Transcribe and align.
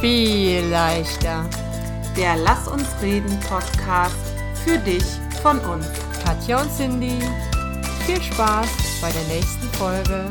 viel 0.00 0.64
leichter. 0.66 1.44
Der 2.16 2.36
Lass 2.36 2.68
uns 2.68 2.86
reden 3.02 3.38
Podcast 3.40 4.14
für 4.64 4.78
dich 4.78 5.04
von 5.42 5.58
uns. 5.60 5.86
Katja 6.24 6.60
und 6.60 6.70
Cindy, 6.76 7.18
viel 8.06 8.22
Spaß 8.22 8.68
bei 9.00 9.10
der 9.10 9.24
nächsten 9.34 9.68
Folge. 9.76 10.24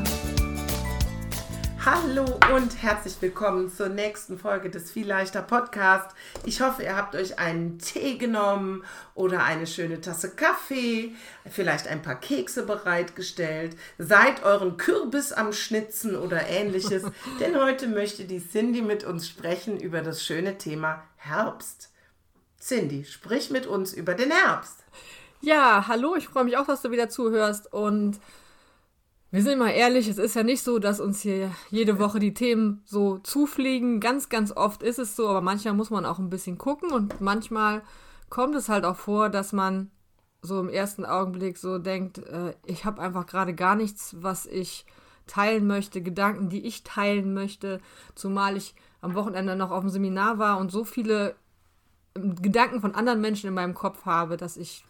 Hallo 1.89 2.25
und 2.53 2.83
herzlich 2.83 3.15
willkommen 3.21 3.71
zur 3.71 3.87
nächsten 3.87 4.37
Folge 4.37 4.69
des 4.69 4.91
Viel 4.91 5.07
leichter 5.07 5.41
Podcast. 5.41 6.13
Ich 6.43 6.59
hoffe, 6.59 6.83
ihr 6.83 6.97
habt 6.97 7.15
euch 7.15 7.39
einen 7.39 7.79
Tee 7.79 8.17
genommen 8.17 8.83
oder 9.15 9.45
eine 9.45 9.65
schöne 9.65 10.01
Tasse 10.01 10.31
Kaffee, 10.31 11.15
vielleicht 11.49 11.87
ein 11.87 12.01
paar 12.01 12.19
Kekse 12.19 12.65
bereitgestellt, 12.65 13.77
seid 13.97 14.43
euren 14.43 14.75
Kürbis 14.75 15.31
am 15.31 15.53
Schnitzen 15.53 16.17
oder 16.17 16.49
ähnliches, 16.49 17.03
denn 17.39 17.55
heute 17.57 17.87
möchte 17.87 18.25
die 18.25 18.45
Cindy 18.45 18.81
mit 18.81 19.05
uns 19.05 19.25
sprechen 19.25 19.79
über 19.79 20.01
das 20.01 20.25
schöne 20.25 20.57
Thema 20.57 21.05
Herbst. 21.15 21.93
Cindy, 22.59 23.05
sprich 23.05 23.49
mit 23.49 23.65
uns 23.65 23.93
über 23.93 24.13
den 24.13 24.31
Herbst. 24.31 24.83
Ja, 25.39 25.87
hallo, 25.87 26.17
ich 26.17 26.27
freue 26.27 26.43
mich 26.43 26.57
auch, 26.57 26.67
dass 26.67 26.81
du 26.81 26.91
wieder 26.91 27.07
zuhörst 27.07 27.71
und 27.71 28.19
wir 29.29 29.43
sind 29.43 29.59
mal 29.59 29.71
ehrlich, 29.71 30.07
es 30.07 30.17
ist 30.17 30.35
ja 30.35 30.43
nicht 30.43 30.63
so, 30.63 30.79
dass 30.79 31.01
uns 31.01 31.21
hier 31.21 31.51
jede 31.69 31.99
Woche 31.99 32.19
die 32.19 32.33
Themen 32.33 32.81
so 32.85 33.17
zufliegen. 33.19 33.99
Ganz, 33.99 34.29
ganz 34.29 34.51
oft 34.51 34.83
ist 34.83 34.99
es 34.99 35.15
so, 35.15 35.27
aber 35.27 35.41
manchmal 35.41 35.73
muss 35.73 35.89
man 35.89 36.05
auch 36.05 36.19
ein 36.19 36.29
bisschen 36.29 36.57
gucken 36.57 36.91
und 36.91 37.19
manchmal 37.19 37.81
kommt 38.29 38.55
es 38.55 38.69
halt 38.69 38.85
auch 38.85 38.95
vor, 38.95 39.29
dass 39.29 39.51
man 39.51 39.91
so 40.41 40.59
im 40.59 40.69
ersten 40.69 41.05
Augenblick 41.05 41.57
so 41.57 41.77
denkt, 41.77 42.19
äh, 42.19 42.53
ich 42.65 42.85
habe 42.85 43.01
einfach 43.01 43.25
gerade 43.25 43.53
gar 43.53 43.75
nichts, 43.75 44.15
was 44.19 44.45
ich 44.45 44.85
teilen 45.25 45.67
möchte, 45.67 46.01
Gedanken, 46.01 46.49
die 46.49 46.65
ich 46.65 46.83
teilen 46.83 47.33
möchte, 47.33 47.81
zumal 48.15 48.55
ich 48.55 48.75
am 49.01 49.13
Wochenende 49.13 49.55
noch 49.55 49.71
auf 49.71 49.81
dem 49.81 49.89
Seminar 49.89 50.39
war 50.39 50.57
und 50.57 50.71
so 50.71 50.85
viele 50.85 51.35
ähm, 52.15 52.35
Gedanken 52.41 52.79
von 52.79 52.95
anderen 52.95 53.19
Menschen 53.19 53.47
in 53.47 53.53
meinem 53.53 53.73
Kopf 53.73 54.05
habe, 54.05 54.37
dass 54.37 54.55
ich 54.55 54.85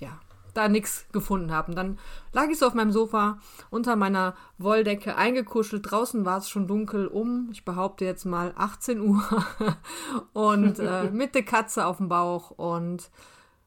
ja 0.00 0.18
da 0.56 0.68
nichts 0.68 1.06
gefunden 1.12 1.52
habe. 1.52 1.70
Und 1.70 1.76
dann 1.76 1.98
lag 2.32 2.48
ich 2.48 2.58
so 2.58 2.66
auf 2.66 2.74
meinem 2.74 2.92
Sofa 2.92 3.38
unter 3.70 3.96
meiner 3.96 4.34
Wolldecke 4.58 5.16
eingekuschelt. 5.16 5.90
Draußen 5.90 6.24
war 6.24 6.38
es 6.38 6.48
schon 6.48 6.66
dunkel 6.66 7.06
um, 7.06 7.48
ich 7.52 7.64
behaupte 7.64 8.04
jetzt 8.04 8.24
mal 8.24 8.54
18 8.56 9.00
Uhr 9.00 9.22
und 10.32 10.78
äh, 10.78 11.04
mit 11.12 11.34
der 11.34 11.44
Katze 11.44 11.86
auf 11.86 11.98
dem 11.98 12.08
Bauch 12.08 12.50
und 12.50 13.10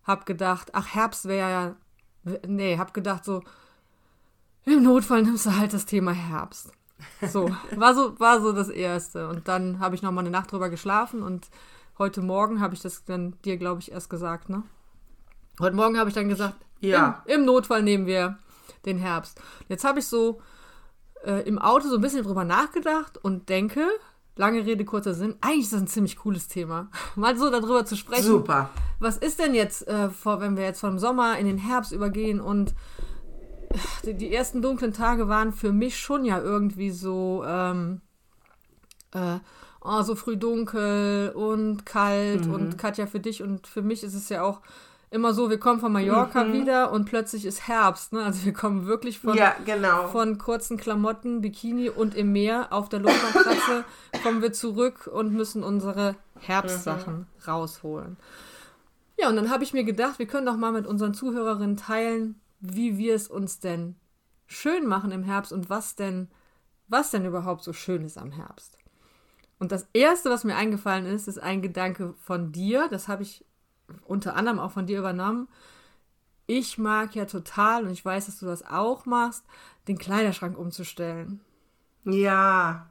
hab 0.03 0.25
gedacht, 0.25 0.71
ach 0.73 0.87
Herbst 0.87 1.25
wäre 1.25 1.49
ja, 1.49 1.75
nee, 2.47 2.77
hab 2.77 2.93
gedacht 2.93 3.25
so, 3.25 3.43
im 4.65 4.83
Notfall 4.83 5.23
nimmst 5.23 5.45
du 5.45 5.55
halt 5.55 5.73
das 5.73 5.85
Thema 5.85 6.11
Herbst. 6.11 6.71
So, 7.21 7.49
war 7.75 7.95
so, 7.95 8.19
war 8.19 8.41
so 8.41 8.51
das 8.51 8.69
Erste. 8.69 9.29
Und 9.29 9.47
dann 9.47 9.79
habe 9.79 9.95
ich 9.95 10.01
noch 10.01 10.11
mal 10.11 10.21
eine 10.21 10.29
Nacht 10.29 10.51
drüber 10.51 10.69
geschlafen 10.69 11.23
und 11.23 11.47
heute 11.97 12.21
Morgen 12.21 12.59
habe 12.61 12.73
ich 12.73 12.81
das 12.81 13.03
dann 13.05 13.35
dir, 13.45 13.57
glaube 13.57 13.81
ich, 13.81 13.91
erst 13.91 14.09
gesagt, 14.09 14.49
ne? 14.49 14.63
Heute 15.59 15.75
Morgen 15.75 15.97
habe 15.97 16.09
ich 16.09 16.15
dann 16.15 16.29
gesagt, 16.29 16.55
Ja. 16.81 17.23
im, 17.25 17.39
Im 17.41 17.45
Notfall 17.45 17.83
nehmen 17.83 18.05
wir 18.05 18.37
den 18.85 18.97
Herbst. 18.97 19.39
Jetzt 19.67 19.83
habe 19.83 19.99
ich 19.99 20.07
so 20.07 20.41
äh, 21.25 21.41
im 21.47 21.59
Auto 21.59 21.87
so 21.89 21.95
ein 21.95 22.01
bisschen 22.01 22.23
drüber 22.23 22.45
nachgedacht 22.45 23.17
und 23.17 23.49
denke, 23.49 23.85
lange 24.35 24.65
Rede, 24.65 24.85
kurzer 24.85 25.13
Sinn, 25.13 25.35
eigentlich 25.41 25.65
ist 25.65 25.73
das 25.73 25.81
ein 25.81 25.87
ziemlich 25.87 26.15
cooles 26.17 26.47
Thema. 26.47 26.89
Mal 27.15 27.37
so 27.37 27.49
darüber 27.49 27.85
zu 27.85 27.95
sprechen. 27.97 28.23
Super. 28.23 28.69
Was 28.99 29.17
ist 29.17 29.39
denn 29.39 29.53
jetzt, 29.53 29.87
äh, 29.87 30.09
vor, 30.09 30.39
wenn 30.41 30.55
wir 30.55 30.63
jetzt 30.63 30.79
vom 30.79 30.97
Sommer 30.99 31.37
in 31.37 31.45
den 31.45 31.57
Herbst 31.57 31.91
übergehen 31.91 32.39
und 32.39 32.73
äh, 33.69 33.77
die, 34.05 34.13
die 34.13 34.33
ersten 34.33 34.61
dunklen 34.61 34.93
Tage 34.93 35.27
waren 35.27 35.51
für 35.51 35.73
mich 35.73 35.99
schon 35.99 36.23
ja 36.23 36.39
irgendwie 36.39 36.91
so, 36.91 37.43
ähm, 37.45 37.99
äh, 39.13 39.39
oh, 39.81 40.01
so 40.03 40.15
früh 40.15 40.37
dunkel 40.37 41.31
und 41.35 41.85
kalt 41.85 42.45
Mhm. 42.47 42.53
und 42.53 42.77
Katja 42.77 43.07
für 43.07 43.19
dich 43.19 43.43
und 43.43 43.67
für 43.67 43.81
mich 43.81 44.03
ist 44.03 44.13
es 44.13 44.29
ja 44.29 44.43
auch 44.43 44.61
immer 45.11 45.33
so, 45.33 45.49
wir 45.49 45.59
kommen 45.59 45.79
von 45.79 45.91
Mallorca 45.91 46.43
Mhm. 46.43 46.53
wieder 46.53 46.91
und 46.91 47.05
plötzlich 47.05 47.45
ist 47.45 47.67
Herbst, 47.67 48.13
ne? 48.13 48.23
Also 48.23 48.45
wir 48.45 48.53
kommen 48.53 48.85
wirklich 48.85 49.19
von, 49.19 49.35
Ja, 49.35 49.55
genau. 49.65 50.07
von 50.09 50.37
kurzen 50.37 50.77
Klamotten, 50.77 51.41
Bikini 51.41 51.89
und 51.89 52.15
im 52.15 52.31
Meer 52.31 52.67
auf 52.71 52.89
der 52.89 52.99
Luftmatratze 52.99 53.83
kommen 54.23 54.41
wir 54.41 54.53
zurück 54.53 55.07
und 55.11 55.33
müssen 55.33 55.63
unsere 55.63 56.15
Herbstsachen 56.39 57.25
rausholen. 57.47 58.17
Ja, 59.17 59.29
und 59.29 59.35
dann 59.35 59.49
habe 59.49 59.63
ich 59.63 59.73
mir 59.73 59.83
gedacht, 59.83 60.19
wir 60.19 60.27
können 60.27 60.45
doch 60.45 60.55
mal 60.57 60.71
mit 60.71 60.87
unseren 60.87 61.13
Zuhörerinnen 61.13 61.75
teilen, 61.77 62.39
wie 62.59 62.97
wir 62.97 63.15
es 63.15 63.27
uns 63.27 63.59
denn 63.59 63.95
schön 64.47 64.85
machen 64.87 65.11
im 65.11 65.23
Herbst 65.23 65.51
und 65.51 65.69
was 65.69 65.95
denn, 65.95 66.29
was 66.87 67.11
denn 67.11 67.25
überhaupt 67.25 67.63
so 67.63 67.73
schön 67.73 68.03
ist 68.05 68.17
am 68.17 68.31
Herbst. 68.31 68.77
Und 69.59 69.71
das 69.73 69.87
erste, 69.93 70.29
was 70.29 70.45
mir 70.45 70.55
eingefallen 70.55 71.05
ist, 71.05 71.27
ist 71.27 71.37
ein 71.41 71.61
Gedanke 71.61 72.13
von 72.23 72.51
dir. 72.53 72.87
Das 72.89 73.09
habe 73.09 73.23
ich 73.23 73.43
unter 74.05 74.35
anderem 74.35 74.59
auch 74.59 74.71
von 74.71 74.85
dir 74.85 74.99
übernommen. 74.99 75.47
Ich 76.47 76.77
mag 76.77 77.15
ja 77.15 77.25
total, 77.25 77.83
und 77.83 77.91
ich 77.91 78.03
weiß, 78.03 78.25
dass 78.25 78.39
du 78.39 78.45
das 78.47 78.65
auch 78.65 79.05
machst, 79.05 79.43
den 79.87 79.97
Kleiderschrank 79.97 80.57
umzustellen. 80.57 81.41
Ja. 82.05 82.87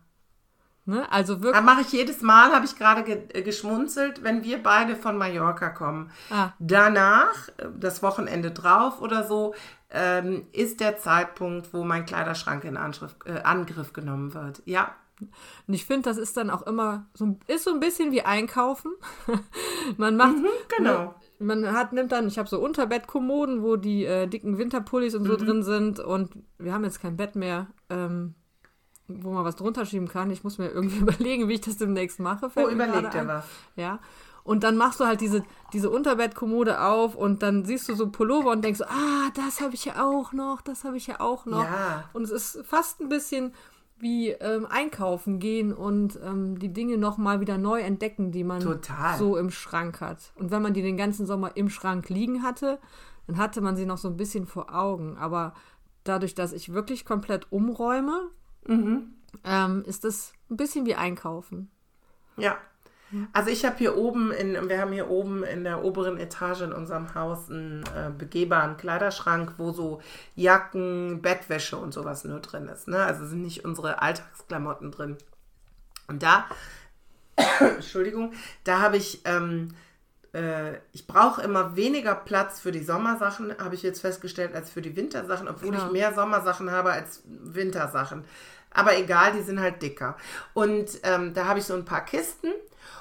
Ne? 0.85 1.11
Also 1.13 1.35
Da 1.35 1.43
wirklich. 1.43 1.65
mache 1.65 1.81
ich 1.83 1.93
jedes 1.93 2.23
Mal, 2.23 2.53
habe 2.53 2.65
ich 2.65 2.77
gerade 2.77 3.03
ge 3.03 3.23
äh, 3.35 3.43
geschmunzelt, 3.43 4.23
wenn 4.23 4.43
wir 4.43 4.63
beide 4.63 4.97
von 4.97 5.19
Mallorca 5.19 5.69
kommen. 5.69 6.11
Ah. 6.31 6.53
Danach, 6.59 7.49
äh, 7.59 7.67
das 7.79 8.03
Wochenende 8.03 8.51
drauf 8.53 9.03
oder 9.03 9.27
so, 9.27 9.55
ähm, 9.91 10.47
ist 10.53 10.81
der 10.81 10.99
Zeitpunkt, 10.99 11.75
wo 11.75 11.85
mein 11.85 12.07
Kleiderschrank 12.07 12.65
in 12.65 12.77
Angriff, 12.77 13.17
äh, 13.25 13.41
Angriff 13.41 13.93
genommen 13.93 14.33
wird. 14.35 14.63
Ja, 14.65 14.95
Und 15.21 15.75
ich 15.75 15.85
finde, 15.85 16.03
das 16.09 16.17
ist 16.17 16.37
dann 16.37 16.51
auch 16.51 16.63
immer 16.63 17.07
so, 17.15 17.25
ein- 17.27 17.41
ist 17.47 17.65
so 17.65 17.71
ein 17.73 17.81
bisschen 17.81 18.13
wie 18.13 18.23
Einkaufen. 18.23 18.93
man 19.97 20.17
macht, 20.17 20.37
genau. 20.77 21.15
man 21.39 21.73
hat, 21.73 21.93
nimmt 21.93 22.13
dann, 22.13 22.29
ich 22.29 22.39
habe 22.39 22.49
so 22.49 22.61
Unterbettkommoden, 22.61 23.63
wo 23.63 23.77
die 23.77 24.05
äh, 24.05 24.27
dicken 24.27 24.59
Winterpullis 24.59 25.15
und 25.15 25.25
so 25.25 25.33
Mhm. 25.35 25.39
drin 25.39 25.63
sind 25.63 26.01
und 26.01 26.31
wir 26.59 26.73
haben 26.73 26.85
jetzt 26.85 27.01
kein 27.01 27.17
Bett 27.17 27.35
mehr, 27.37 27.67
ähm, 27.91 28.35
wo 29.09 29.33
man 29.33 29.45
was 29.45 29.57
drunter 29.57 29.87
schieben 29.87 30.09
kann. 30.09 30.31
Ich 30.31 30.45
muss 30.45 30.59
mir 30.59 30.69
irgendwie 30.71 30.99
überlegen, 31.01 31.49
wie 31.49 31.55
ich 31.55 31.61
das 31.63 31.77
demnächst 31.79 32.21
mache. 32.21 32.51
mir 32.55 32.69
überlegt 32.69 33.15
er 33.15 33.27
was? 33.27 33.45
Ja. 33.77 33.99
Und 34.45 34.65
dann 34.65 34.77
machst 34.79 34.99
du 34.99 35.05
halt 35.05 35.21
diese, 35.21 35.43
diese 35.75 35.91
Unterbettkommode 35.91 36.81
auf 36.81 37.15
und 37.15 37.43
dann 37.43 37.67
siehst 37.67 37.87
du 37.89 37.95
so 37.95 38.09
Pullover 38.11 38.51
und 38.53 38.65
denkst 38.65 38.79
so, 38.79 38.85
ah, 38.87 39.29
das 39.35 39.61
habe 39.61 39.75
ich 39.75 39.85
ja 39.85 40.03
auch 40.03 40.33
noch, 40.33 40.63
das 40.63 40.85
habe 40.85 40.97
ich 40.97 41.07
ja 41.07 41.21
auch 41.21 41.45
noch. 41.45 41.65
Ja. 41.65 42.09
Und 42.15 42.23
es 42.23 42.31
ist 42.31 42.65
fast 42.65 43.01
ein 43.01 43.11
bisschen 43.11 43.53
wie 44.01 44.31
ähm, 44.31 44.67
einkaufen 44.67 45.39
gehen 45.39 45.73
und 45.73 46.19
ähm, 46.23 46.59
die 46.59 46.73
Dinge 46.73 46.99
nochmal 46.99 47.41
wieder 47.41 47.59
neu 47.59 47.81
entdecken, 47.81 48.31
die 48.33 48.45
man 48.45 48.61
Total. 48.61 49.19
so 49.19 49.37
im 49.37 49.51
Schrank 49.51 50.01
hat. 50.01 50.33
Und 50.37 50.51
wenn 50.51 50.63
man 50.63 50.73
die 50.75 50.83
den 50.83 50.97
ganzen 50.97 51.27
Sommer 51.27 51.57
im 51.57 51.69
Schrank 51.69 52.09
liegen 52.09 52.43
hatte, 52.43 52.79
dann 53.27 53.37
hatte 53.39 53.61
man 53.61 53.77
sie 53.77 53.87
noch 53.87 53.99
so 53.99 54.09
ein 54.09 54.17
bisschen 54.17 54.47
vor 54.47 54.75
Augen. 54.75 55.17
Aber 55.19 55.53
dadurch, 56.05 56.35
dass 56.35 56.53
ich 56.53 56.73
wirklich 56.73 57.05
komplett 57.05 57.51
umräume, 57.53 58.31
Mhm. 58.67 59.15
ähm, 59.45 59.83
ist 59.87 60.05
das 60.05 60.33
ein 60.51 60.57
bisschen 60.57 60.85
wie 60.87 60.95
einkaufen. 60.95 61.71
Ja. 62.37 62.57
Also 63.33 63.51
ich 63.51 63.65
habe 63.65 63.77
hier 63.79 63.97
oben, 63.97 64.33
in, 64.33 64.69
wir 64.69 64.81
haben 64.81 64.93
hier 64.93 65.09
oben 65.09 65.43
in 65.43 65.65
der 65.65 65.83
oberen 65.83 66.19
Etage 66.19 66.61
in 66.63 66.73
unserem 66.73 67.15
Haus 67.15 67.49
einen 67.51 67.83
äh, 67.97 68.11
begehbaren 68.17 68.77
Kleiderschrank, 68.77 69.55
wo 69.57 69.73
so 69.73 70.03
Jacken, 70.37 71.23
Bettwäsche 71.23 71.77
und 71.79 71.93
sowas 71.95 72.25
nur 72.25 72.41
drin 72.41 72.69
ist. 72.69 72.87
Ne? 72.89 73.03
Also 73.03 73.27
sind 73.27 73.43
nicht 73.43 73.65
unsere 73.65 74.03
Alltagsklamotten 74.03 74.91
drin. 74.91 75.17
Und 76.07 76.23
da, 76.23 76.47
Entschuldigung, 77.61 78.33
da 78.65 78.81
habe 78.81 78.97
ich, 78.97 79.23
ähm, 79.25 79.69
äh, 80.35 80.75
ich 80.93 81.07
brauche 81.07 81.41
immer 81.43 81.77
weniger 81.77 82.15
Platz 82.15 82.61
für 82.61 82.73
die 82.73 82.83
Sommersachen, 82.85 83.57
habe 83.59 83.75
ich 83.75 83.83
jetzt 83.83 84.01
festgestellt, 84.01 84.55
als 84.55 84.71
für 84.71 84.83
die 84.83 84.97
Wintersachen, 84.97 85.49
obwohl 85.49 85.75
Ja. 85.75 85.87
ich 85.87 85.93
mehr 85.93 86.15
Sommersachen 86.15 86.71
habe 86.71 86.93
als 86.93 87.23
Wintersachen. 87.25 88.25
Aber 88.71 88.97
egal, 88.99 89.33
die 89.33 89.43
sind 89.43 89.61
halt 89.61 89.81
dicker. 89.81 90.17
Und 90.53 90.91
ähm, 91.03 91.33
da 91.33 91.47
habe 91.47 91.59
ich 91.59 91.65
so 91.65 91.75
ein 91.75 91.87
paar 91.87 92.05
Kisten 92.05 92.49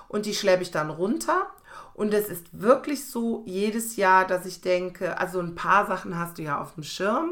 und 0.07 0.25
die 0.25 0.33
schleppe 0.33 0.63
ich 0.63 0.71
dann 0.71 0.89
runter. 0.89 1.47
Und 1.93 2.13
es 2.13 2.29
ist 2.29 2.45
wirklich 2.51 3.09
so 3.09 3.43
jedes 3.47 3.95
Jahr, 3.95 4.25
dass 4.27 4.45
ich 4.45 4.61
denke, 4.61 5.17
also 5.17 5.39
ein 5.39 5.55
paar 5.55 5.87
Sachen 5.87 6.17
hast 6.17 6.37
du 6.37 6.43
ja 6.43 6.61
auf 6.61 6.75
dem 6.75 6.83
Schirm, 6.83 7.31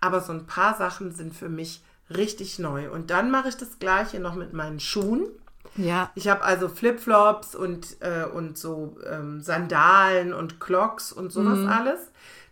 aber 0.00 0.20
so 0.20 0.32
ein 0.32 0.46
paar 0.46 0.76
Sachen 0.76 1.12
sind 1.12 1.34
für 1.34 1.48
mich 1.48 1.82
richtig 2.08 2.58
neu. 2.58 2.90
Und 2.90 3.10
dann 3.10 3.30
mache 3.30 3.48
ich 3.48 3.56
das 3.56 3.78
gleiche 3.78 4.18
noch 4.18 4.34
mit 4.34 4.52
meinen 4.52 4.80
Schuhen. 4.80 5.28
Ja, 5.76 6.10
Ich 6.16 6.26
habe 6.26 6.42
also 6.42 6.68
Flipflops 6.68 7.54
und, 7.54 7.98
äh, 8.00 8.24
und 8.24 8.58
so 8.58 8.96
ähm, 9.08 9.40
Sandalen 9.40 10.32
und 10.32 10.58
Clocks 10.58 11.12
und 11.12 11.30
sowas 11.30 11.60
alles. 11.68 12.00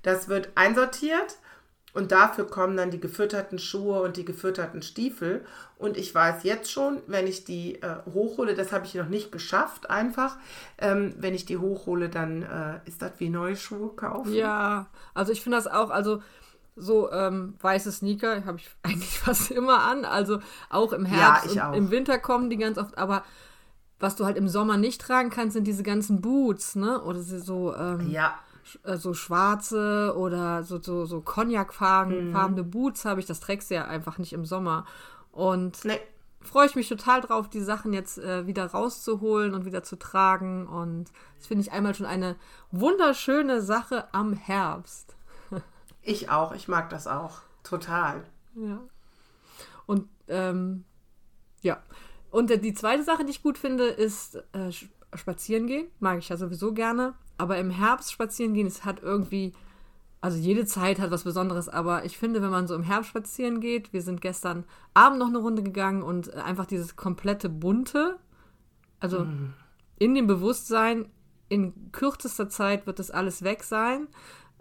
Das 0.02 0.28
wird 0.28 0.50
einsortiert 0.54 1.38
und 1.98 2.12
dafür 2.12 2.46
kommen 2.46 2.76
dann 2.76 2.92
die 2.92 3.00
gefütterten 3.00 3.58
Schuhe 3.58 4.02
und 4.02 4.16
die 4.16 4.24
gefütterten 4.24 4.82
Stiefel. 4.82 5.44
Und 5.78 5.96
ich 5.96 6.14
weiß 6.14 6.44
jetzt 6.44 6.70
schon, 6.70 7.02
wenn 7.08 7.26
ich 7.26 7.44
die 7.44 7.82
äh, 7.82 7.96
hochhole, 8.14 8.54
das 8.54 8.70
habe 8.70 8.86
ich 8.86 8.94
noch 8.94 9.08
nicht 9.08 9.32
geschafft, 9.32 9.90
einfach. 9.90 10.36
Ähm, 10.78 11.12
wenn 11.18 11.34
ich 11.34 11.44
die 11.44 11.56
hochhole, 11.58 12.08
dann 12.08 12.42
äh, 12.42 12.78
ist 12.88 13.02
das 13.02 13.10
wie 13.18 13.30
neue 13.30 13.56
Schuhe 13.56 13.88
kaufen. 13.96 14.32
Ja, 14.32 14.86
also 15.12 15.32
ich 15.32 15.42
finde 15.42 15.58
das 15.58 15.66
auch, 15.66 15.90
also 15.90 16.22
so 16.76 17.10
ähm, 17.10 17.54
weiße 17.60 17.90
Sneaker 17.90 18.44
habe 18.44 18.58
ich 18.58 18.70
eigentlich 18.84 19.18
fast 19.18 19.50
immer 19.50 19.82
an, 19.82 20.04
also 20.04 20.38
auch 20.70 20.92
im 20.92 21.04
Herbst 21.04 21.46
Ja, 21.46 21.50
ich 21.50 21.56
und 21.56 21.62
auch. 21.62 21.74
im 21.74 21.90
Winter 21.90 22.18
kommen 22.20 22.48
die 22.48 22.58
ganz 22.58 22.78
oft, 22.78 22.96
aber 22.96 23.24
was 23.98 24.14
du 24.14 24.24
halt 24.24 24.36
im 24.36 24.48
Sommer 24.48 24.76
nicht 24.76 25.00
tragen 25.00 25.30
kannst, 25.30 25.54
sind 25.54 25.64
diese 25.66 25.82
ganzen 25.82 26.20
Boots, 26.20 26.76
ne? 26.76 27.02
Oder 27.02 27.18
so, 27.18 27.74
ähm, 27.74 28.08
Ja. 28.08 28.38
Äh, 28.84 28.96
so 28.96 29.14
schwarze 29.14 30.14
oder 30.16 30.62
so, 30.64 30.80
so, 30.80 31.04
so 31.06 31.20
Cognac-farbene 31.20 32.64
Boots 32.64 33.04
habe 33.04 33.20
ich. 33.20 33.26
Das 33.26 33.40
trägst 33.40 33.70
du 33.70 33.74
ja 33.74 33.84
einfach 33.86 34.18
nicht 34.18 34.32
im 34.32 34.44
Sommer. 34.44 34.84
Und 35.32 35.84
Nee. 35.84 36.00
freue 36.40 36.66
ich 36.66 36.74
mich 36.74 36.88
total 36.88 37.20
drauf, 37.20 37.48
die 37.48 37.60
Sachen 37.60 37.92
jetzt 37.92 38.18
äh, 38.18 38.46
wieder 38.46 38.66
rauszuholen 38.66 39.54
und 39.54 39.64
wieder 39.64 39.82
zu 39.82 39.96
tragen. 39.96 40.66
Und 40.66 41.10
das 41.36 41.46
finde 41.46 41.62
ich 41.62 41.72
einmal 41.72 41.94
schon 41.94 42.06
eine 42.06 42.36
wunderschöne 42.70 43.62
Sache 43.62 44.06
am 44.12 44.32
Herbst. 44.32 45.14
Ich 46.02 46.30
auch. 46.30 46.52
Ich 46.52 46.68
mag 46.68 46.88
das 46.88 47.06
auch. 47.06 47.40
Total. 47.64 48.22
Ja. 48.54 48.80
Und 49.84 50.08
ähm, 50.28 50.84
ja. 51.60 51.82
Und 52.30 52.50
äh, 52.50 52.58
die 52.58 52.72
zweite 52.72 53.02
Sache, 53.02 53.24
die 53.26 53.30
ich 53.30 53.42
gut 53.42 53.58
finde, 53.58 53.84
ist 53.88 54.36
äh, 54.52 54.70
spazieren 55.14 55.66
gehen. 55.66 55.88
Mag 56.00 56.18
ich 56.18 56.28
ja 56.28 56.36
sowieso 56.36 56.72
gerne. 56.72 57.14
Aber 57.36 57.58
im 57.58 57.70
Herbst 57.70 58.12
spazieren 58.12 58.54
gehen, 58.54 58.66
es 58.66 58.84
hat 58.84 59.02
irgendwie, 59.02 59.52
also 60.20 60.38
jede 60.38 60.66
Zeit 60.66 60.98
hat 60.98 61.10
was 61.10 61.24
Besonderes, 61.24 61.68
aber 61.68 62.04
ich 62.04 62.18
finde, 62.18 62.42
wenn 62.42 62.50
man 62.50 62.66
so 62.66 62.74
im 62.74 62.82
Herbst 62.82 63.10
spazieren 63.10 63.60
geht, 63.60 63.92
wir 63.92 64.02
sind 64.02 64.20
gestern 64.20 64.64
Abend 64.94 65.20
noch 65.20 65.28
eine 65.28 65.38
Runde 65.38 65.62
gegangen 65.62 66.02
und 66.02 66.34
äh, 66.34 66.38
einfach 66.38 66.66
dieses 66.66 66.96
komplette 66.96 67.48
Bunte, 67.48 68.18
also 69.00 69.26
in 69.98 70.14
dem 70.14 70.26
Bewusstsein, 70.26 71.06
in 71.48 71.92
kürzester 71.92 72.48
Zeit 72.48 72.86
wird 72.86 72.98
das 72.98 73.10
alles 73.10 73.42
weg 73.42 73.62
sein. 73.62 74.08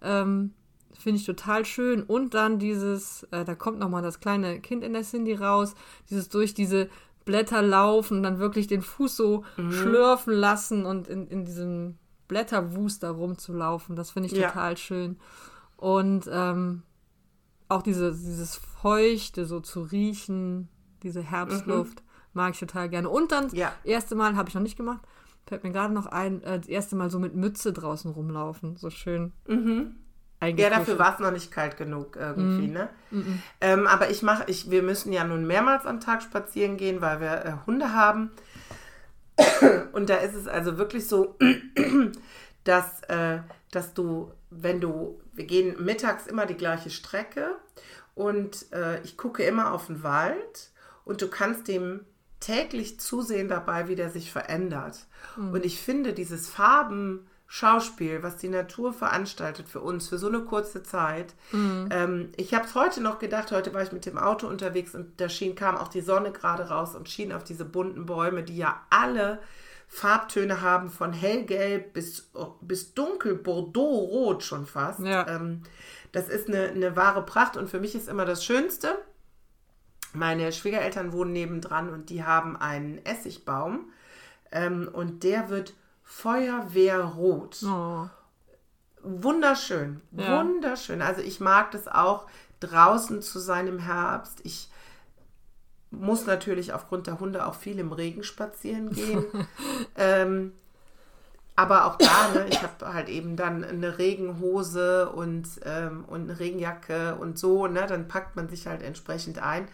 Ähm, 0.01 0.53
Finde 0.93 1.19
ich 1.19 1.25
total 1.25 1.63
schön. 1.65 2.01
Und 2.01 2.33
dann 2.33 2.57
dieses, 2.59 3.23
äh, 3.31 3.45
da 3.45 3.55
kommt 3.55 3.77
nochmal 3.77 4.01
das 4.01 4.19
kleine 4.19 4.59
Kind 4.61 4.83
in 4.83 4.93
der 4.93 5.03
Cindy 5.03 5.35
raus, 5.35 5.75
dieses 6.09 6.29
durch 6.29 6.53
diese 6.53 6.89
Blätter 7.27 7.61
laufen 7.61 8.17
und 8.17 8.23
dann 8.23 8.39
wirklich 8.39 8.65
den 8.65 8.81
Fuß 8.81 9.15
so 9.15 9.43
schlürfen 9.69 10.33
lassen 10.33 10.85
und 10.85 11.07
in, 11.07 11.27
in 11.27 11.45
diesem 11.45 11.99
Blätterwust 12.27 13.03
da 13.03 13.11
rumzulaufen. 13.11 13.95
Das 13.95 14.09
finde 14.09 14.27
ich 14.27 14.33
Ja. 14.33 14.47
total 14.47 14.75
schön. 14.77 15.17
Und 15.75 16.27
ähm, 16.31 16.81
auch 17.69 17.83
diese, 17.83 18.11
dieses 18.11 18.55
Feuchte 18.55 19.45
so 19.45 19.59
zu 19.59 19.81
riechen, 19.81 20.69
diese 21.03 21.21
Herbstluft, 21.21 22.01
mag 22.33 22.53
ich 22.53 22.59
total 22.59 22.89
gerne. 22.89 23.09
Und 23.09 23.31
dann, 23.31 23.49
Ja. 23.51 23.71
erste 23.83 24.15
Mal 24.15 24.35
habe 24.35 24.49
ich 24.49 24.55
noch 24.55 24.61
nicht 24.63 24.77
gemacht, 24.77 25.01
fällt 25.45 25.63
mir 25.63 25.71
gerade 25.71 25.93
noch 25.93 26.07
ein, 26.07 26.41
äh, 26.43 26.59
das 26.59 26.67
erste 26.67 26.95
Mal 26.95 27.09
so 27.11 27.19
mit 27.19 27.35
Mütze 27.35 27.73
draußen 27.73 28.11
rumlaufen. 28.11 28.77
So 28.77 28.89
schön. 28.89 29.33
Ja, 30.41 30.69
dafür 30.69 30.99
war 30.99 31.13
es 31.13 31.19
noch 31.19 31.31
nicht 31.31 31.51
kalt 31.51 31.77
genug 31.77 32.15
irgendwie, 32.15 32.67
ne? 32.67 32.89
Ähm, 33.59 33.87
aber 33.87 34.09
ich 34.09 34.21
mache, 34.21 34.43
ich, 34.47 34.69
wir 34.69 34.83
müssen 34.83 35.11
ja 35.11 35.23
nun 35.23 35.47
mehrmals 35.47 35.85
am 35.85 35.99
Tag 35.99 36.21
spazieren 36.21 36.77
gehen, 36.77 37.01
weil 37.01 37.19
wir 37.21 37.45
äh, 37.45 37.53
Hunde 37.65 37.93
haben. 37.93 38.31
Und 39.93 40.09
da 40.09 40.15
ist 40.17 40.35
es 40.35 40.47
also 40.47 40.77
wirklich 40.77 41.07
so, 41.07 41.37
dass, 42.63 43.01
äh, 43.03 43.39
dass 43.71 43.93
du, 43.93 44.31
wenn 44.49 44.79
du, 44.79 45.19
wir 45.33 45.45
gehen 45.45 45.83
mittags 45.83 46.27
immer 46.27 46.45
die 46.45 46.57
gleiche 46.57 46.89
Strecke 46.89 47.55
und 48.13 48.71
äh, 48.73 49.01
ich 49.01 49.17
gucke 49.17 49.43
immer 49.43 49.71
auf 49.73 49.87
den 49.87 50.03
Wald 50.03 50.71
und 51.05 51.21
du 51.21 51.29
kannst 51.29 51.67
dem 51.67 52.01
täglich 52.39 52.99
zusehen 52.99 53.47
dabei, 53.47 53.87
wie 53.87 53.95
der 53.95 54.09
sich 54.11 54.31
verändert. 54.31 55.07
Und 55.53 55.65
ich 55.65 55.79
finde 55.79 56.13
dieses 56.13 56.49
Farbenschauspiel, 57.47 58.23
was 58.23 58.37
die 58.37 58.49
Natur 58.49 58.93
veranstaltet 58.93 59.67
für 59.67 59.79
uns, 59.79 60.09
für 60.09 60.17
so 60.17 60.27
eine 60.27 60.41
kurze 60.41 60.83
Zeit. 60.83 61.33
Ähm, 61.91 62.31
ich 62.35 62.53
habe 62.53 62.65
es 62.65 62.75
heute 62.75 63.01
noch 63.01 63.19
gedacht, 63.19 63.51
heute 63.51 63.73
war 63.73 63.81
ich 63.81 63.91
mit 63.91 64.05
dem 64.05 64.17
Auto 64.17 64.47
unterwegs 64.47 64.93
und 64.93 65.19
da 65.19 65.29
schien, 65.29 65.55
kam 65.55 65.77
auch 65.77 65.87
die 65.87 66.01
Sonne 66.01 66.31
gerade 66.31 66.69
raus 66.69 66.95
und 66.95 67.09
schien 67.09 67.31
auf 67.31 67.43
diese 67.43 67.65
bunten 67.65 68.05
Bäume, 68.05 68.43
die 68.43 68.57
ja 68.57 68.81
alle 68.89 69.39
Farbtöne 69.87 70.61
haben, 70.61 70.89
von 70.89 71.13
hellgelb 71.13 71.93
bis, 71.93 72.29
bis 72.59 72.93
dunkel, 72.93 73.35
Bordeaux-rot 73.35 74.43
schon 74.43 74.65
fast. 74.65 74.99
Ja. 74.99 75.25
Ähm, 75.27 75.61
das 76.11 76.27
ist 76.27 76.49
eine, 76.49 76.67
eine 76.69 76.95
wahre 76.97 77.23
Pracht 77.23 77.55
und 77.55 77.69
für 77.69 77.79
mich 77.79 77.95
ist 77.95 78.09
immer 78.09 78.25
das 78.25 78.43
Schönste, 78.43 78.97
meine 80.13 80.51
Schwiegereltern 80.51 81.13
wohnen 81.13 81.31
nebendran 81.31 81.89
und 81.89 82.09
die 82.09 82.23
haben 82.23 82.57
einen 82.57 83.05
Essigbaum 83.05 83.91
ähm, 84.51 84.89
und 84.91 85.23
der 85.23 85.49
wird 85.49 85.73
feuerwehrrot. 86.07 87.61
Oh. 87.63 88.07
Wunderschön, 89.03 90.01
Ja. 90.11 90.39
wunderschön. 90.39 91.01
Also 91.01 91.21
ich 91.21 91.39
mag 91.39 91.71
das 91.71 91.87
auch, 91.87 92.25
draußen 92.59 93.21
zu 93.21 93.37
sein 93.39 93.67
im 93.67 93.79
Herbst. 93.79 94.39
Ich 94.43 94.69
muss 95.91 96.25
natürlich 96.25 96.73
aufgrund 96.73 97.05
der 97.07 97.19
Hunde 97.19 97.45
auch 97.45 97.53
viel 97.53 97.77
im 97.77 97.91
Regen 97.91 98.23
spazieren 98.23 98.89
gehen. 98.91 99.25
ähm, 99.95 100.53
aber 101.55 101.85
auch 101.85 101.97
da, 101.97 102.29
ne, 102.33 102.47
ich 102.49 102.61
habe 102.63 102.93
halt 102.93 103.09
eben 103.09 103.35
dann 103.35 103.63
eine 103.63 103.97
Regenhose 103.97 105.09
und, 105.09 105.47
ähm, 105.65 106.03
und 106.05 106.29
eine 106.29 106.39
Regenjacke 106.39 107.15
und 107.15 107.37
so, 107.37 107.67
ne, 107.67 107.85
dann 107.87 108.07
packt 108.07 108.35
man 108.35 108.49
sich 108.49 108.65
halt 108.67 108.81
entsprechend 108.81 109.39
ein. 109.39 109.67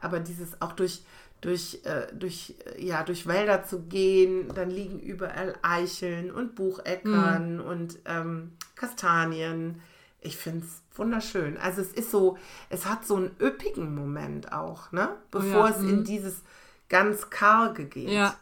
Aber 0.00 0.20
dieses 0.20 0.60
auch 0.60 0.72
durch, 0.72 1.04
durch, 1.42 1.80
äh, 1.84 2.06
durch, 2.14 2.54
äh, 2.64 2.82
ja, 2.82 3.02
durch 3.02 3.26
Wälder 3.26 3.64
zu 3.64 3.82
gehen, 3.82 4.48
dann 4.54 4.70
liegen 4.70 4.98
überall 4.98 5.54
Eicheln 5.60 6.30
und 6.30 6.54
Bucheckern 6.54 7.60
und 7.60 7.98
ähm, 8.06 8.52
Kastanien. 8.74 9.82
Ich 10.20 10.36
finde 10.36 10.64
es 10.64 10.82
wunderschön. 10.96 11.58
Also 11.58 11.80
es 11.82 11.92
ist 11.92 12.10
so, 12.12 12.38
es 12.70 12.86
hat 12.86 13.04
so 13.04 13.16
einen 13.16 13.32
üppigen 13.40 13.94
Moment 13.94 14.52
auch, 14.52 14.92
ne? 14.92 15.16
Bevor 15.32 15.68
ja, 15.68 15.70
es 15.70 15.78
in 15.78 16.04
dieses 16.04 16.42
ganz 16.88 17.28
karge 17.28 17.86
geht. 17.86 18.08
Ja, 18.08 18.36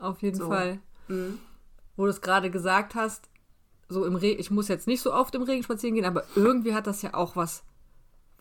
auf 0.00 0.20
jeden 0.20 0.38
So. 0.38 0.48
Fall. 0.48 0.80
Mhm. 1.06 1.38
Wo 1.96 2.04
du 2.04 2.10
es 2.10 2.20
gerade 2.20 2.50
gesagt 2.50 2.96
hast, 2.96 3.28
so 3.88 4.04
im 4.04 4.16
Regen, 4.16 4.40
ich 4.40 4.50
muss 4.50 4.68
jetzt 4.68 4.86
nicht 4.88 5.02
so 5.02 5.12
oft 5.12 5.34
im 5.34 5.42
Regen 5.42 5.62
spazieren 5.62 5.94
gehen, 5.94 6.04
aber 6.04 6.24
irgendwie 6.34 6.74
hat 6.74 6.86
das 6.86 7.02
ja 7.02 7.14
auch 7.14 7.36
was, 7.36 7.62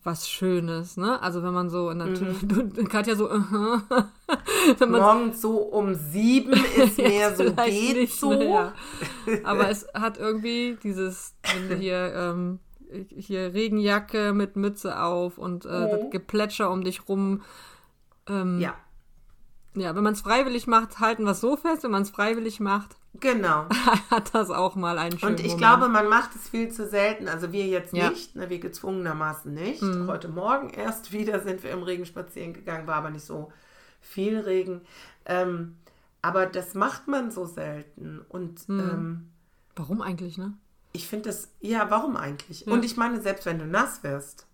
was 0.03 0.29
Schönes, 0.29 0.97
ne? 0.97 1.21
Also 1.21 1.43
wenn 1.43 1.53
man 1.53 1.69
so, 1.69 1.91
natürlich, 1.93 2.41
Mhm. 2.43 2.73
du, 2.73 2.83
Katja 2.85 3.15
so, 3.15 3.29
aha. 3.29 3.83
wenn 4.77 4.91
man 4.91 5.01
Morgens 5.01 5.41
so 5.41 5.57
um 5.57 5.93
sieben 5.95 6.53
ist 6.53 6.97
mehr 6.97 7.35
so 7.35 7.43
geht 7.53 7.95
nicht 7.95 8.19
so. 8.19 8.29
mehr. 8.29 8.73
Aber 9.43 9.69
es 9.69 9.87
hat 9.93 10.17
irgendwie 10.17 10.77
dieses, 10.83 11.35
wenn 11.53 11.69
du 11.69 11.75
hier, 11.75 12.13
ähm, 12.15 12.59
hier 13.15 13.53
Regenjacke 13.53 14.33
mit 14.33 14.55
Mütze 14.55 14.99
auf 15.01 15.37
und 15.37 15.65
äh, 15.65 15.69
Mhm. 15.69 15.89
das 15.91 16.09
Geplätscher 16.11 16.71
um 16.71 16.83
dich 16.83 17.07
rum. 17.07 17.41
Ähm, 18.27 18.59
Ja, 18.59 18.73
ja, 19.75 19.95
wenn 19.95 20.03
man 20.03 20.13
es 20.13 20.21
freiwillig 20.21 20.67
macht, 20.67 20.99
halten 20.99 21.23
wir 21.23 21.31
es 21.31 21.41
so 21.41 21.55
fest. 21.57 21.83
Wenn 21.83 21.91
man 21.91 22.01
es 22.03 22.09
freiwillig 22.09 22.59
macht, 22.59 22.95
genau. 23.19 23.67
hat 24.09 24.33
das 24.33 24.49
auch 24.49 24.75
mal 24.75 24.97
einen 24.97 25.17
schönen 25.19 25.33
Und 25.33 25.39
ich 25.39 25.47
Moment. 25.53 25.59
glaube, 25.61 25.89
man 25.89 26.07
macht 26.09 26.35
es 26.35 26.49
viel 26.49 26.69
zu 26.69 26.87
selten. 26.87 27.27
Also 27.27 27.51
wir 27.51 27.65
jetzt 27.67 27.93
Ja. 27.93 28.09
nicht, 28.09 28.35
ne, 28.35 28.49
wir 28.49 28.59
gezwungenermaßen 28.59 29.53
nicht. 29.53 29.81
Heute 29.81 30.27
Morgen 30.27 30.69
erst 30.69 31.11
wieder 31.11 31.39
sind 31.39 31.63
wir 31.63 31.71
im 31.71 31.83
Regen 31.83 32.05
spazieren 32.05 32.53
gegangen, 32.53 32.87
war 32.87 32.95
aber 32.95 33.09
nicht 33.11 33.25
so 33.25 33.51
viel 34.01 34.39
Regen. 34.39 34.81
Ähm, 35.25 35.75
aber 36.21 36.45
das 36.45 36.73
macht 36.73 37.07
man 37.07 37.31
so 37.31 37.45
selten. 37.45 38.19
Und 38.27 38.65
ähm, 38.69 39.29
Warum 39.75 40.01
eigentlich, 40.01 40.37
ne? 40.37 40.53
ich 40.91 41.07
finde 41.07 41.29
das, 41.29 41.49
ja, 41.61 41.89
warum 41.91 42.17
eigentlich? 42.17 42.65
Und 42.67 42.83
ich 42.83 42.97
meine, 42.97 43.21
selbst 43.21 43.45
wenn 43.45 43.59
du 43.59 43.65
nass 43.65 44.03
wirst, 44.03 44.47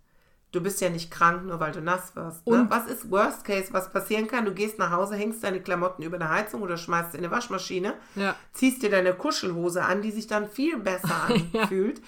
du 0.55 0.61
bist 0.61 0.79
ja 0.81 0.89
nicht 0.89 1.11
krank, 1.11 1.45
nur 1.45 1.59
weil 1.59 1.71
du 1.73 1.81
nass 1.81 2.15
wirst. 2.15 2.47
Ne? 2.47 2.53
Und- 2.61 2.69
Was 2.69 2.87
ist 2.87 3.11
Worst 3.11 3.43
Case, 3.43 3.67
was 3.73 3.91
passieren 3.91 4.27
kann? 4.27 4.45
Du 4.45 4.53
gehst 4.53 4.79
nach 4.79 4.91
Hause, 4.91 5.15
hängst 5.15 5.43
deine 5.43 5.59
Klamotten 5.61 6.01
über 6.03 6.17
der 6.17 6.29
Heizung 6.29 6.61
oder 6.61 6.77
schmeißt 6.77 7.11
sie 7.11 7.17
in 7.17 7.25
eine 7.25 7.31
Waschmaschine, 7.33 7.93
Ja. 8.15 8.35
ziehst 8.53 8.81
dir 8.81 8.89
deine 8.89 9.13
Kuschelhose 9.13 9.83
an, 9.83 10.01
die 10.01 10.11
sich 10.11 10.27
dann 10.27 10.49
viel 10.49 10.77
besser 10.77 11.27
anfühlt, 11.29 12.01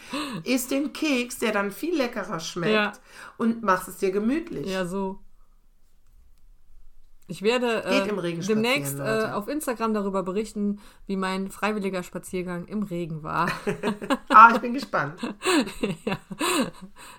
isst 0.43 0.71
den 0.71 0.93
Keks, 0.93 1.39
der 1.39 1.51
dann 1.51 1.71
viel 1.71 1.95
leckerer 1.97 2.39
schmeckt 2.39 2.73
Ja. 2.73 2.93
und 3.37 3.63
machst 3.63 3.87
es 3.89 3.97
dir 3.97 4.11
gemütlich. 4.11 4.67
Ja, 4.67 4.85
so. 4.85 5.19
Ich 7.29 7.41
werde 7.41 7.83
äh, 7.83 8.07
demnächst 8.47 8.99
äh, 8.99 9.31
auf 9.33 9.49
Instagram 9.49 9.93
darüber 9.93 10.23
berichten, 10.23 10.79
wie 11.07 11.17
mein 11.17 11.49
freiwilliger 11.51 12.01
Spaziergang 12.03 12.65
im 12.65 12.83
Regen 12.83 13.23
war. 13.23 13.49
Ah, 14.29 14.51
ich 14.53 14.59
bin 14.61 14.73
gespannt. 14.75 15.19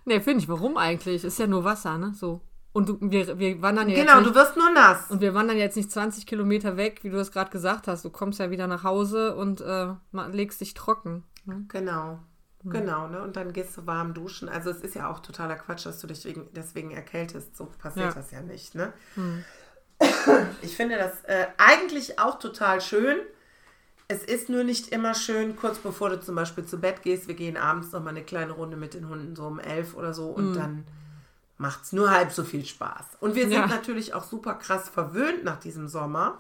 ne, 0.05 0.21
finde 0.21 0.43
ich, 0.43 0.49
warum 0.49 0.77
eigentlich? 0.77 1.25
Ist 1.25 1.39
ja 1.39 1.47
nur 1.47 1.65
Wasser, 1.65 1.99
ne? 1.99 2.13
So. 2.15 2.41
Und 2.73 2.89
du, 2.89 2.99
wir, 3.01 3.39
wir 3.39 3.61
wandern 3.63 3.89
ja 3.89 3.97
Genau, 3.97 4.17
jetzt 4.19 4.27
du 4.27 4.31
nicht, 4.31 4.35
wirst 4.37 4.57
nur 4.57 4.71
nass. 4.71 5.11
und 5.11 5.21
wir 5.21 5.35
wandern 5.35 5.57
jetzt 5.57 5.77
nicht 5.77 5.91
20 5.91 6.27
Kilometer 6.27 6.77
weg, 6.77 7.01
wie 7.03 7.11
du 7.11 7.19
es 7.19 7.33
gerade 7.33 7.51
gesagt 7.51 7.89
hast. 7.89 8.05
Du 8.05 8.11
kommst 8.11 8.39
ja 8.39 8.51
wieder 8.51 8.67
nach 8.69 8.85
Hause 8.85 9.35
und 9.35 9.61
äh, 9.63 9.95
legst 10.31 10.61
dich 10.61 10.75
trocken. 10.75 11.25
Ne? 11.45 11.65
Genau. 11.69 12.21
Genau, 12.65 13.09
ne? 13.09 13.23
Und 13.23 13.37
dann 13.37 13.53
gehst 13.53 13.77
du 13.77 13.87
warm 13.87 14.15
duschen. 14.15 14.49
Also 14.49 14.71
es 14.71 14.81
ist 14.81 14.95
ja 14.95 15.11
auch 15.11 15.21
totaler 15.21 15.57
Quatsch, 15.57 15.87
dass 15.87 16.01
du 16.01 16.07
dich 16.07 16.25
wegen, 16.25 16.49
deswegen 16.55 16.91
erkältest. 16.91 17.57
So 17.57 17.67
passiert 17.67 18.11
Ja. 18.11 18.15
das 18.15 18.31
ja 18.31 18.43
nicht, 18.43 18.75
ne? 18.75 18.93
Ich 20.63 20.77
finde 20.77 20.97
das 20.97 21.25
äh, 21.25 21.47
eigentlich 21.57 22.19
auch 22.19 22.39
total 22.39 22.81
schön. 22.81 23.17
Es 24.07 24.23
ist 24.25 24.49
nur 24.49 24.65
nicht 24.65 24.89
immer 24.89 25.15
schön, 25.15 25.57
kurz 25.57 25.79
bevor 25.79 26.11
du 26.11 26.21
zum 26.21 26.35
Beispiel 26.35 26.65
zu 26.65 26.79
Bett 26.79 27.03
gehst. 27.03 27.29
Wir 27.29 27.35
gehen 27.35 27.57
abends 27.57 27.93
noch 27.93 28.03
mal 28.03 28.11
eine 28.11 28.23
kleine 28.23 28.53
Runde 28.53 28.77
mit 28.77 28.95
den 28.95 29.09
Hunden, 29.09 29.37
so 29.37 29.45
um 29.45 29.59
elf 29.61 29.95
oder 29.95 30.15
so. 30.15 30.29
Und 30.29 30.55
dann 30.55 30.85
macht 31.59 31.83
es 31.85 31.93
nur 31.93 32.11
halb 32.11 32.33
so 32.33 32.45
viel 32.45 32.65
Spaß. 32.65 33.05
Und 33.21 33.35
wir 33.35 33.43
sind 33.45 33.53
Ja. 33.53 33.67
natürlich 33.67 34.15
auch 34.15 34.25
super 34.25 34.55
krass 34.55 34.89
verwöhnt 34.89 35.45
nach 35.45 35.59
diesem 35.59 35.89
Sommer. 35.89 36.39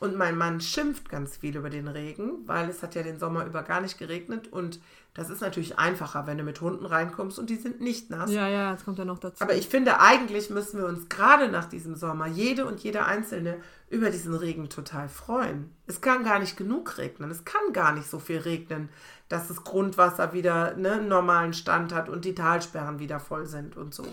Und 0.00 0.16
mein 0.16 0.36
Mann 0.36 0.60
schimpft 0.60 1.08
ganz 1.08 1.36
viel 1.38 1.56
über 1.56 1.70
den 1.70 1.88
Regen, 1.88 2.46
weil 2.46 2.68
es 2.68 2.82
hat 2.82 2.94
ja 2.94 3.02
den 3.02 3.18
Sommer 3.18 3.44
über 3.46 3.62
gar 3.62 3.80
nicht 3.80 3.98
geregnet. 3.98 4.48
Und 4.52 4.80
das 5.14 5.30
ist 5.30 5.40
natürlich 5.40 5.78
einfacher, 5.78 6.26
wenn 6.26 6.36
du 6.38 6.44
mit 6.44 6.60
Hunden 6.60 6.84
reinkommst 6.86 7.38
und 7.38 7.48
die 7.48 7.56
sind 7.56 7.80
nicht 7.80 8.10
nass. 8.10 8.30
Ja, 8.30 8.48
ja, 8.48 8.72
das 8.72 8.84
kommt 8.84 8.98
ja 8.98 9.04
noch 9.04 9.18
dazu. 9.18 9.42
Aber 9.42 9.54
ich 9.54 9.68
finde, 9.68 10.00
eigentlich 10.00 10.50
müssen 10.50 10.78
wir 10.78 10.86
uns 10.86 11.08
gerade 11.08 11.48
nach 11.48 11.66
diesem 11.66 11.94
Sommer, 11.94 12.26
jede 12.26 12.66
und 12.66 12.80
jeder 12.80 13.06
Einzelne, 13.06 13.56
über 13.90 14.10
diesen 14.10 14.34
Regen 14.34 14.68
total 14.70 15.08
freuen. 15.08 15.70
Es 15.86 16.00
kann 16.00 16.24
gar 16.24 16.40
nicht 16.40 16.56
genug 16.56 16.98
regnen. 16.98 17.30
Es 17.30 17.44
kann 17.44 17.72
gar 17.72 17.92
nicht 17.92 18.10
so 18.10 18.18
viel 18.18 18.38
regnen, 18.38 18.88
dass 19.28 19.46
das 19.48 19.62
Grundwasser 19.62 20.32
wieder 20.32 20.74
ne, 20.76 20.92
einen 20.94 21.08
normalen 21.08 21.52
Stand 21.52 21.94
hat 21.94 22.08
und 22.08 22.24
die 22.24 22.34
Talsperren 22.34 22.98
wieder 22.98 23.20
voll 23.20 23.46
sind 23.46 23.76
und 23.76 23.94
so. 23.94 24.04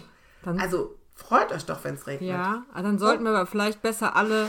Dann- 0.43 0.59
also 0.59 0.95
freut 1.15 1.51
euch 1.51 1.65
doch, 1.65 1.83
wenn 1.83 1.95
es 1.95 2.05
regnet. 2.05 2.29
Ja, 2.29 2.63
dann 2.75 3.00
sollten 3.00 3.23
wir 3.23 3.31
aber 3.31 3.45
vielleicht 3.47 3.81
besser 3.81 4.15
alle 4.15 4.47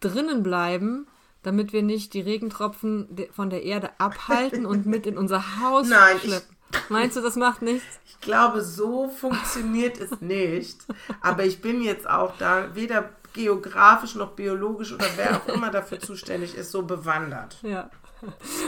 drinnen 0.00 0.42
bleiben, 0.42 1.06
damit 1.42 1.72
wir 1.72 1.82
nicht 1.82 2.14
die 2.14 2.20
Regentropfen 2.20 3.08
von 3.32 3.50
der 3.50 3.62
Erde 3.62 3.90
abhalten 3.98 4.66
und 4.66 4.86
mit 4.86 5.06
in 5.06 5.16
unser 5.16 5.60
Haus 5.60 5.88
Nein, 5.88 6.18
schleppen. 6.18 6.56
Meinst 6.88 7.16
du, 7.16 7.22
das 7.22 7.36
macht 7.36 7.62
nichts? 7.62 7.86
Ich 8.06 8.20
glaube, 8.20 8.62
so 8.62 9.08
funktioniert 9.08 9.98
es 9.98 10.20
nicht. 10.20 10.80
Aber 11.22 11.44
ich 11.44 11.62
bin 11.62 11.82
jetzt 11.82 12.08
auch 12.08 12.36
da 12.36 12.74
weder 12.74 13.10
geografisch 13.32 14.14
noch 14.16 14.32
biologisch 14.32 14.92
oder 14.92 15.06
wer 15.16 15.36
auch 15.36 15.48
immer 15.48 15.70
dafür 15.70 16.00
zuständig 16.00 16.54
ist, 16.54 16.70
so 16.70 16.82
bewandert. 16.82 17.58
Ja. 17.62 17.90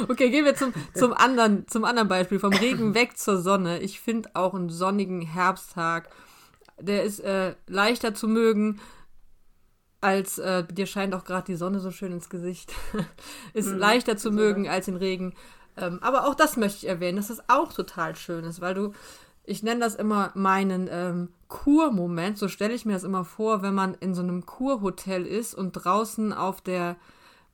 Okay, 0.08 0.30
gehen 0.30 0.44
wir 0.44 0.54
zum, 0.54 0.72
zum, 0.94 1.12
anderen, 1.12 1.66
zum 1.66 1.84
anderen 1.84 2.08
Beispiel. 2.08 2.38
Vom 2.38 2.52
Regen 2.52 2.94
weg 2.94 3.18
zur 3.18 3.38
Sonne. 3.38 3.80
Ich 3.80 4.00
finde 4.00 4.30
auch 4.34 4.54
einen 4.54 4.70
sonnigen 4.70 5.22
Herbsttag, 5.22 6.08
der 6.78 7.02
ist 7.02 7.20
äh, 7.20 7.54
leichter 7.66 8.14
zu 8.14 8.28
mögen, 8.28 8.80
als 10.00 10.38
äh, 10.38 10.64
dir 10.64 10.86
scheint 10.86 11.14
auch 11.14 11.24
gerade 11.24 11.46
die 11.46 11.56
Sonne 11.56 11.80
so 11.80 11.90
schön 11.90 12.12
ins 12.12 12.30
Gesicht. 12.30 12.72
ist 13.54 13.70
leichter 13.70 14.16
zu 14.16 14.30
mögen 14.30 14.68
als 14.68 14.86
den 14.86 14.96
Regen. 14.96 15.34
Ähm, 15.76 15.98
aber 16.02 16.26
auch 16.26 16.34
das 16.34 16.56
möchte 16.56 16.78
ich 16.78 16.88
erwähnen, 16.88 17.16
dass 17.16 17.28
das 17.28 17.48
auch 17.48 17.72
total 17.72 18.16
schön 18.16 18.44
ist, 18.44 18.60
weil 18.60 18.74
du, 18.74 18.92
ich 19.44 19.62
nenne 19.62 19.80
das 19.80 19.94
immer 19.94 20.30
meinen 20.34 20.88
ähm, 20.90 21.28
Kurmoment, 21.48 22.38
so 22.38 22.48
stelle 22.48 22.74
ich 22.74 22.84
mir 22.84 22.92
das 22.92 23.04
immer 23.04 23.24
vor, 23.24 23.62
wenn 23.62 23.74
man 23.74 23.94
in 23.94 24.14
so 24.14 24.22
einem 24.22 24.46
Kurhotel 24.46 25.26
ist 25.26 25.54
und 25.54 25.72
draußen 25.72 26.32
auf 26.32 26.60
der 26.60 26.96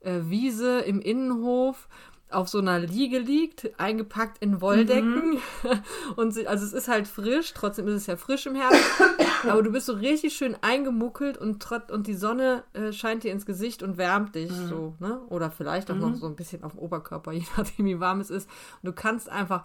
äh, 0.01 0.21
Wiese 0.25 0.81
im 0.81 1.01
Innenhof 1.01 1.89
auf 2.31 2.49
so 2.49 2.59
einer 2.59 2.81
Liege 2.81 3.19
liegt, 3.19 3.71
eingepackt 3.79 4.39
in 4.43 4.61
Wolldecken. 4.61 5.39
Und 6.17 6.33
sie, 6.33 6.49
also 6.49 6.65
es 6.65 6.73
ist 6.73 6.89
halt 6.89 7.07
frisch, 7.07 7.55
trotzdem 7.55 7.87
ist 7.87 7.95
es 7.95 8.07
ja 8.07 8.17
frisch 8.17 8.47
im 8.47 8.57
Herbst. 8.57 8.83
aber 9.49 9.63
du 9.63 9.71
bist 9.71 9.87
so 9.87 9.93
richtig 9.93 10.37
schön 10.37 10.57
eingemuckelt 10.61 11.39
und, 11.39 11.63
trot, 11.63 11.91
und 11.91 12.07
die 12.07 12.15
Sonne 12.15 12.65
äh, 12.73 12.93
scheint 12.93 13.23
dir 13.23 13.33
ins 13.33 13.47
Gesicht 13.47 13.83
und 13.83 13.97
wärmt 13.97 14.35
dich 14.35 14.51
so, 14.51 14.95
ne? 14.99 15.21
Oder 15.29 15.51
vielleicht 15.51 15.91
auch 15.91 15.97
noch 15.97 16.15
so 16.15 16.27
ein 16.27 16.37
bisschen 16.37 16.65
auf 16.65 16.73
dem 16.73 16.81
Oberkörper, 16.81 17.33
je 17.33 17.45
nachdem, 17.57 17.87
wie 17.87 18.01
warm 18.01 18.21
es 18.21 18.31
ist. 18.31 18.49
Und 18.83 18.89
du 18.89 18.93
kannst 18.93 19.29
einfach 19.29 19.65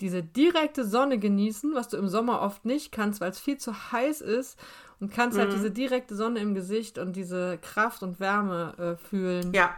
diese 0.00 0.22
direkte 0.22 0.84
Sonne 0.84 1.18
genießen, 1.18 1.74
was 1.74 1.88
du 1.88 1.96
im 1.96 2.08
Sommer 2.08 2.40
oft 2.40 2.64
nicht 2.64 2.90
kannst, 2.90 3.20
weil 3.20 3.30
es 3.30 3.38
viel 3.38 3.58
zu 3.58 3.92
heiß 3.92 4.22
ist 4.22 4.58
und 4.98 5.12
kannst 5.12 5.38
halt 5.38 5.52
diese 5.52 5.70
direkte 5.70 6.14
Sonne 6.14 6.40
im 6.40 6.54
Gesicht 6.54 6.98
und 6.98 7.14
diese 7.16 7.58
Kraft 7.58 8.02
und 8.02 8.18
Wärme 8.18 8.74
äh, 8.78 8.96
fühlen. 8.96 9.52
Ja, 9.52 9.74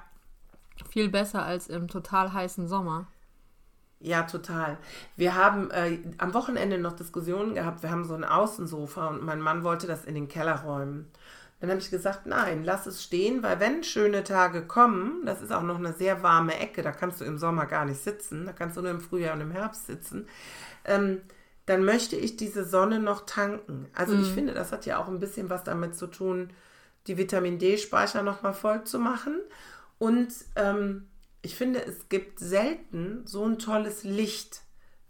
Viel 0.90 1.08
besser 1.08 1.44
als 1.44 1.68
im 1.68 1.88
total 1.88 2.32
heißen 2.32 2.68
Sommer. 2.68 3.06
Ja, 4.00 4.24
total. 4.24 4.78
Wir 5.16 5.36
haben 5.36 5.70
äh, 5.70 5.98
am 6.18 6.34
Wochenende 6.34 6.78
noch 6.78 6.94
Diskussionen 6.94 7.54
gehabt. 7.54 7.82
Wir 7.82 7.90
haben 7.90 8.04
so 8.04 8.14
ein 8.14 8.24
Außensofa 8.24 9.06
und 9.08 9.22
mein 9.22 9.40
Mann 9.40 9.62
wollte 9.62 9.86
das 9.86 10.04
in 10.04 10.14
den 10.14 10.28
Keller 10.28 10.62
räumen. 10.62 11.10
Dann 11.60 11.70
habe 11.70 11.80
ich 11.80 11.90
gesagt, 11.90 12.26
nein, 12.26 12.64
lass 12.64 12.86
es 12.86 13.04
stehen, 13.04 13.44
weil 13.44 13.60
wenn 13.60 13.84
schöne 13.84 14.24
Tage 14.24 14.66
kommen, 14.66 15.24
das 15.24 15.40
ist 15.40 15.52
auch 15.52 15.62
noch 15.62 15.78
eine 15.78 15.92
sehr 15.92 16.24
warme 16.24 16.58
Ecke, 16.58 16.82
da 16.82 16.90
kannst 16.90 17.20
du 17.20 17.24
im 17.24 17.38
Sommer 17.38 17.66
gar 17.66 17.84
nicht 17.84 18.02
sitzen, 18.02 18.46
da 18.46 18.52
kannst 18.52 18.76
du 18.76 18.82
nur 18.82 18.90
im 18.90 19.00
Frühjahr 19.00 19.34
und 19.34 19.42
im 19.42 19.52
Herbst 19.52 19.86
sitzen, 19.86 20.26
ähm, 20.84 21.20
dann 21.66 21.84
möchte 21.84 22.16
ich 22.16 22.36
diese 22.36 22.64
Sonne 22.64 22.98
noch 22.98 23.26
tanken. 23.26 23.86
Also 23.94 24.14
ich 24.14 24.32
finde, 24.32 24.54
das 24.54 24.72
hat 24.72 24.86
ja 24.86 24.98
auch 24.98 25.06
ein 25.06 25.20
bisschen 25.20 25.48
was 25.50 25.62
damit 25.62 25.94
zu 25.94 26.08
tun, 26.08 26.50
die 27.06 27.16
Vitamin 27.16 27.60
D-Speicher 27.60 28.24
nochmal 28.24 28.54
voll 28.54 28.82
zu 28.82 28.98
machen. 28.98 29.36
Und 30.02 30.32
ähm, 30.56 31.08
ich 31.42 31.54
finde, 31.54 31.84
es 31.84 32.08
gibt 32.08 32.40
selten 32.40 33.24
so 33.24 33.44
ein 33.44 33.58
tolles 33.60 34.02
Licht 34.02 34.62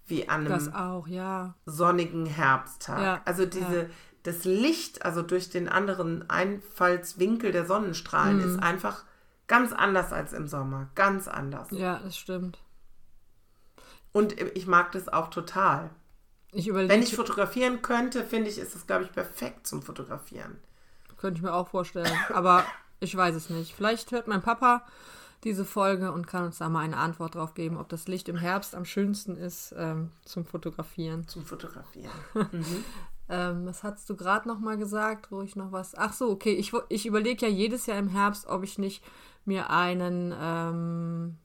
wie 0.07 0.29
an 0.29 0.41
einem 0.41 0.49
Das 0.51 0.75
auch, 0.75 1.07
ja. 1.07 1.55
sonnigen 1.65 2.27
Herbsttag. 2.27 3.01
Ja, 3.01 3.23
also 3.25 3.47
diese, 3.47 3.89
das 4.23 4.45
Licht, 4.45 5.05
also 5.05 5.23
durch 5.23 5.49
den 5.49 5.69
anderen 5.69 6.29
Einfallswinkel 6.29 7.53
der 7.53 7.65
Sonnenstrahlen, 7.65 8.37
Mhm. 8.39 8.45
ist 8.45 8.63
einfach 8.63 9.05
ganz 9.47 9.73
anders 9.73 10.13
als 10.13 10.35
im 10.35 10.47
Sommer. 10.47 10.91
Ganz 10.95 11.27
anders. 11.27 11.69
Ja, 11.71 11.99
das 12.01 12.17
stimmt. 12.19 12.59
Und 14.13 14.39
ich 14.41 14.67
mag 14.67 14.93
das 14.93 15.09
auch 15.09 15.31
total. 15.31 15.89
Ich 16.53 16.73
Wenn 16.73 17.03
ich 17.03 17.17
fotografieren 17.17 17.81
könnte, 17.81 18.25
finde 18.25 18.51
ich, 18.51 18.59
ist 18.59 18.75
es, 18.77 18.87
glaube 18.87 19.05
ich, 19.05 19.13
perfekt 19.13 19.67
zum 19.67 19.81
Fotografieren. 19.81 20.59
könnte 21.17 21.39
ich 21.39 21.43
mir 21.43 21.55
auch 21.55 21.69
vorstellen. 21.69 22.13
Aber 22.35 22.65
ich 23.03 23.17
weiß 23.17 23.35
es 23.35 23.51
nicht. 23.51 23.75
Vielleicht 23.75 24.13
hört 24.13 24.29
mein 24.29 24.43
Papa 24.43 24.85
diese 25.45 25.65
Folge 25.65 26.13
und 26.13 26.27
kann 26.27 26.45
uns 26.45 26.59
da 26.59 26.69
mal 26.69 26.81
eine 26.81 26.97
Antwort 26.97 27.35
drauf 27.35 27.55
geben, 27.55 27.77
ob 27.77 27.89
das 27.89 28.07
Licht 28.07 28.29
im 28.29 28.37
Herbst 28.37 28.75
am 28.75 28.85
schönsten 28.85 29.37
ist 29.37 29.75
ähm, 29.77 30.11
zum 30.25 30.45
Fotografieren. 30.45 31.27
Zum 31.27 31.45
Fotografieren. 31.45 32.13
Ähm, 33.29 33.65
was 33.65 33.83
hast 33.83 34.11
du 34.11 34.17
gerade 34.17 34.47
noch 34.47 34.59
mal 34.59 34.77
gesagt, 34.77 35.31
wo 35.31 35.41
ich 35.41 35.57
noch 35.57 35.73
was... 35.73 35.95
Ach 35.95 36.13
so, 36.13 36.29
okay. 36.31 36.53
Ich, 36.53 36.73
ich 36.91 37.07
überlege 37.07 37.47
ja 37.47 37.51
jedes 37.51 37.87
Jahr 37.87 37.97
im 37.97 38.09
Herbst, 38.09 38.47
ob 38.47 38.63
ich 38.63 38.79
nicht 38.79 39.03
mir 39.47 39.71
einen... 39.71 40.35
Ähm, 40.39 41.39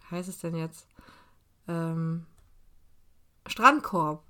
wie 0.00 0.16
heißt 0.16 0.28
es 0.28 0.38
denn 0.40 0.54
jetzt? 0.56 0.86
Ähm, 1.68 2.26
Strandkorb 3.46 4.22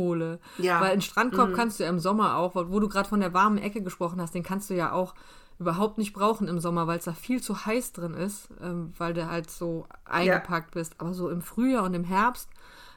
hole. 0.00 0.38
Ja. 0.58 0.80
Weil 0.80 0.92
einen 0.92 1.02
Strandkorb 1.02 1.54
kannst 1.54 1.78
du 1.78 1.84
ja 1.84 1.90
im 1.90 1.98
Sommer 2.00 2.36
auch, 2.36 2.54
wo 2.54 2.80
du 2.80 2.88
gerade 2.88 3.08
von 3.08 3.20
der 3.20 3.34
warmen 3.34 3.58
Ecke 3.58 3.82
gesprochen 3.82 4.20
hast, 4.20 4.34
den 4.34 4.42
kannst 4.42 4.70
du 4.70 4.74
ja 4.74 4.92
auch 4.92 5.14
überhaupt 5.58 5.98
nicht 5.98 6.14
brauchen 6.14 6.48
im 6.48 6.58
Sommer, 6.58 6.86
weil 6.86 6.98
es 6.98 7.04
da 7.04 7.12
viel 7.12 7.42
zu 7.42 7.66
heiß 7.66 7.92
drin 7.92 8.14
ist, 8.14 8.48
ähm, 8.62 8.94
weil 8.96 9.12
du 9.12 9.28
halt 9.28 9.50
so 9.50 9.86
eingepackt 10.06 10.70
bist. 10.72 10.94
Aber 10.98 11.12
so 11.12 11.28
im 11.28 11.42
Frühjahr 11.42 11.84
und 11.84 11.92
im 11.92 12.04
Herbst 12.04 12.48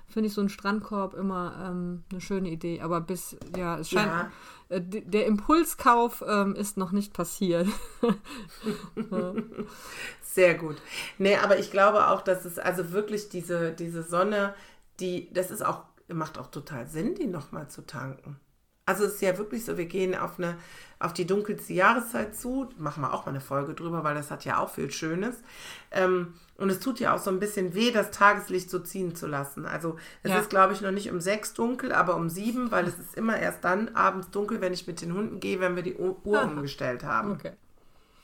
finde 0.08 0.28
ich 0.28 0.34
so 0.34 0.42
einen 0.42 0.50
Strandkorb 0.50 1.14
immer 1.14 1.54
ähm, 1.70 2.04
eine 2.12 2.22
schöne 2.22 2.50
Idee. 2.50 2.80
Aber 2.82 3.02
bis, 3.02 3.36
ja, 3.58 3.80
es 3.80 3.90
scheint, 3.90 4.08
Ja. 4.08 4.32
äh, 4.70 4.80
der 4.82 5.26
Impulskauf 5.26 6.24
ähm, 6.26 6.56
ist 6.56 6.78
noch 6.78 6.92
nicht 6.94 7.12
passiert. 7.14 7.68
Sehr 10.22 10.56
gut. 10.56 10.78
Nee, 11.18 11.36
aber 11.38 11.60
ich 11.60 11.72
glaube 11.72 12.08
auch, 12.08 12.22
dass 12.22 12.46
es 12.46 12.60
also 12.60 12.92
wirklich 12.92 13.30
diese, 13.30 13.72
diese 13.72 14.04
Sonne, 14.04 14.54
die, 15.00 15.32
das 15.34 15.52
ist 15.52 15.66
auch, 15.66 15.84
macht 16.08 16.38
auch 16.38 16.48
total 16.48 16.88
Sinn, 16.88 17.16
die 17.16 17.28
nochmal 17.28 17.70
zu 17.70 17.86
tanken. 17.86 18.40
Also 18.86 19.06
es 19.06 19.14
ist 19.14 19.22
ja 19.22 19.38
wirklich 19.38 19.64
so, 19.64 19.78
wir 19.78 19.86
gehen 19.86 20.14
auf 20.14 20.38
eine, 20.38 20.58
auf 21.00 21.14
die 21.14 21.26
dunkelste 21.26 21.72
Jahreszeit 21.72 22.36
zu, 22.36 22.70
machen 22.78 23.02
wir 23.02 23.14
auch 23.14 23.26
mal 23.26 23.30
eine 23.32 23.40
Folge 23.40 23.74
drüber, 23.74 24.04
weil 24.04 24.14
das 24.14 24.30
hat 24.30 24.44
ja 24.44 24.58
auch 24.58 24.70
viel 24.72 24.92
Schönes. 24.92 25.38
Ähm, 25.92 26.34
und 26.58 26.70
es 26.70 26.82
tut 26.82 27.00
ja 27.00 27.16
auch 27.16 27.20
so 27.20 27.30
ein 27.32 27.40
bisschen 27.40 27.74
weh, 27.76 27.92
das 27.92 28.12
Tageslicht 28.12 28.70
so 28.70 28.80
ziehen 28.80 29.16
zu 29.16 29.26
lassen. 29.26 29.66
Also 29.66 29.98
es 30.22 30.32
Ja. 30.32 30.40
ist, 30.40 30.50
glaube 30.50 30.74
ich, 30.74 30.82
noch 30.82 30.92
nicht 30.92 31.10
um 31.10 31.22
sechs 31.22 31.54
dunkel, 31.54 31.94
aber 31.94 32.18
um 32.18 32.30
sieben, 32.30 32.72
weil 32.72 32.86
es 32.86 33.00
ist 33.00 33.16
immer 33.16 33.40
erst 33.40 33.64
dann 33.64 33.96
abends 33.96 34.30
dunkel, 34.32 34.60
wenn 34.60 34.74
ich 34.74 34.86
mit 34.86 35.02
den 35.02 35.14
Hunden 35.14 35.40
gehe, 35.40 35.62
wenn 35.62 35.78
wir 35.78 35.84
die 35.84 35.96
Uhr 35.96 36.18
Uhr 36.26 36.44
umgestellt 36.44 37.04
haben. 37.06 37.32
Okay. 37.32 37.54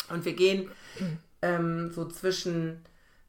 Und 0.10 0.26
wir 0.26 0.34
gehen 0.34 0.70
ähm, 1.42 1.90
so 1.92 2.06
zwischen, 2.06 2.82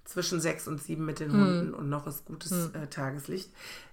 zwischen 0.04 0.40
sechs 0.40 0.66
und 0.66 0.82
sieben 0.82 1.04
mit 1.06 1.20
den 1.20 1.32
Hunden 1.32 1.74
und 1.74 1.88
noch 1.88 2.08
ist 2.08 2.24
gutes 2.24 2.70
äh, 2.74 2.88
Tageslicht. 2.88 3.50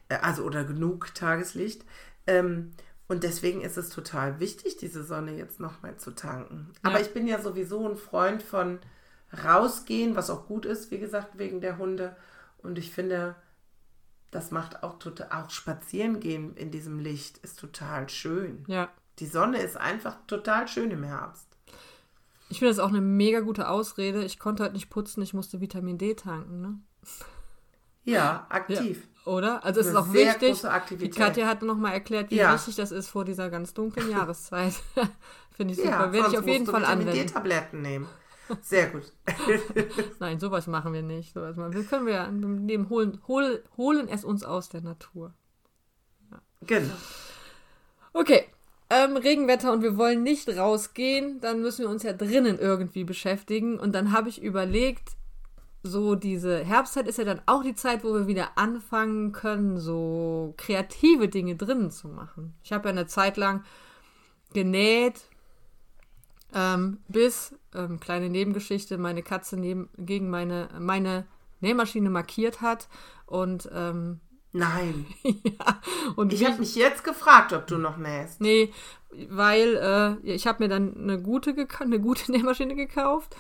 Äh, 0.10 0.18
also 0.18 0.44
oder 0.44 0.64
genug 0.64 1.14
Tageslicht. 1.14 1.86
Ähm, 2.26 2.72
und 3.08 3.24
deswegen 3.24 3.62
ist 3.62 3.78
es 3.78 3.90
total 3.90 4.40
wichtig, 4.40 4.78
diese 4.78 5.04
Sonne 5.04 5.34
jetzt 5.36 5.60
nochmal 5.60 5.96
zu 5.98 6.12
tanken. 6.12 6.72
Aber 6.84 6.96
Ja. 6.96 7.02
ich 7.02 7.14
bin 7.14 7.26
ja 7.28 7.42
sowieso 7.42 7.88
ein 7.88 7.96
Freund 7.96 8.44
von 8.44 8.80
rausgehen, 9.46 10.16
was 10.16 10.30
auch 10.30 10.46
gut 10.48 10.66
ist, 10.66 10.92
wie 10.92 11.00
gesagt, 11.00 11.38
wegen 11.38 11.62
der 11.62 11.78
Hunde. 11.78 12.16
Und 12.58 12.78
ich 12.78 12.92
finde, 12.92 13.36
das 14.32 14.52
macht 14.52 14.84
auch 14.84 15.00
total, 15.00 15.30
auch 15.32 15.50
spazieren 15.50 16.20
gehen 16.20 16.56
in 16.58 16.72
diesem 16.72 17.00
Licht 17.00 17.38
ist 17.40 17.60
total 17.60 18.10
schön. 18.10 18.66
Ja. 18.68 18.90
Die 19.20 19.26
Sonne 19.26 19.62
ist 19.62 19.78
einfach 19.78 20.18
total 20.28 20.68
schön 20.68 20.92
im 20.92 21.04
Herbst. 21.04 21.48
Ich 22.50 22.60
finde 22.60 22.72
das 22.74 22.80
auch 22.80 22.90
eine 22.90 23.02
mega 23.02 23.40
gute 23.42 23.70
Ausrede. 23.70 24.24
Ich 24.24 24.40
konnte 24.40 24.64
heute 24.64 24.74
nicht 24.74 24.90
putzen, 24.90 25.22
ich 25.22 25.34
musste 25.34 25.60
Vitamin 25.60 25.98
D 25.98 26.14
tanken, 26.14 26.62
ne? 26.62 26.80
Ja, 28.04 28.48
Ja. 28.68 28.82
Oder? 29.28 29.64
Also 29.66 29.82
es 29.82 29.88
ist 29.88 29.96
auch 29.96 30.08
sehr 30.08 30.28
wichtig. 30.28 30.50
große 30.50 30.72
Aktivität. 30.72 31.16
Die 31.16 31.20
Katja 31.20 31.48
hat 31.48 31.62
noch 31.62 31.78
mal 31.78 31.92
erklärt, 31.92 32.32
wie 32.32 32.36
Ja. 32.38 32.54
wichtig 32.54 32.76
das 32.78 32.92
ist 32.92 33.10
vor 33.10 33.26
dieser 33.26 33.50
ganz 33.50 33.74
dunklen 33.74 34.10
Jahreszeit. 34.10 34.74
Finde 35.52 35.74
ich 35.74 35.80
super. 35.80 35.90
Ja, 35.90 36.12
Werde 36.14 36.30
ich 36.32 36.38
auf 36.38 36.48
jeden 36.48 36.66
Fall 36.66 36.86
anwenden. 36.86 37.14
D-Tabletten 37.14 37.82
nehmen. 37.82 38.08
Sehr 38.62 38.88
gut. 38.88 39.12
Nein, 40.20 40.40
sowas 40.40 40.68
machen 40.68 40.94
wir 40.94 41.02
nicht. 41.02 41.34
Sowas 41.34 41.58
machen 41.58 41.74
wir. 41.74 41.84
können 41.84 42.06
wir 42.06 42.14
ja 42.14 42.32
nehmen, 42.32 42.88
holen, 42.90 43.20
hol, 43.28 43.62
holen 43.76 44.08
es 44.08 44.24
uns 44.24 44.44
aus 44.44 44.70
der 44.70 44.82
Natur. 44.82 45.34
genau. 46.66 46.94
Okay, 48.14 48.46
ähm, 48.90 49.18
Regenwetter 49.18 49.74
und 49.74 49.84
wir 49.84 49.98
wollen 49.98 50.24
nicht 50.24 50.48
rausgehen, 50.50 51.42
dann 51.42 51.62
müssen 51.62 51.82
wir 51.82 51.90
uns 51.90 52.04
ja 52.04 52.14
drinnen 52.14 52.58
irgendwie 52.58 53.04
beschäftigen. 53.04 53.78
Und 53.78 53.94
dann 53.94 54.14
habe 54.14 54.30
ich 54.30 54.42
überlegt, 54.42 55.17
so 55.88 56.16
diese 56.16 56.64
Herbstzeit 56.64 57.08
ist 57.08 57.18
ja 57.18 57.24
dann 57.24 57.42
auch 57.46 57.64
die 57.64 57.76
Zeit, 57.76 58.04
wo 58.04 58.14
wir 58.14 58.28
wieder 58.28 58.58
anfangen 58.58 59.32
können, 59.32 59.78
so 59.78 60.54
kreative 60.58 61.28
Dinge 61.28 61.56
drinnen 61.56 61.92
zu 61.92 62.08
machen. 62.08 62.54
Ich 62.64 62.72
habe 62.72 62.90
ja 62.90 62.92
eine 62.92 63.08
Zeit 63.08 63.38
lang 63.38 63.64
genäht, 64.54 65.22
ähm, 66.54 67.00
bis, 67.08 67.56
ähm, 67.76 68.00
kleine 68.00 68.30
Nebengeschichte, 68.30 68.98
meine 68.98 69.24
Katze 69.24 69.58
neben, 69.58 69.90
gegen 69.98 70.30
meine, 70.30 70.70
meine 70.80 71.26
Nähmaschine 71.60 72.10
markiert 72.10 72.62
hat 72.62 72.88
und 73.26 73.70
ähm, 73.74 74.20
Nein. 74.54 75.06
ja, 75.24 75.82
und 76.16 76.34
Ich 76.34 76.44
habe 76.46 76.60
mich 76.60 76.76
jetzt 76.76 77.04
gefragt, 77.04 77.54
ob 77.54 77.68
du 77.68 77.78
noch 77.78 77.98
nähst. 77.98 78.42
Nee, 78.42 78.74
weil 79.30 79.76
äh, 80.24 80.32
ich 80.32 80.48
habe 80.48 80.64
mir 80.64 80.70
dann 80.70 80.96
eine 80.96 81.22
gute, 81.22 81.56
eine 81.80 82.00
gute 82.00 82.32
Nähmaschine 82.32 82.76
gekauft 82.76 83.36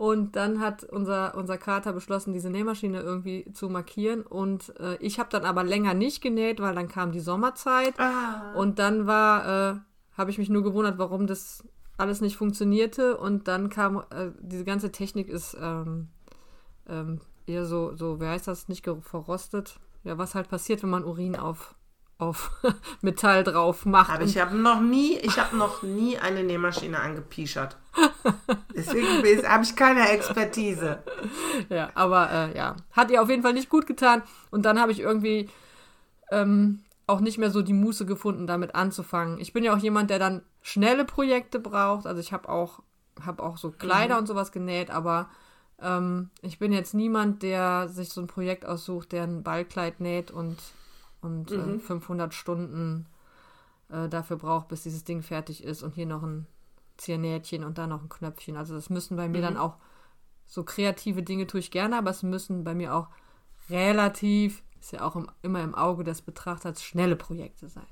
und 0.00 0.34
dann 0.34 0.60
hat 0.60 0.82
unser, 0.84 1.34
unser 1.34 1.58
Kater 1.58 1.92
beschlossen, 1.92 2.32
diese 2.32 2.48
Nähmaschine 2.48 3.02
irgendwie 3.02 3.52
zu 3.52 3.68
markieren 3.68 4.22
und 4.22 4.74
äh, 4.80 4.96
ich 4.96 5.18
habe 5.18 5.28
dann 5.30 5.44
aber 5.44 5.62
länger 5.62 5.92
nicht 5.92 6.22
genäht, 6.22 6.58
weil 6.58 6.74
dann 6.74 6.88
kam 6.88 7.12
die 7.12 7.20
Sommerzeit 7.20 7.92
Ah. 7.98 8.54
und 8.54 8.78
dann 8.78 9.06
war, 9.06 9.74
äh, 9.74 9.76
habe 10.16 10.30
ich 10.30 10.38
mich 10.38 10.48
nur 10.48 10.62
gewundert, 10.62 10.96
warum 10.96 11.26
das 11.26 11.64
alles 11.98 12.22
nicht 12.22 12.38
funktionierte 12.38 13.18
und 13.18 13.46
dann 13.46 13.68
kam, 13.68 13.98
äh, 13.98 14.30
diese 14.40 14.64
ganze 14.64 14.90
Technik 14.90 15.28
ist 15.28 15.54
ähm, 15.60 16.08
ähm, 16.88 17.20
eher 17.46 17.66
so, 17.66 17.94
so, 17.94 18.22
wie 18.22 18.26
heißt 18.26 18.48
das, 18.48 18.68
nicht 18.68 18.88
verrostet. 19.02 19.78
Ja, 20.02 20.16
was 20.16 20.34
halt 20.34 20.48
passiert, 20.48 20.82
wenn 20.82 20.88
man 20.88 21.04
Urin 21.04 21.36
auf, 21.36 21.74
auf 22.20 22.50
Metall 23.00 23.44
drauf 23.44 23.86
macht. 23.86 24.10
Aber 24.10 24.24
ich 24.24 24.38
habe 24.38 24.56
noch 24.56 24.80
nie, 24.80 25.16
ich 25.18 25.38
habe 25.38 25.56
noch 25.56 25.82
nie 25.82 26.18
eine 26.18 26.42
Nähmaschine 26.42 26.98
angepischert. 26.98 27.76
Deswegen 28.74 29.06
habe 29.48 29.64
ich 29.64 29.76
keine 29.76 30.08
Expertise. 30.10 31.02
Ja, 31.68 31.90
aber 31.94 32.30
äh, 32.30 32.56
ja, 32.56 32.76
hat 32.92 33.10
ihr 33.10 33.22
auf 33.22 33.28
jeden 33.28 33.42
Fall 33.42 33.54
nicht 33.54 33.68
gut 33.68 33.86
getan. 33.86 34.22
Und 34.50 34.64
dann 34.64 34.80
habe 34.80 34.92
ich 34.92 35.00
irgendwie 35.00 35.48
ähm, 36.30 36.80
auch 37.06 37.20
nicht 37.20 37.38
mehr 37.38 37.50
so 37.50 37.62
die 37.62 37.72
Muße 37.72 38.06
gefunden, 38.06 38.46
damit 38.46 38.74
anzufangen. 38.74 39.40
Ich 39.40 39.52
bin 39.52 39.64
ja 39.64 39.74
auch 39.74 39.78
jemand, 39.78 40.10
der 40.10 40.18
dann 40.18 40.42
schnelle 40.62 41.04
Projekte 41.04 41.58
braucht. 41.58 42.06
Also 42.06 42.20
ich 42.20 42.32
habe 42.32 42.48
auch, 42.48 42.82
hab 43.24 43.40
auch 43.40 43.56
so 43.56 43.70
Kleider 43.70 44.18
und 44.18 44.26
sowas 44.26 44.52
genäht, 44.52 44.90
aber 44.90 45.28
ähm, 45.82 46.30
ich 46.42 46.58
bin 46.58 46.72
jetzt 46.72 46.94
niemand, 46.94 47.42
der 47.42 47.88
sich 47.88 48.10
so 48.10 48.20
ein 48.20 48.26
Projekt 48.26 48.64
aussucht, 48.66 49.12
der 49.12 49.24
ein 49.24 49.42
Ballkleid 49.42 50.00
näht 50.00 50.30
und, 50.30 50.58
und 51.20 51.50
äh, 51.52 51.78
500 51.78 52.32
Stunden 52.34 53.06
äh, 53.90 54.08
dafür 54.08 54.36
braucht, 54.36 54.68
bis 54.68 54.82
dieses 54.82 55.04
Ding 55.04 55.22
fertig 55.22 55.64
ist 55.64 55.82
und 55.82 55.94
hier 55.94 56.06
noch 56.06 56.22
ein 56.22 56.46
Ziernähtchen 56.96 57.64
und 57.64 57.78
da 57.78 57.86
noch 57.86 58.02
ein 58.02 58.08
Knöpfchen. 58.08 58.56
Also 58.56 58.74
das 58.74 58.90
müssen 58.90 59.16
bei 59.16 59.28
mir 59.28 59.40
dann 59.40 59.56
auch 59.56 59.76
so 60.46 60.64
kreative 60.64 61.22
Dinge 61.22 61.46
tue 61.46 61.60
ich 61.60 61.70
gerne, 61.70 61.96
aber 61.96 62.10
es 62.10 62.22
müssen 62.22 62.64
bei 62.64 62.74
mir 62.74 62.94
auch 62.94 63.08
relativ, 63.70 64.62
ist 64.80 64.92
ja 64.92 65.02
auch 65.02 65.16
im, 65.16 65.28
immer 65.42 65.62
im 65.62 65.74
Auge 65.74 66.04
des 66.04 66.22
Betrachters, 66.22 66.82
schnelle 66.82 67.16
Projekte 67.16 67.68
sein. 67.68 67.86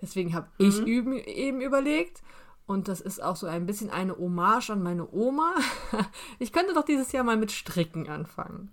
Deswegen 0.00 0.34
habe 0.34 0.48
ich 0.58 0.78
üben, 0.80 1.12
eben 1.14 1.60
überlegt, 1.60 2.22
und 2.66 2.88
das 2.88 3.00
ist 3.00 3.22
auch 3.22 3.36
so 3.36 3.46
ein 3.46 3.64
bisschen 3.66 3.90
eine 3.90 4.16
Hommage 4.16 4.70
an 4.70 4.82
meine 4.82 5.08
Oma. 5.10 5.54
Ich 6.40 6.52
könnte 6.52 6.74
doch 6.74 6.84
dieses 6.84 7.12
Jahr 7.12 7.22
mal 7.24 7.36
mit 7.36 7.52
Stricken 7.52 8.08
anfangen. 8.08 8.72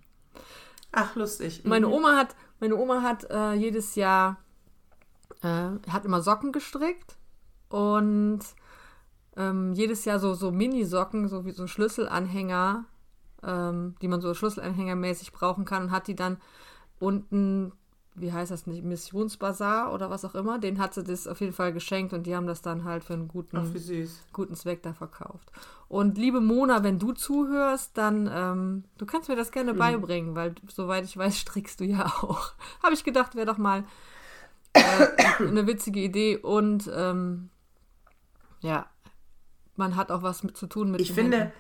Ach, 0.92 1.16
lustig. 1.16 1.63
Meine 1.63 1.88
Mhm. 1.88 1.94
Oma 1.94 2.16
hat, 2.18 2.36
meine 2.63 2.77
Oma 2.77 3.01
hat 3.01 3.29
äh, 3.29 3.51
jedes 3.55 3.96
Jahr, 3.96 4.38
äh, 5.41 5.72
hat 5.89 6.05
immer 6.05 6.22
Socken 6.22 6.53
gestrickt 6.53 7.17
und 7.67 8.39
ähm, 9.36 9.74
jedes 9.74 10.05
Jahr 10.05 10.17
so, 10.17 10.34
so 10.34 10.50
Mini-Socken, 10.50 11.27
so 11.27 11.43
wie 11.43 11.51
so 11.51 11.67
Schlüsselanhänger, 11.67 12.86
ähm, 13.43 13.96
die 14.01 14.08
man 14.08 14.22
so 14.22 14.34
Schlüsselanhängermäßig 14.34 15.34
brauchen 15.34 15.65
kann 15.65 15.84
und 15.84 15.91
hat 15.91 16.08
die 16.08 16.15
dann 16.15 16.38
unten, 17.00 17.74
wie 18.16 18.32
heißt 18.32 18.52
das 18.52 18.68
nicht, 18.68 18.84
Missionsbazar 18.84 19.94
oder 19.94 20.10
was 20.10 20.24
auch 20.26 20.36
immer, 20.36 20.60
den 20.60 20.80
hat 20.80 20.94
sie 20.94 21.04
das 21.04 21.28
auf 21.28 21.42
jeden 21.42 21.54
Fall 21.54 21.74
geschenkt 21.74 22.14
und 22.14 22.28
die 22.28 22.36
haben 22.36 22.46
das 22.46 22.62
dann 22.62 22.84
halt 22.84 23.04
für 23.04 23.14
einen 23.14 23.28
guten 23.28 23.58
Ach, 23.58 24.34
guten 24.34 24.56
Zweck 24.56 24.84
da 24.84 24.94
verkauft. 24.94 25.52
Und 25.88 26.18
liebe 26.18 26.42
Mona, 26.42 26.84
wenn 26.84 27.00
du 27.00 27.14
zuhörst, 27.14 27.98
dann 27.98 28.30
ähm, 28.32 28.84
du 28.98 29.06
kannst 29.06 29.30
mir 29.30 29.36
das 29.36 29.52
gerne 29.52 29.74
beibringen, 29.74 30.36
weil 30.36 30.56
soweit 30.68 31.06
ich 31.06 31.18
weiß, 31.18 31.38
strickst 31.42 31.80
du 31.80 31.86
ja 31.86 32.06
auch. 32.06 32.54
Habe 32.84 32.94
ich 32.94 33.04
gedacht, 33.04 33.36
wäre 33.36 33.48
doch 33.48 33.58
mal 33.58 33.84
äh, 34.74 35.08
eine 35.40 35.66
witzige 35.68 36.00
Idee 36.00 36.38
und 36.38 36.90
ähm, 36.94 37.50
ja, 38.62 38.88
man 39.76 39.96
hat 39.96 40.12
auch 40.12 40.22
was 40.22 40.44
mit 40.44 40.56
zu 40.56 40.68
tun 40.68 40.92
mit 40.92 41.02
Ich 41.02 41.14
finde, 41.14 41.38
Händen. 41.38 41.54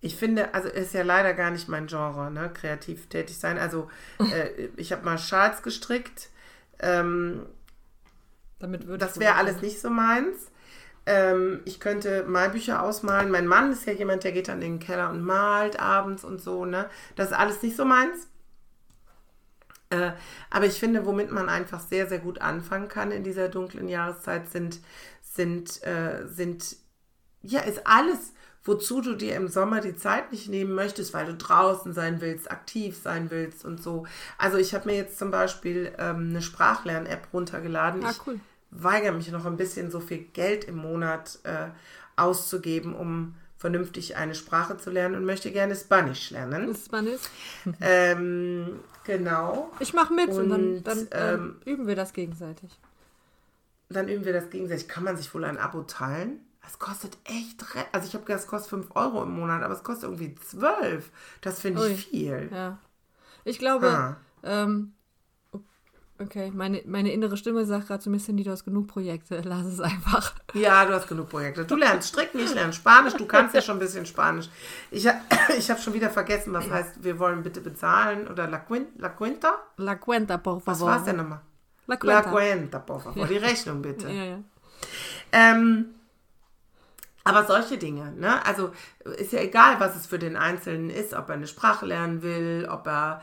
Ich 0.00 0.16
finde, 0.16 0.54
also 0.54 0.68
ist 0.68 0.94
ja 0.94 1.02
leider 1.02 1.34
gar 1.34 1.50
nicht 1.50 1.68
mein 1.68 1.86
Genre, 1.86 2.30
ne, 2.30 2.50
kreativ 2.52 3.08
tätig 3.08 3.38
sein. 3.38 3.58
Also 3.58 3.90
äh, 4.18 4.68
ich 4.76 4.92
habe 4.92 5.04
mal 5.04 5.18
Schals 5.18 5.62
gestrickt. 5.62 6.30
Ähm, 6.78 7.46
damit 8.58 8.86
würde 8.86 9.04
das 9.04 9.18
wäre 9.18 9.34
alles 9.34 9.62
nicht 9.62 9.80
so 9.80 9.90
meins. 9.90 10.50
Ähm, 11.06 11.60
ich 11.64 11.78
könnte 11.78 12.24
Malbücher 12.24 12.82
ausmalen. 12.82 13.30
Mein 13.30 13.46
Mann 13.46 13.72
ist 13.72 13.86
ja 13.86 13.92
jemand, 13.92 14.24
der 14.24 14.32
geht 14.32 14.48
dann 14.48 14.62
in 14.62 14.74
den 14.74 14.78
Keller 14.80 15.10
und 15.10 15.22
malt 15.22 15.78
abends 15.78 16.24
und 16.24 16.40
so, 16.40 16.64
ne? 16.64 16.88
Das 17.14 17.28
ist 17.28 17.36
alles 17.36 17.62
nicht 17.62 17.76
so 17.76 17.84
meins. 17.84 18.28
Äh, 19.90 20.12
aber 20.50 20.66
ich 20.66 20.80
finde, 20.80 21.06
womit 21.06 21.30
man 21.30 21.48
einfach 21.48 21.80
sehr, 21.80 22.08
sehr 22.08 22.18
gut 22.18 22.40
anfangen 22.40 22.88
kann 22.88 23.12
in 23.12 23.22
dieser 23.22 23.48
dunklen 23.48 23.88
Jahreszeit, 23.88 24.48
sind, 24.48 24.80
sind, 25.22 25.82
äh, 25.84 26.26
sind, 26.26 26.76
ja, 27.42 27.60
ist 27.60 27.86
alles, 27.86 28.32
wozu 28.66 29.00
du 29.00 29.14
dir 29.14 29.36
im 29.36 29.48
Sommer 29.48 29.80
die 29.80 29.96
Zeit 29.96 30.32
nicht 30.32 30.48
nehmen 30.48 30.74
möchtest, 30.74 31.14
weil 31.14 31.26
du 31.26 31.34
draußen 31.34 31.92
sein 31.92 32.20
willst, 32.20 32.50
aktiv 32.50 32.96
sein 33.02 33.30
willst 33.30 33.64
und 33.64 33.82
so. 33.82 34.06
Also 34.38 34.58
ich 34.58 34.74
habe 34.74 34.88
mir 34.88 34.96
jetzt 34.96 35.18
zum 35.18 35.30
Beispiel 35.30 35.92
ähm, 35.98 36.30
eine 36.30 36.42
Sprachlern-App 36.42 37.28
runtergeladen. 37.32 38.04
Ah, 38.04 38.10
ich 38.10 38.26
cool. 38.26 38.40
weigere 38.70 39.12
mich 39.12 39.30
noch 39.30 39.46
ein 39.46 39.56
bisschen 39.56 39.90
so 39.90 40.00
viel 40.00 40.18
Geld 40.32 40.64
im 40.64 40.76
Monat 40.76 41.38
äh, 41.44 41.68
auszugeben, 42.16 42.94
um 42.94 43.34
vernünftig 43.58 44.16
eine 44.16 44.34
Sprache 44.34 44.76
zu 44.76 44.90
lernen 44.90 45.14
und 45.14 45.24
möchte 45.24 45.50
gerne 45.50 45.74
Spanisch 45.74 46.30
lernen. 46.30 46.70
Ist. 46.70 46.90
Ähm, 47.80 48.80
genau. 49.04 49.72
Ich 49.80 49.94
mache 49.94 50.12
mit 50.12 50.28
und, 50.28 50.50
dann, 50.50 50.76
Und, 50.76 50.84
dann 50.84 51.08
ähm, 51.12 51.56
üben 51.64 51.86
wir 51.86 51.96
das 51.96 52.12
gegenseitig. 52.12 52.70
Dann 53.88 54.08
üben 54.08 54.24
wir 54.24 54.32
das 54.32 54.50
gegenseitig. 54.50 54.88
Kann 54.88 55.04
man 55.04 55.16
sich 55.16 55.32
wohl 55.32 55.44
ein 55.44 55.58
Abo 55.58 55.82
teilen? 55.82 56.45
Das 56.66 56.78
kostet 56.80 57.16
echt, 57.24 57.64
also 57.92 58.08
ich 58.08 58.14
habe 58.14 58.24
gedacht, 58.24 58.42
es 58.42 58.48
kostet 58.48 58.70
5 58.70 58.88
Euro 58.96 59.22
im 59.22 59.30
Monat, 59.38 59.62
aber 59.62 59.72
es 59.72 59.82
kostet 59.84 60.04
irgendwie 60.10 60.34
12. 60.34 61.10
Das 61.40 61.60
finde 61.60 61.86
ich 61.88 62.06
viel. 62.06 62.50
Ja. 62.52 62.78
Ich 63.44 63.58
glaube, 63.60 63.86
Ah. 63.88 64.16
ähm, 64.42 64.92
okay, 66.18 66.50
meine, 66.52 66.82
meine 66.86 67.12
innere 67.12 67.36
Stimme 67.36 67.64
sagt 67.66 67.86
gerade 67.86 68.02
zu 68.02 68.10
mir, 68.10 68.18
Cindy, 68.18 68.42
du 68.42 68.50
hast 68.50 68.64
genug 68.64 68.88
Projekte, 68.88 69.40
lass 69.44 69.64
es 69.66 69.80
einfach. 69.80 70.34
Ja, 70.54 70.84
du 70.86 70.92
hast 70.94 71.06
genug 71.08 71.28
Projekte. 71.28 71.64
Du 71.64 71.76
lernst 71.76 72.08
Stricken, 72.08 72.40
ich 72.40 72.52
lerne 72.52 72.72
Spanisch. 72.72 73.14
Du 73.14 73.26
kannst 73.26 73.54
ja 73.54 73.62
schon 73.62 73.76
ein 73.76 73.80
bisschen 73.80 74.04
Spanisch. 74.06 74.48
Ich, 74.90 75.06
ich 75.58 75.70
habe 75.70 75.80
schon 75.80 75.94
wieder 75.94 76.10
vergessen, 76.10 76.52
was 76.52 76.68
heißt, 76.68 77.04
wir 77.04 77.18
wollen 77.20 77.42
bitte 77.44 77.60
bezahlen. 77.60 78.26
Oder 78.28 78.48
La, 78.48 78.58
Quin 78.58 78.86
La 78.98 79.10
Cuenta? 79.10 79.54
La 79.76 79.94
cuenta, 79.96 80.38
por 80.38 80.56
Was 80.66 80.78
favor. 80.78 80.88
war 80.90 80.98
es 80.98 81.04
denn 81.04 81.16
nochmal? 81.16 81.40
La 81.86 81.96
La 82.02 82.22
cuenta. 82.22 82.80
Por 82.80 83.00
favor. 83.00 83.26
Die 83.28 83.36
Rechnung 83.36 83.80
bitte. 83.82 84.08
Ja, 84.10 84.24
ja. 84.24 84.38
Ähm, 85.32 85.86
aber 87.26 87.44
solche 87.44 87.76
Dinge, 87.76 88.12
ne? 88.12 88.44
Also 88.46 88.70
ist 89.18 89.32
ja 89.32 89.40
egal, 89.40 89.80
was 89.80 89.96
es 89.96 90.06
für 90.06 90.18
den 90.18 90.36
Einzelnen 90.36 90.90
ist, 90.90 91.12
ob 91.12 91.28
er 91.28 91.34
eine 91.34 91.46
Sprache 91.46 91.84
lernen 91.86 92.22
will, 92.22 92.68
ob 92.70 92.86
er 92.86 93.20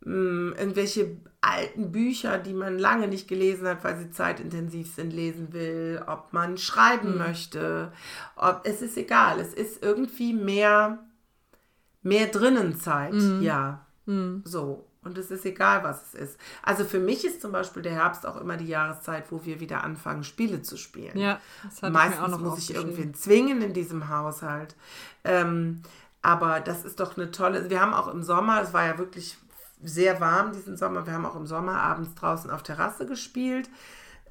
mh, 0.00 0.56
irgendwelche 0.58 1.16
alten 1.42 1.92
Bücher, 1.92 2.38
die 2.38 2.54
man 2.54 2.78
lange 2.78 3.08
nicht 3.08 3.28
gelesen 3.28 3.66
hat, 3.68 3.82
weil 3.84 3.96
sie 3.98 4.10
zeitintensiv 4.10 4.94
sind, 4.94 5.12
lesen 5.12 5.52
will, 5.52 6.02
ob 6.06 6.32
man 6.32 6.58
schreiben 6.58 7.12
möchte, 7.18 7.92
ob 8.36 8.62
es 8.64 8.82
ist 8.82 8.96
egal. 8.96 9.38
Es 9.40 9.54
ist 9.54 9.82
irgendwie 9.82 10.32
mehr, 10.34 10.98
mehr 12.02 12.26
Drinnenzeit, 12.26 13.14
ja. 13.42 13.86
So. 14.44 14.86
Und 15.02 15.16
es 15.16 15.30
ist 15.30 15.46
egal, 15.46 15.82
was 15.82 16.08
es 16.08 16.14
ist. 16.14 16.40
Also 16.62 16.84
für 16.84 16.98
mich 16.98 17.24
ist 17.24 17.40
zum 17.40 17.52
Beispiel 17.52 17.82
der 17.82 17.92
Herbst 17.92 18.26
auch 18.26 18.36
immer 18.36 18.58
die 18.58 18.66
Jahreszeit, 18.66 19.32
wo 19.32 19.44
wir 19.44 19.58
wieder 19.58 19.82
anfangen, 19.82 20.24
Spiele 20.24 20.60
zu 20.60 20.76
spielen. 20.76 21.16
Ja, 21.16 21.40
das 21.64 21.80
hatte 21.80 21.92
Meistens 21.92 22.14
ich 22.14 22.20
mir 22.20 22.26
auch 22.26 22.38
noch 22.38 22.40
muss 22.40 22.58
ich 22.58 22.74
irgendwen 22.74 23.14
zwingen 23.14 23.62
in 23.62 23.72
diesem 23.72 24.10
Haushalt. 24.10 24.76
Ähm, 25.24 25.82
aber 26.20 26.60
das 26.60 26.84
ist 26.84 27.00
doch 27.00 27.16
eine 27.16 27.30
tolle. 27.30 27.70
Wir 27.70 27.80
haben 27.80 27.94
auch 27.94 28.08
im 28.08 28.22
Sommer, 28.22 28.60
es 28.60 28.74
war 28.74 28.84
ja 28.84 28.98
wirklich 28.98 29.38
sehr 29.82 30.20
warm 30.20 30.52
diesen 30.52 30.76
Sommer, 30.76 31.06
wir 31.06 31.14
haben 31.14 31.24
auch 31.24 31.36
im 31.36 31.46
Sommer 31.46 31.80
abends 31.80 32.14
draußen 32.14 32.50
auf 32.50 32.62
Terrasse 32.62 33.06
gespielt. 33.06 33.70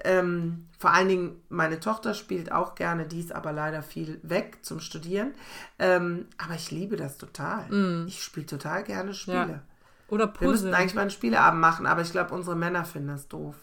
Ähm, 0.03 0.67
vor 0.77 0.91
allen 0.93 1.09
Dingen, 1.09 1.41
meine 1.49 1.79
Tochter 1.79 2.13
spielt 2.13 2.51
auch 2.51 2.75
gerne, 2.75 3.05
die 3.05 3.19
ist 3.19 3.33
aber 3.33 3.51
leider 3.51 3.81
viel 3.81 4.19
weg 4.23 4.59
zum 4.61 4.79
Studieren. 4.79 5.33
Ähm, 5.77 6.27
aber 6.37 6.53
ich 6.53 6.71
liebe 6.71 6.95
das 6.95 7.17
total. 7.17 7.65
Ich 8.07 8.23
spiele 8.23 8.45
total 8.45 8.83
gerne 8.83 9.13
Spiele. 9.13 9.45
Mm. 9.45 9.49
Ja. 9.49 9.61
Oder 10.09 10.25
Wir 10.39 10.47
müssten 10.47 10.67
Puzzle. 10.67 10.73
eigentlich 10.73 10.95
mal 10.95 11.01
einen 11.01 11.09
Spieleabend 11.11 11.61
machen, 11.61 11.85
aber 11.85 12.01
ich 12.01 12.11
glaube, 12.11 12.33
unsere 12.33 12.55
Männer 12.55 12.85
finden 12.85 13.09
das 13.09 13.27
doof. 13.27 13.55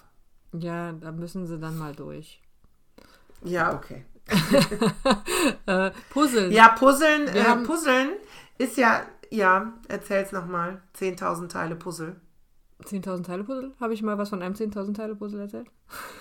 Ja, 0.53 0.93
da 0.93 1.13
müssen 1.13 1.47
sie 1.47 1.59
dann 1.59 1.77
mal 1.79 1.95
durch. 1.95 2.41
Ja, 3.43 3.75
okay. 3.75 4.05
äh, 5.67 5.91
Puzzeln. 6.11 6.51
Ja, 6.53 6.69
Puzzeln, 6.69 7.27
Wir 7.33 7.43
äh, 7.43 7.45
haben- 7.45 7.65
Puzzeln 7.65 8.11
ist 8.59 8.77
ja, 8.77 9.03
ja, 9.31 9.73
erzähl's 9.89 10.33
nochmal. 10.33 10.81
10.000 10.99 11.49
Teile 11.49 11.77
Puzzle. 11.77 12.17
10.000 12.85 13.25
Teile 13.25 13.45
Puzzle? 13.45 13.73
Habe 13.81 13.95
ich 13.95 14.03
mal 14.03 14.19
was 14.19 14.29
von 14.31 14.43
einem 14.43 14.55
10.000 14.55 14.95
Teile 14.95 15.15
Puzzle 15.17 15.41
erzählt? 15.41 15.69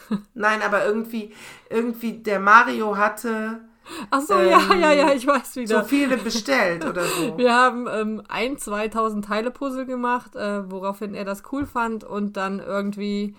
Nein, 0.33 0.61
aber 0.61 0.85
irgendwie, 0.85 1.33
irgendwie, 1.69 2.13
der 2.21 2.39
Mario 2.39 2.97
hatte 2.97 3.61
Ach 4.09 4.21
so, 4.21 4.39
ja, 4.39 4.59
Ähm, 4.71 4.81
ja, 4.81 4.91
ja, 4.91 5.13
ich 5.13 5.25
weiß 5.25 5.53
so 5.53 5.61
wieder. 5.61 5.83
viele 5.83 6.17
bestellt 6.17 6.85
oder 6.85 7.03
so. 7.03 7.37
Wir 7.37 7.53
haben 7.53 7.87
ähm, 7.91 8.23
ein 8.27 8.57
2000 8.57 9.25
Teile 9.25 9.51
Puzzle 9.51 9.85
gemacht, 9.85 10.35
äh, 10.35 10.69
woraufhin 10.69 11.13
er 11.13 11.25
das 11.25 11.43
cool 11.51 11.65
fand 11.65 12.03
und 12.03 12.37
dann 12.37 12.59
irgendwie 12.59 13.35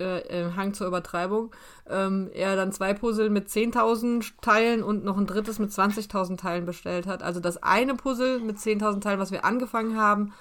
äh, 0.00 0.18
äh, 0.20 0.52
Hang 0.56 0.74
zur 0.74 0.86
Übertreibung. 0.88 1.54
Ähm, 1.88 2.30
er 2.34 2.56
dann 2.56 2.72
zwei 2.72 2.94
Puzzle 2.94 3.30
mit 3.30 3.48
10.000 3.48 4.32
Teilen 4.40 4.82
und 4.82 5.04
noch 5.04 5.16
ein 5.16 5.26
drittes 5.26 5.58
mit 5.58 5.70
20.000 5.70 6.36
Teilen 6.38 6.66
bestellt 6.66 7.06
hat. 7.06 7.22
Also 7.22 7.40
das 7.40 7.62
eine 7.62 7.94
Puzzle 7.94 8.40
mit 8.40 8.56
10.000 8.58 9.00
Teilen, 9.00 9.20
was 9.20 9.30
wir 9.30 9.44
angefangen 9.44 9.96
haben, 9.96 10.32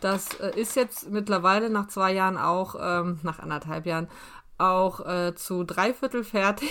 das 0.00 0.34
äh, 0.40 0.58
ist 0.58 0.76
jetzt 0.76 1.10
mittlerweile 1.10 1.70
nach 1.70 1.88
zwei 1.88 2.12
Jahren 2.12 2.38
auch, 2.38 2.74
ähm, 2.80 3.20
nach 3.22 3.38
anderthalb 3.38 3.86
Jahren, 3.86 4.08
auch 4.58 5.00
äh, 5.06 5.34
zu 5.34 5.64
dreiviertel 5.64 6.24
fertig. 6.24 6.70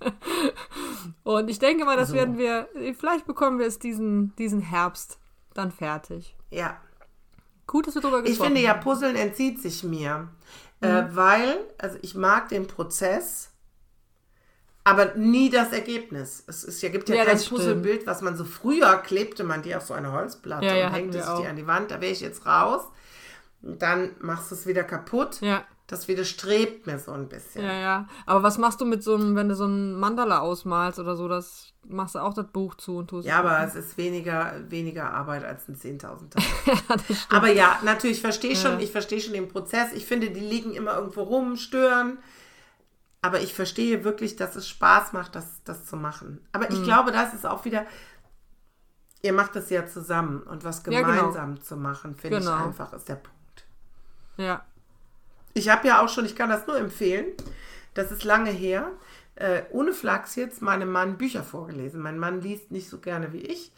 Und 1.22 1.48
ich 1.48 1.58
denke 1.58 1.84
mal, 1.84 1.96
das 1.96 2.08
So. 2.08 2.14
werden 2.14 2.38
wir, 2.38 2.68
vielleicht 2.98 3.26
bekommen 3.26 3.58
wir 3.58 3.66
es 3.66 3.78
diesen, 3.78 4.34
diesen 4.36 4.60
Herbst 4.60 5.18
dann 5.54 5.70
fertig. 5.72 6.36
Ja. 6.50 6.80
Gut, 7.66 7.86
dass 7.86 7.94
wir 7.94 8.02
drüber 8.02 8.20
Ich 8.20 8.30
gesprochen 8.30 8.48
finde 8.48 8.60
ja, 8.62 8.70
haben. 8.70 8.80
Puzzeln 8.80 9.16
entzieht 9.16 9.60
sich 9.60 9.84
mir. 9.84 10.28
Äh, 10.80 11.04
weil, 11.10 11.58
also 11.78 11.98
ich 12.02 12.14
mag 12.14 12.50
den 12.50 12.66
Prozess, 12.66 13.50
aber 14.84 15.14
nie 15.14 15.48
das 15.48 15.72
Ergebnis. 15.72 16.44
Es 16.46 16.62
ist, 16.62 16.82
ja, 16.82 16.90
gibt 16.90 17.08
ja, 17.08 17.16
Ja, 17.16 17.24
kein. 17.24 17.38
Puzzlebild, 17.38 18.06
was 18.06 18.20
man 18.20 18.36
so 18.36 18.44
früher 18.44 18.98
klebte, 18.98 19.42
man 19.42 19.62
die 19.62 19.74
auf 19.74 19.86
so 19.86 19.94
eine 19.94 20.12
Holzplatte 20.12 20.66
Ja, 20.66 20.74
ja, 20.74 20.86
und 20.86 20.92
hatten 20.92 21.04
hängte 21.04 21.22
sich 21.22 21.34
die 21.40 21.46
an 21.46 21.56
die 21.56 21.66
Wand, 21.66 21.90
da 21.90 22.02
wäre 22.02 22.12
ich 22.12 22.20
jetzt 22.20 22.44
raus. 22.44 22.82
Dann 23.62 24.10
machst 24.20 24.50
du 24.50 24.56
es 24.56 24.66
wieder 24.66 24.84
kaputt. 24.84 25.40
Ja, 25.40 25.64
Das 25.86 26.08
widerstrebt 26.08 26.86
mir 26.86 26.98
so 26.98 27.12
ein 27.12 27.28
bisschen. 27.28 27.62
ja, 27.62 27.72
ja. 27.74 28.08
Aber 28.24 28.42
was 28.42 28.56
machst 28.56 28.80
du 28.80 28.86
mit 28.86 29.02
so 29.02 29.14
einem, 29.16 29.36
wenn 29.36 29.50
du 29.50 29.54
so 29.54 29.66
ein 29.66 29.94
Mandala 29.94 30.38
ausmalst 30.38 30.98
oder 30.98 31.14
so, 31.14 31.28
das 31.28 31.74
machst 31.86 32.14
du 32.14 32.20
auch 32.20 32.32
das 32.32 32.46
Buch 32.46 32.74
zu 32.76 32.96
und 32.96 33.08
tust 33.10 33.28
Ja, 33.28 33.40
aber 33.40 33.62
es 33.62 33.74
ist 33.74 33.98
weniger, 33.98 34.54
weniger 34.70 35.12
Arbeit 35.12 35.44
als 35.44 35.68
ein 35.68 35.76
10.000 35.76 36.30
Teil. 36.30 36.44
ja, 36.66 36.74
das 36.88 37.04
stimmt. 37.04 37.26
Aber 37.32 37.48
ja, 37.52 37.78
natürlich, 37.84 38.16
ich 38.16 38.22
verstehe 38.22 38.56
schon, 38.56 38.72
Ja. 38.72 38.78
ich 38.80 38.90
verstehe 38.92 39.20
schon 39.20 39.34
den 39.34 39.48
Prozess. 39.48 39.92
Ich 39.92 40.06
finde, 40.06 40.30
die 40.30 40.40
liegen 40.40 40.72
immer 40.72 40.94
irgendwo 40.96 41.22
rum, 41.22 41.56
stören. 41.56 42.16
Aber 43.20 43.40
ich 43.42 43.52
verstehe 43.54 44.04
wirklich, 44.04 44.36
dass 44.36 44.56
es 44.56 44.66
Spaß 44.68 45.12
macht, 45.12 45.34
das, 45.34 45.62
das 45.64 45.84
zu 45.84 45.96
machen. 45.96 46.40
Aber 46.52 46.64
Mhm. 46.70 46.76
ich 46.76 46.82
glaube, 46.84 47.12
das 47.12 47.34
ist 47.34 47.44
auch 47.44 47.66
wieder, 47.66 47.84
ihr 49.22 49.34
macht 49.34 49.54
es 49.56 49.68
ja 49.70 49.86
zusammen 49.86 50.42
und 50.42 50.64
was 50.64 50.82
Ja, 50.86 51.02
genau. 51.02 51.14
gemeinsam 51.16 51.60
zu 51.62 51.76
machen, 51.76 52.14
finde 52.16 52.38
Genau. 52.38 52.56
ich 52.56 52.62
einfach, 52.64 52.92
ist 52.94 53.08
der 53.08 53.16
Punkt. 53.16 53.64
Ja, 54.38 54.62
Ich 55.54 55.68
habe 55.68 55.86
ja 55.86 56.02
auch 56.02 56.08
schon, 56.08 56.24
ich 56.24 56.36
kann 56.36 56.50
das 56.50 56.66
nur 56.66 56.76
empfehlen, 56.76 57.26
das 57.94 58.10
ist 58.10 58.24
lange 58.24 58.50
her, 58.50 58.90
äh, 59.36 59.62
ohne 59.70 59.92
Flachs 59.92 60.34
jetzt 60.36 60.62
meinem 60.62 60.90
Mann 60.90 61.16
Bücher 61.16 61.42
vorgelesen. 61.42 62.00
Mein 62.00 62.18
Mann 62.18 62.40
liest 62.40 62.70
nicht 62.70 62.88
so 62.88 62.98
gerne 62.98 63.32
wie 63.32 63.40
ich. 63.40 63.72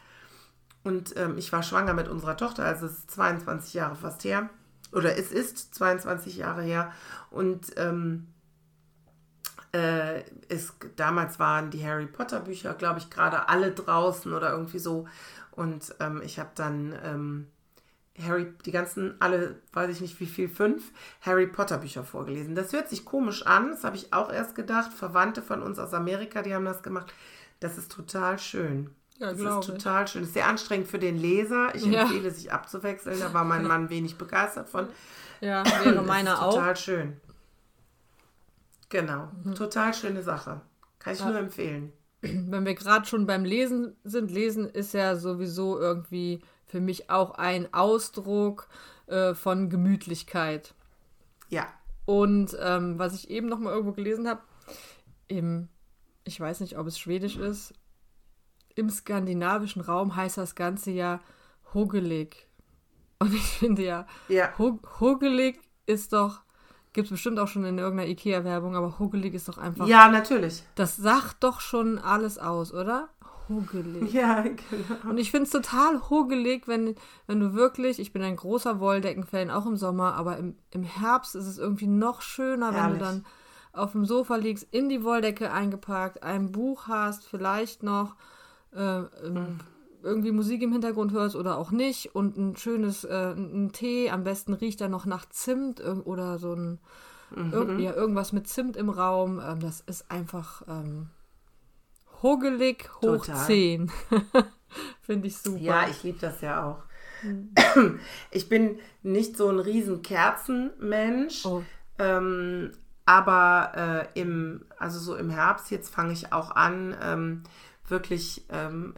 Und 0.82 1.16
ähm, 1.16 1.36
ich 1.36 1.52
war 1.52 1.62
schwanger 1.62 1.94
mit 1.94 2.08
unserer 2.08 2.36
Tochter, 2.36 2.64
also 2.64 2.86
es 2.86 2.92
ist 2.92 3.10
22 3.10 3.74
Jahre 3.74 3.96
fast 3.96 4.24
her. 4.24 4.48
Oder 4.92 5.18
es 5.18 5.32
ist 5.32 5.74
22 5.74 6.36
Jahre 6.36 6.62
her. 6.62 6.92
Und 7.30 7.72
ähm, 7.76 8.28
äh, 9.72 10.22
es, 10.48 10.74
damals 10.94 11.38
waren 11.38 11.70
die 11.70 11.84
Harry 11.84 12.06
Potter 12.06 12.40
Bücher, 12.40 12.72
glaube 12.74 13.00
ich, 13.00 13.10
gerade 13.10 13.48
alle 13.48 13.72
draußen 13.72 14.32
oder 14.32 14.52
irgendwie 14.52 14.78
so. 14.78 15.06
Und 15.50 15.94
ähm, 16.00 16.22
ich 16.24 16.38
habe 16.38 16.50
dann 16.54 16.94
ähm, 17.04 17.46
Harry, 18.22 18.46
die 18.64 18.70
ganzen, 18.72 19.14
alle, 19.20 19.56
weiß 19.72 19.90
ich 19.90 20.00
nicht 20.00 20.18
wie 20.20 20.26
viel, 20.26 20.48
fünf 20.48 20.92
Harry 21.20 21.46
Potter 21.46 21.78
Bücher 21.78 22.04
vorgelesen. 22.04 22.54
Das 22.54 22.72
hört 22.72 22.88
sich 22.88 23.04
komisch 23.04 23.44
an, 23.46 23.70
das 23.70 23.84
habe 23.84 23.96
ich 23.96 24.12
auch 24.12 24.32
erst 24.32 24.54
gedacht. 24.54 24.92
Verwandte 24.92 25.42
von 25.42 25.62
uns 25.62 25.78
aus 25.78 25.92
Amerika, 25.94 26.42
die 26.42 26.54
haben 26.54 26.64
das 26.64 26.82
gemacht. 26.82 27.12
Das 27.60 27.76
ist 27.78 27.92
total 27.92 28.38
schön. 28.38 28.90
Ja, 29.18 29.32
das 29.32 29.40
ist 29.40 29.68
ich. 29.68 29.74
total 29.74 30.06
schön. 30.08 30.22
Das 30.22 30.28
ist 30.28 30.34
sehr 30.34 30.46
anstrengend 30.46 30.88
für 30.88 30.98
den 30.98 31.16
Leser. 31.18 31.74
Ich 31.74 31.84
Ja. 31.86 32.02
empfehle, 32.02 32.30
sich 32.30 32.52
abzuwechseln. 32.52 33.18
Da 33.20 33.32
war 33.32 33.44
mein 33.44 33.66
Mann 33.66 33.88
wenig 33.90 34.16
begeistert 34.16 34.68
von. 34.68 34.88
ja, 35.40 35.64
wäre 35.64 35.94
Das 35.94 36.06
meiner 36.06 36.34
ist 36.34 36.40
auch. 36.42 36.54
total 36.54 36.76
schön. 36.76 37.16
Genau. 38.88 39.28
Mhm. 39.44 39.54
Total 39.54 39.94
schöne 39.94 40.22
Sache. 40.22 40.60
Kann 40.98 41.14
ich 41.14 41.24
nur 41.24 41.36
empfehlen. 41.36 41.92
Wenn 42.22 42.64
wir 42.64 42.74
gerade 42.74 43.06
schon 43.06 43.26
beim 43.26 43.44
Lesen 43.44 43.94
sind, 44.04 44.30
Lesen 44.30 44.68
ist 44.68 44.94
ja 44.94 45.16
sowieso 45.16 45.78
irgendwie 45.78 46.42
für 46.66 46.80
mich 46.80 47.10
auch 47.10 47.32
ein 47.32 47.72
Ausdruck 47.72 48.68
äh, 49.06 49.34
von 49.34 49.70
Gemütlichkeit. 49.70 50.74
Ja. 51.48 51.66
Und 52.04 52.56
ähm, 52.60 52.98
was 52.98 53.14
ich 53.14 53.30
eben 53.30 53.48
noch 53.48 53.58
mal 53.58 53.72
irgendwo 53.72 53.92
gelesen 53.92 54.28
habe, 54.28 54.40
im, 55.28 55.68
ich 56.24 56.38
weiß 56.38 56.60
nicht, 56.60 56.78
ob 56.78 56.86
es 56.86 56.98
schwedisch 56.98 57.36
ist, 57.36 57.72
im 58.74 58.90
skandinavischen 58.90 59.80
Raum 59.82 60.14
heißt 60.16 60.38
das 60.38 60.54
Ganze 60.54 60.90
ja 60.90 61.20
hogelig. 61.74 62.46
Und 63.18 63.32
ich 63.32 63.42
finde 63.42 63.84
ja, 63.84 64.06
Ja. 64.28 64.52
ho 64.58 64.78
hogelig 65.00 65.58
ist 65.86 66.12
doch, 66.12 66.40
gibt 66.92 67.06
es 67.06 67.10
bestimmt 67.12 67.38
auch 67.38 67.48
schon 67.48 67.64
in 67.64 67.78
irgendeiner 67.78 68.10
Ikea-Werbung, 68.10 68.76
aber 68.76 68.98
hogelig 68.98 69.34
ist 69.34 69.48
doch 69.48 69.56
einfach, 69.58 69.86
Ja, 69.86 70.08
natürlich. 70.08 70.62
das 70.74 70.96
sagt 70.96 71.42
doch 71.42 71.60
schon 71.60 71.98
alles 71.98 72.38
aus, 72.38 72.72
oder? 72.74 73.08
Hogelig. 73.48 74.12
Ja, 74.12 74.42
genau. 74.42 75.10
Und 75.10 75.18
ich 75.18 75.30
finde 75.30 75.44
es 75.44 75.50
total 75.50 76.08
hogelig, 76.10 76.66
wenn, 76.66 76.96
wenn 77.26 77.40
du 77.40 77.54
wirklich, 77.54 77.98
ich 77.98 78.12
bin 78.12 78.22
ein 78.22 78.36
großer 78.36 78.80
Wolldeckenfan, 78.80 79.50
auch 79.50 79.66
im 79.66 79.76
Sommer, 79.76 80.14
aber 80.14 80.36
im, 80.36 80.56
im 80.72 80.82
Herbst 80.82 81.36
ist 81.36 81.46
es 81.46 81.58
irgendwie 81.58 81.86
noch 81.86 82.22
schöner, 82.22 82.68
wenn 82.68 82.74
Herrlich. 82.74 82.98
du 82.98 83.04
dann 83.04 83.26
auf 83.72 83.92
dem 83.92 84.04
Sofa 84.04 84.36
liegst, 84.36 84.66
in 84.70 84.88
die 84.88 85.04
Wolldecke 85.04 85.52
eingepackt, 85.52 86.22
ein 86.22 86.50
Buch 86.50 86.88
hast, 86.88 87.24
vielleicht 87.24 87.82
noch 87.82 88.16
äh, 88.74 89.00
ähm, 89.24 89.60
irgendwie 90.02 90.32
Musik 90.32 90.62
im 90.62 90.72
Hintergrund 90.72 91.12
hörst 91.12 91.36
oder 91.36 91.58
auch 91.58 91.70
nicht 91.70 92.14
und 92.14 92.36
ein 92.36 92.56
schönes, 92.56 93.04
äh, 93.04 93.32
ein 93.32 93.72
Tee, 93.72 94.10
am 94.10 94.24
besten 94.24 94.54
riecht 94.54 94.80
er 94.80 94.88
noch 94.88 95.04
nach 95.06 95.28
Zimt 95.28 95.80
oder 95.80 96.38
so 96.38 96.54
ein, 96.54 96.78
irg 97.34 97.78
ja, 97.80 97.92
irgendwas 97.92 98.32
mit 98.32 98.48
Zimt 98.48 98.76
im 98.76 98.88
Raum. 98.88 99.40
Ähm, 99.44 99.60
das 99.60 99.80
ist 99.80 100.10
einfach 100.10 100.62
ähm, 100.68 101.10
hogelig 102.22 102.88
hoch 102.96 103.26
Total. 103.26 103.46
10. 103.46 103.92
Finde 105.02 105.28
ich 105.28 105.38
super. 105.38 105.60
Ja, 105.60 105.88
ich 105.88 106.02
liebe 106.02 106.18
das 106.18 106.40
ja 106.40 106.64
auch. 106.64 106.82
Hm. 107.22 107.98
Ich 108.30 108.48
bin 108.48 108.78
nicht 109.02 109.36
so 109.36 109.48
ein 109.48 109.58
riesen 109.58 110.02
Kerzenmensch, 110.02 111.46
Oh. 111.46 111.62
ähm, 111.98 112.72
aber 113.06 114.08
äh, 114.14 114.20
im, 114.20 114.66
also 114.78 114.98
so 114.98 115.16
im 115.16 115.30
Herbst, 115.30 115.70
jetzt 115.70 115.94
fange 115.94 116.12
ich 116.12 116.32
auch 116.32 116.50
an, 116.50 116.94
ähm, 117.02 117.42
wirklich, 117.88 118.44
ähm, 118.50 118.94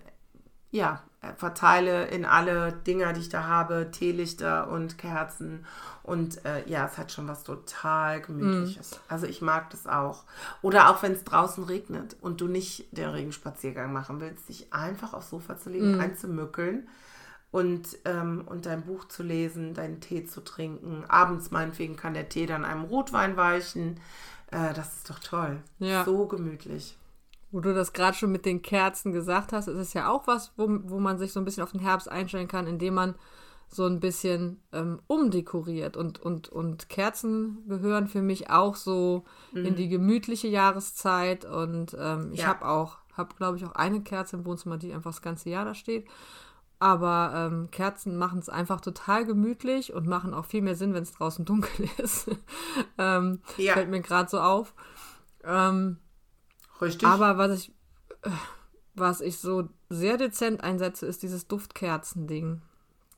ja, 0.71 1.03
verteile 1.37 2.07
in 2.07 2.25
alle 2.25 2.73
Dinger, 2.73 3.13
die 3.13 3.21
ich 3.21 3.29
da 3.29 3.45
habe, 3.45 3.91
Teelichter 3.91 4.69
und 4.71 4.99
Kerzen. 4.99 5.65
Und 6.03 6.45
äh, 6.45 6.67
ja, 6.69 6.87
es 6.87 6.97
hat 6.97 7.13
schon 7.13 7.29
was 7.29 7.43
total 7.45 8.21
Gemütliches. 8.21 8.93
Hm. 8.93 8.99
Also 9.09 9.27
ich 9.27 9.43
mag 9.43 9.71
das 9.71 9.87
auch. 9.87 10.25
Oder 10.63 10.91
auch 10.91 11.03
wenn 11.03 11.13
es 11.13 11.25
draußen 11.25 11.65
regnet 11.65 12.17
und 12.21 12.41
du 12.41 12.47
nicht 12.47 12.87
den 12.97 13.09
Regenspaziergang 13.09 13.93
machen 13.93 14.21
willst, 14.21 14.49
dich 14.49 14.73
einfach 14.73 15.13
aufs 15.13 15.31
Sofa 15.31 15.59
zu 15.59 15.71
legen, 15.71 15.95
Hm. 15.95 16.01
einzumückeln 16.01 16.89
und, 17.51 17.97
ähm, 18.05 18.43
und 18.47 18.67
dein 18.67 18.83
Buch 18.83 19.07
zu 19.09 19.23
lesen, 19.23 19.75
deinen 19.75 20.01
Tee 20.01 20.25
zu 20.25 20.43
trinken. 20.43 21.05
Abends 21.09 21.51
meinetwegen 21.51 21.97
kann 21.97 22.15
der 22.15 22.29
Tee 22.29 22.47
dann 22.47 22.65
einem 22.65 22.85
Rotwein 22.85 23.37
weichen. 23.37 24.01
Äh, 24.51 24.75
das 24.75 24.97
ist 24.99 25.11
doch 25.11 25.19
toll. 25.19 25.61
Ja. 25.79 26.05
So 26.05 26.27
gemütlich. 26.27 26.98
Wo 27.51 27.61
du 27.61 27.75
das 27.75 27.93
gerade 27.93 28.17
schon 28.17 28.31
mit 28.33 28.45
den 28.45 28.61
Kerzen 28.63 29.13
gesagt 29.13 29.53
hast, 29.53 29.69
ist 29.69 29.79
es 29.79 29.95
ja 29.95 30.11
auch 30.11 30.27
was, 30.27 30.53
wo, 30.57 30.67
wo 30.85 30.99
man 31.01 31.19
sich 31.19 31.33
so 31.33 31.41
ein 31.41 31.45
bisschen 31.45 31.63
auf 31.63 31.73
den 31.73 31.81
Herbst 31.81 32.11
einstellen 32.11 32.49
kann, 32.49 32.67
indem 32.67 32.95
man 32.95 33.15
so 33.71 33.85
ein 33.87 34.01
bisschen 34.01 34.63
ähm, 34.73 35.01
umdekoriert. 35.07 35.97
Und, 35.97 36.21
und, 36.21 36.49
und 36.49 36.89
Kerzen 36.89 37.65
gehören 37.69 38.07
für 38.09 38.23
mich 38.23 38.51
auch 38.51 38.77
so 38.77 39.25
in 39.53 39.77
die 39.77 39.89
gemütliche 39.89 40.49
Jahreszeit. 40.49 41.45
Und 41.45 41.97
ähm, 41.99 42.31
ich 42.33 42.41
Ja. 42.41 42.47
habe 42.49 42.67
auch, 42.67 42.99
habe 43.15 43.35
glaube 43.35 43.57
ich 43.59 43.65
auch 43.67 43.73
eine 43.73 44.01
Kerze 44.03 44.37
im 44.37 44.45
Wohnzimmer, 44.47 44.79
die 44.79 44.93
einfach 44.93 45.11
das 45.13 45.23
ganze 45.23 45.51
Jahr 45.51 45.65
da 45.67 45.75
steht. 45.75 46.07
Aber 46.81 47.33
ähm, 47.35 47.71
Kerzen 47.71 48.17
machen 48.17 48.39
es 48.39 48.49
einfach 48.49 48.81
total 48.81 49.25
gemütlich 49.27 49.93
und 49.93 50.07
machen 50.07 50.33
auch 50.33 50.45
viel 50.45 50.63
mehr 50.63 50.77
Sinn, 50.77 50.95
wenn 50.95 51.03
es 51.03 51.13
draußen 51.13 51.45
dunkel 51.45 51.89
ist. 51.99 52.31
ähm, 52.99 53.41
Ja. 53.57 53.73
Fällt 53.75 53.91
mir 53.91 54.01
gerade 54.01 54.29
so 54.31 54.41
auf. 54.41 54.75
Ähm, 55.45 55.99
Richtig. 56.81 57.09
aber 57.09 57.39
was 57.39 57.53
ich, 57.53 57.73
äh, 58.23 58.31
was 58.95 59.21
ich 59.21 59.39
so 59.39 59.69
sehr 59.89 60.17
dezent 60.17 60.63
einsetze, 60.63 61.07
ist 61.07 61.23
dieses 61.23 61.47
Duftkerzen-Ding. 61.49 62.61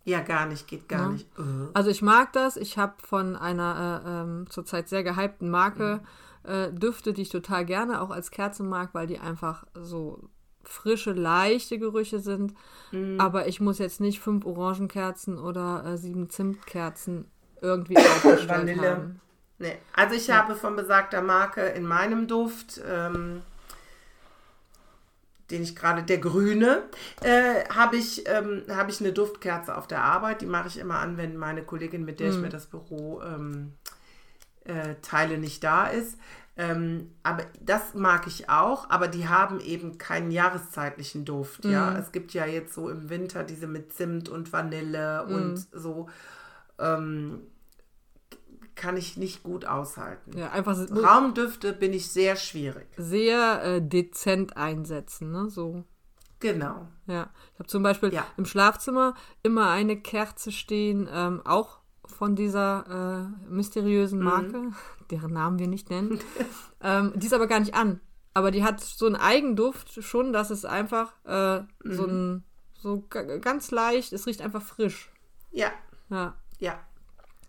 ja, 0.04 0.20
gar 0.20 0.46
nicht, 0.46 0.66
geht 0.66 0.88
gar 0.88 1.02
Ja. 1.02 1.08
nicht. 1.10 1.26
Äh. 1.38 1.42
Also 1.74 1.90
ich 1.90 2.02
mag 2.02 2.32
das. 2.32 2.56
Ich 2.56 2.78
habe 2.78 2.94
von 3.04 3.36
einer 3.36 4.02
äh, 4.04 4.10
ähm, 4.22 4.46
zurzeit 4.48 4.88
sehr 4.88 5.02
gehypten 5.04 5.50
Marke 5.50 6.00
äh, 6.42 6.72
Düfte, 6.72 7.12
die 7.12 7.22
ich 7.22 7.28
total 7.28 7.64
gerne 7.66 8.00
auch 8.00 8.10
als 8.10 8.30
Kerze 8.30 8.62
mag, 8.62 8.90
weil 8.94 9.06
die 9.06 9.18
einfach 9.18 9.64
so 9.74 10.28
frische, 10.64 11.12
leichte 11.12 11.78
Gerüche 11.78 12.18
sind. 12.18 12.54
Mhm. 12.92 13.20
Aber 13.20 13.46
ich 13.46 13.60
muss 13.60 13.78
jetzt 13.78 14.00
nicht 14.00 14.20
fünf 14.20 14.44
Orangenkerzen 14.46 15.38
oder 15.38 15.84
äh, 15.84 15.96
sieben 15.98 16.28
Zimtkerzen 16.30 17.26
irgendwie 17.60 17.96
aufgestellt 17.98 18.48
Vanille. 18.48 18.90
haben. 18.90 19.20
Nee. 19.58 19.76
Also 19.94 20.14
ich 20.16 20.30
habe 20.30 20.54
von 20.54 20.76
besagter 20.76 21.20
Marke 21.20 21.60
in 21.62 21.86
meinem 21.86 22.26
Duft, 22.26 22.80
ähm, 22.88 23.42
den 25.50 25.62
ich 25.62 25.76
gerade, 25.76 26.02
der 26.02 26.18
grüne, 26.18 26.82
äh, 27.22 27.64
habe 27.68 27.96
ich, 27.96 28.28
ähm, 28.28 28.62
habe 28.68 28.90
ich 28.90 29.00
eine 29.00 29.12
Duftkerze 29.12 29.76
auf 29.76 29.86
der 29.86 30.02
Arbeit. 30.02 30.40
Die 30.40 30.46
mache 30.46 30.68
ich 30.68 30.78
immer 30.78 30.98
an, 30.98 31.16
wenn 31.16 31.36
meine 31.36 31.62
Kollegin, 31.62 32.04
mit 32.04 32.20
der 32.20 32.30
ich 32.30 32.36
mir 32.36 32.48
das 32.48 32.66
Büro 32.66 33.20
ähm, 33.22 33.72
äh, 34.64 34.94
teile, 35.02 35.38
nicht 35.38 35.64
da 35.64 35.86
ist. 35.86 36.16
Ähm, 36.56 37.12
aber 37.22 37.44
das 37.60 37.94
mag 37.94 38.26
ich 38.26 38.50
auch, 38.50 38.90
aber 38.90 39.08
die 39.08 39.28
haben 39.28 39.60
eben 39.60 39.96
keinen 39.98 40.30
jahreszeitlichen 40.30 41.24
Duft. 41.24 41.64
Ja, 41.64 41.96
es 41.96 42.12
gibt 42.12 42.34
ja 42.34 42.44
jetzt 42.44 42.74
so 42.74 42.90
im 42.90 43.08
Winter 43.08 43.44
diese 43.44 43.66
mit 43.66 43.92
Zimt 43.94 44.28
und 44.28 44.52
Vanille 44.52 45.24
und 45.24 45.66
so. 45.72 46.08
Ähm, 46.78 47.40
kann 48.80 48.96
ich 48.96 49.16
nicht 49.16 49.42
gut 49.42 49.64
aushalten. 49.66 50.36
Ja, 50.36 50.50
einfach 50.50 50.74
so- 50.74 50.92
Raumdüfte 50.94 51.72
bin 51.74 51.92
ich 51.92 52.10
sehr 52.10 52.34
schwierig. 52.36 52.86
sehr 52.96 53.62
äh, 53.62 53.82
dezent 53.82 54.56
einsetzen, 54.56 55.30
ne? 55.30 55.48
So. 55.50 55.84
Genau. 56.40 56.88
Ja, 57.06 57.28
ich 57.52 57.58
habe 57.58 57.68
zum 57.68 57.82
Beispiel 57.82 58.12
Ja. 58.12 58.26
im 58.38 58.46
Schlafzimmer 58.46 59.14
immer 59.42 59.68
eine 59.70 60.00
Kerze 60.00 60.50
stehen, 60.50 61.06
ähm, 61.12 61.42
auch 61.44 61.80
von 62.06 62.34
dieser 62.34 63.30
äh, 63.46 63.50
mysteriösen 63.52 64.20
Marke, 64.20 64.72
deren 65.10 65.32
Namen 65.34 65.58
wir 65.58 65.68
nicht 65.68 65.90
nennen. 65.90 66.18
ähm, 66.82 67.12
die 67.14 67.26
ist 67.26 67.34
aber 67.34 67.46
gar 67.46 67.60
nicht 67.60 67.74
an. 67.74 68.00
Aber 68.32 68.50
die 68.50 68.64
hat 68.64 68.80
so 68.80 69.06
einen 69.06 69.16
Eigenduft 69.16 70.02
schon, 70.02 70.32
dass 70.32 70.50
es 70.50 70.64
einfach 70.64 71.12
äh, 71.24 71.62
so 71.84 72.06
ein 72.06 72.44
so 72.74 73.04
ga- 73.10 73.36
ganz 73.38 73.70
leicht, 73.72 74.12
es 74.14 74.26
riecht 74.26 74.40
einfach 74.40 74.62
frisch. 74.62 75.12
Ja, 75.50 75.70
Ja. 76.08 76.36
ja. 76.58 76.78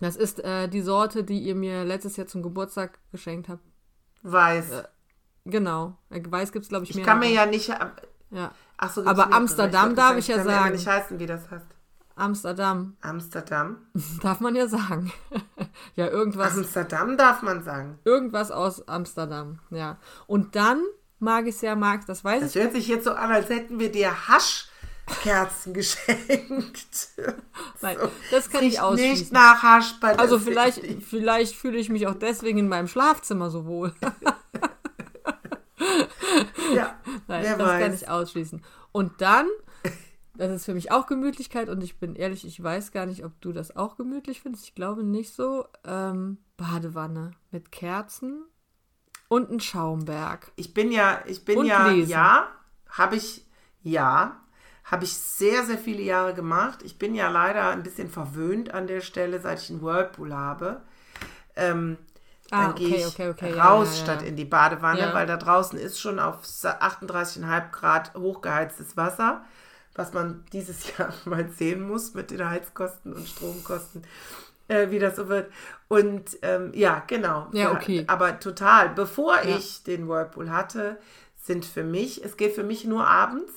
Das 0.01 0.17
ist 0.17 0.43
äh, 0.43 0.67
die 0.67 0.81
Sorte, 0.81 1.23
die 1.23 1.39
ihr 1.39 1.55
mir 1.55 1.85
letztes 1.85 2.17
Jahr 2.17 2.27
zum 2.27 2.41
Geburtstag 2.43 2.99
geschenkt 3.11 3.47
habt. 3.47 3.63
Weiß. 4.23 4.83
Genau. 5.45 5.97
Äh, 6.09 6.21
Weiß 6.29 6.51
gibt 6.51 6.63
es, 6.63 6.69
glaube 6.69 6.83
ich, 6.83 6.89
ich 6.89 6.95
mehr. 6.97 7.05
kann 7.05 7.19
mir 7.19 7.29
ja 7.31 7.45
nicht. 7.45 7.69
ja. 8.31 8.51
Ach 8.77 8.91
so, 8.91 9.05
Aber. 9.05 9.31
Amsterdam 9.31 9.95
darf 9.95 10.17
ich 10.17 10.27
ja 10.27 10.43
sagen. 10.43 10.49
aber 10.65 10.69
nicht 10.71 10.87
heißen, 10.87 11.17
wie 11.19 11.25
das 11.25 11.49
heißt. 11.49 11.65
Amsterdam. 12.15 12.97
Amsterdam. 13.01 13.77
Darf 14.21 14.41
man 14.41 14.53
ja 14.55 14.67
sagen. 14.67 15.11
ja, 15.95 16.07
irgendwas. 16.07 16.55
Amsterdam 16.57 17.15
darf 17.17 17.41
man 17.41 17.63
sagen. 17.63 17.97
Irgendwas 18.03 18.51
aus 18.51 18.87
Amsterdam, 18.87 19.59
ja. 19.71 19.97
Und 20.27 20.55
dann 20.55 20.83
mag 21.19 21.47
ich 21.47 21.55
es 21.55 21.61
ja, 21.61 21.75
Max, 21.75 22.05
das 22.05 22.23
weiß 22.23 22.41
Das 22.41 22.55
ich. 22.55 22.61
hört 22.61 22.73
sich 22.73 22.87
jetzt 22.87 23.05
so 23.05 23.13
an, 23.13 23.31
als 23.31 23.49
hätten 23.49 23.79
wir 23.79 23.91
dir 23.91 24.27
Haschkerzen 25.12 25.74
geschenkt. 25.76 27.10
Nein, 27.82 27.97
das 28.32 28.50
kann 28.50 28.63
ich 28.63 28.80
ausschließen. 28.80 29.12
nicht 29.19 29.32
nach 29.32 29.62
Hasch 29.63 30.00
bei 30.00 30.17
also 30.17 30.39
vielleicht, 30.39 30.82
vielleicht 31.04 31.56
fühle 31.56 31.78
ich 31.78 31.89
mich 31.89 32.08
auch 32.08 32.15
deswegen 32.15 32.60
in 32.60 32.67
meinem 32.69 32.88
Schlafzimmer 32.88 33.50
so 33.50 33.65
wohl. 33.65 33.93
Ja, 36.74 36.95
Nein, 37.28 37.43
das 37.43 37.58
kann 37.58 37.60
weiß. 37.91 38.02
ich 38.02 38.08
ausschließen. 38.10 38.63
Und 38.91 39.19
dann, 39.21 39.47
das 40.36 40.52
ist 40.52 40.65
für 40.65 40.74
mich 40.74 40.91
auch 40.91 41.06
Gemütlichkeit 41.08 41.69
und 41.69 41.84
ich 41.84 42.00
bin 42.00 42.15
ehrlich, 42.15 42.45
ich 42.45 42.62
weiß 42.62 42.91
gar 42.91 43.06
nicht, 43.06 43.26
ob 43.26 43.39
du 43.41 43.52
das 43.52 43.76
auch 43.76 43.97
gemütlich 43.97 44.41
findest. 44.41 44.65
Ich 44.65 44.76
glaube 44.76 45.04
nicht 45.04 45.34
so. 45.34 45.65
Ähm, 45.86 46.38
Badewanne 46.58 47.32
mit 47.50 47.71
Kerzen 47.71 48.43
und 49.28 49.50
ein 49.52 49.60
Schaumberg. 49.60 50.52
Ich 50.56 50.74
bin 50.74 50.91
ja, 50.91 51.21
ich 51.26 51.43
bin 51.43 51.58
Und 51.58 51.65
ja, 51.65 51.88
lesen. 51.88 52.12
ja, 52.12 52.47
habe 52.88 53.15
ich, 53.15 53.45
ja, 53.82 54.40
habe 54.91 55.06
ich 55.06 55.13
sehr, 55.13 55.63
sehr 55.65 55.77
viele 55.80 56.04
Jahre 56.04 56.34
gemacht. 56.36 56.82
Ich 56.84 56.99
bin 56.99 57.15
ja 57.15 57.30
leider 57.30 57.69
ein 57.69 57.84
bisschen 57.84 58.10
verwöhnt 58.10 58.73
an 58.73 58.88
der 58.88 59.01
Stelle, 59.01 59.39
seit 59.39 59.62
ich 59.62 59.69
einen 59.71 59.82
Whirlpool 59.82 60.34
habe. 60.36 60.82
Ähm, 61.56 61.97
Ah, 62.54 62.67
dann 62.67 62.75
gehe 62.75 62.88
okay, 62.89 62.97
ich 62.97 63.06
okay, 63.08 63.30
okay, 63.30 63.56
ja, 63.56 63.63
raus 63.65 63.89
ja, 63.93 63.97
ja. 63.99 64.04
statt 64.04 64.23
in 64.23 64.36
die 64.36 64.45
Badewanne, 64.45 64.99
Ja. 64.99 65.13
weil 65.13 65.25
da 65.25 65.38
draußen 65.38 65.80
ist 65.80 65.99
schon 66.01 66.19
auf 66.19 66.43
38,5 66.43 67.71
Grad 67.71 68.13
hochgeheiztes 68.13 68.97
Wasser, 68.97 69.43
was 69.95 70.13
man 70.13 70.43
dieses 70.51 70.86
Jahr 70.97 71.13
mal 71.25 71.49
sehen 71.49 71.88
muss 71.88 72.13
mit 72.13 72.30
den 72.32 72.47
Heizkosten 72.49 73.13
und 73.13 73.27
Stromkosten, 73.27 74.04
äh, 74.67 74.89
wie 74.91 74.99
das 74.99 75.15
so 75.15 75.30
wird. 75.30 75.51
Und 75.88 76.38
ähm, 76.41 76.71
ja, 76.73 77.04
genau. 77.08 77.47
Ja, 77.54 77.71
okay. 77.71 78.04
Aber 78.08 78.39
total. 78.39 78.89
Bevor 78.89 79.36
Ja. 79.43 79.58
ich 79.58 79.84
den 79.84 80.08
Whirlpool 80.10 80.49
hatte, 80.49 80.97
sind 81.41 81.65
für 81.65 81.84
mich, 81.84 82.23
es 82.23 82.38
geht 82.38 82.54
für 82.54 82.63
mich 82.63 82.86
nur 82.86 83.08
abends. 83.08 83.51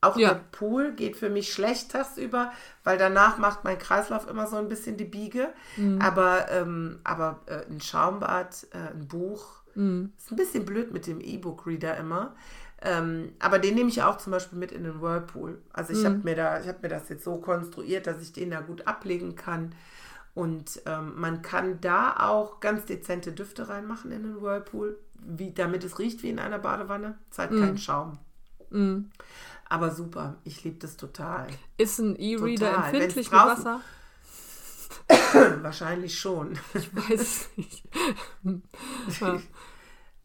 Auch 0.00 0.16
Ja. 0.16 0.28
der 0.34 0.40
Pool 0.52 0.92
geht 0.92 1.16
für 1.16 1.28
mich 1.28 1.52
schlecht 1.52 1.90
tagsüber, 1.90 2.52
weil 2.84 2.98
danach 2.98 3.38
macht 3.38 3.64
mein 3.64 3.78
Kreislauf 3.78 4.28
immer 4.28 4.46
so 4.46 4.56
ein 4.56 4.68
bisschen 4.68 4.96
die 4.96 5.04
Biege. 5.04 5.48
Mhm. 5.76 6.00
Aber, 6.00 6.48
ähm, 6.50 7.00
aber 7.04 7.40
äh, 7.46 7.64
ein 7.68 7.80
Schaumbad, 7.80 8.66
äh, 8.72 8.92
ein 8.94 9.08
Buch, 9.08 9.58
Mhm. 9.74 10.12
ist 10.16 10.30
ein 10.32 10.36
bisschen 10.36 10.64
blöd 10.64 10.92
mit 10.92 11.06
dem 11.06 11.20
E-Book-Reader 11.20 11.96
immer. 11.96 12.34
Ähm, 12.80 13.32
aber 13.40 13.58
den 13.58 13.74
nehme 13.74 13.88
ich 13.90 14.02
auch 14.02 14.18
zum 14.18 14.30
Beispiel 14.32 14.58
mit 14.58 14.70
in 14.70 14.84
den 14.84 15.00
Whirlpool. 15.00 15.60
Also 15.72 15.92
Mhm. 15.92 15.98
ich 15.98 16.04
habe 16.04 16.16
mir, 16.22 16.36
da- 16.36 16.60
ich 16.60 16.68
hab 16.68 16.80
mir 16.82 16.88
das 16.88 17.08
jetzt 17.08 17.24
so 17.24 17.38
konstruiert, 17.38 18.06
dass 18.06 18.22
ich 18.22 18.32
den 18.32 18.50
da 18.52 18.60
gut 18.60 18.86
ablegen 18.86 19.34
kann. 19.34 19.74
Und 20.34 20.80
ähm, 20.86 21.14
man 21.16 21.42
kann 21.42 21.80
da 21.80 22.14
auch 22.18 22.60
ganz 22.60 22.84
dezente 22.84 23.32
Düfte 23.32 23.68
reinmachen 23.68 24.12
in 24.12 24.22
den 24.22 24.40
Whirlpool, 24.40 24.96
wie, 25.14 25.52
damit 25.52 25.82
es 25.82 25.98
riecht 25.98 26.22
wie 26.22 26.30
in 26.30 26.38
einer 26.38 26.60
Badewanne. 26.60 27.18
Es 27.32 27.38
hat 27.38 27.50
keinen 27.50 27.78
Schaum. 27.78 28.18
Mhm. 28.70 29.10
Aber 29.68 29.90
super, 29.90 30.36
ich 30.44 30.64
liebe 30.64 30.78
das 30.78 30.96
total. 30.96 31.48
Ist 31.76 31.98
ein 31.98 32.16
E-Reader 32.16 32.86
empfindlich 32.86 33.30
mit 33.30 33.40
Wasser? 33.40 33.80
Wahrscheinlich 35.62 36.18
schon. 36.18 36.58
Ich 36.74 36.94
weiß 36.94 37.20
es 37.20 37.48
nicht. 37.56 37.84
Ja. 39.20 39.40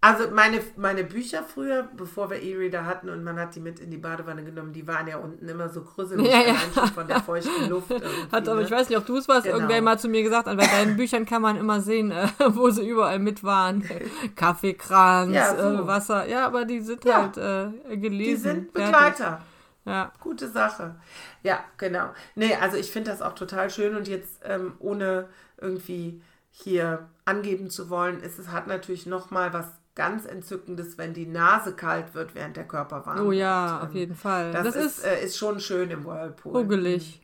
Also 0.06 0.30
meine, 0.32 0.60
meine 0.76 1.06
Bücher 1.06 1.44
früher, 1.44 1.88
bevor 1.96 2.30
wir 2.30 2.42
E-Reader 2.42 2.86
hatten 2.86 3.08
und 3.08 3.24
man 3.24 3.40
hat 3.40 3.56
die 3.56 3.62
mit 3.62 3.80
in 3.80 3.90
die 3.90 3.96
Badewanne 3.98 4.44
genommen, 4.44 4.74
die 4.74 4.86
waren 4.86 5.08
ja 5.08 5.16
unten 5.16 5.48
immer 5.48 5.70
so 5.70 5.82
grüsselig, 5.82 6.30
Ja, 6.30 6.42
ja. 6.42 6.56
von 6.94 7.08
der 7.08 7.22
feuchten 7.22 7.70
Luft. 7.70 7.90
Hat 8.32 8.50
aber, 8.50 8.60
ne? 8.60 8.64
ich 8.64 8.72
weiß 8.72 8.90
nicht, 8.90 8.98
ob 8.98 9.06
du 9.06 9.16
es 9.16 9.30
warst, 9.30 9.46
Genau. 9.46 9.56
irgendwer 9.56 9.82
mal 9.82 9.98
zu 9.98 10.10
mir 10.10 10.22
gesagt 10.22 10.48
hat, 10.50 10.58
bei 10.58 10.68
deinen 10.68 10.98
Büchern 10.98 11.26
kann 11.26 11.42
man 11.42 11.56
immer 11.56 11.80
sehen, 11.80 12.12
äh, 12.12 12.28
wo 12.50 12.70
sie 12.70 12.86
überall 12.86 13.20
mit 13.20 13.46
waren. 13.46 13.82
Kaffeekranz, 14.36 15.34
Ja, 15.34 15.56
so. 15.56 15.70
äh, 15.84 15.88
Wasser. 15.88 16.28
Ja, 16.28 16.48
aber 16.48 16.66
die 16.66 16.82
sind 16.82 17.06
halt 17.06 17.38
äh, 17.38 17.96
gelesen. 17.96 18.20
Die 18.20 18.36
sind. 18.36 18.74
Begleiter. 18.74 19.42
Ja. 19.86 20.12
Gute 20.22 20.50
Sache. 20.50 20.96
Ja, 21.44 21.60
genau. 21.78 22.10
Nee, 22.36 22.56
also 22.56 22.76
ich 22.76 22.92
finde 22.92 23.10
das 23.12 23.22
auch 23.22 23.36
total 23.36 23.70
schön 23.70 23.96
und 23.96 24.08
jetzt 24.10 24.42
ähm, 24.44 24.74
ohne 24.80 25.30
irgendwie 25.62 26.22
hier 26.52 27.08
angeben 27.26 27.70
zu 27.70 27.90
wollen, 27.90 28.22
ist 28.22 28.38
es 28.38 28.50
hat 28.52 28.68
natürlich 28.68 29.06
noch 29.06 29.32
mal 29.32 29.54
was 29.54 29.66
ganz 29.96 30.26
Entzückendes, 30.26 30.98
wenn 30.98 31.14
die 31.14 31.26
Nase 31.28 31.76
kalt 31.76 32.14
wird, 32.16 32.34
während 32.36 32.58
der 32.58 32.68
Körper 32.68 33.06
warm 33.06 33.28
Oh 33.28 33.32
ja, 33.32 33.80
wird. 33.80 33.90
auf 33.90 33.96
jeden 33.96 34.16
Fall. 34.16 34.52
Das, 34.52 34.64
Das, 34.64 34.76
ist, 34.76 34.98
ist 35.00 35.04
äh, 35.06 35.24
ist 35.24 35.38
schon 35.38 35.60
schön 35.60 35.92
im 35.92 36.04
Whirlpool. 36.06 36.54
hugelig. 36.54 37.22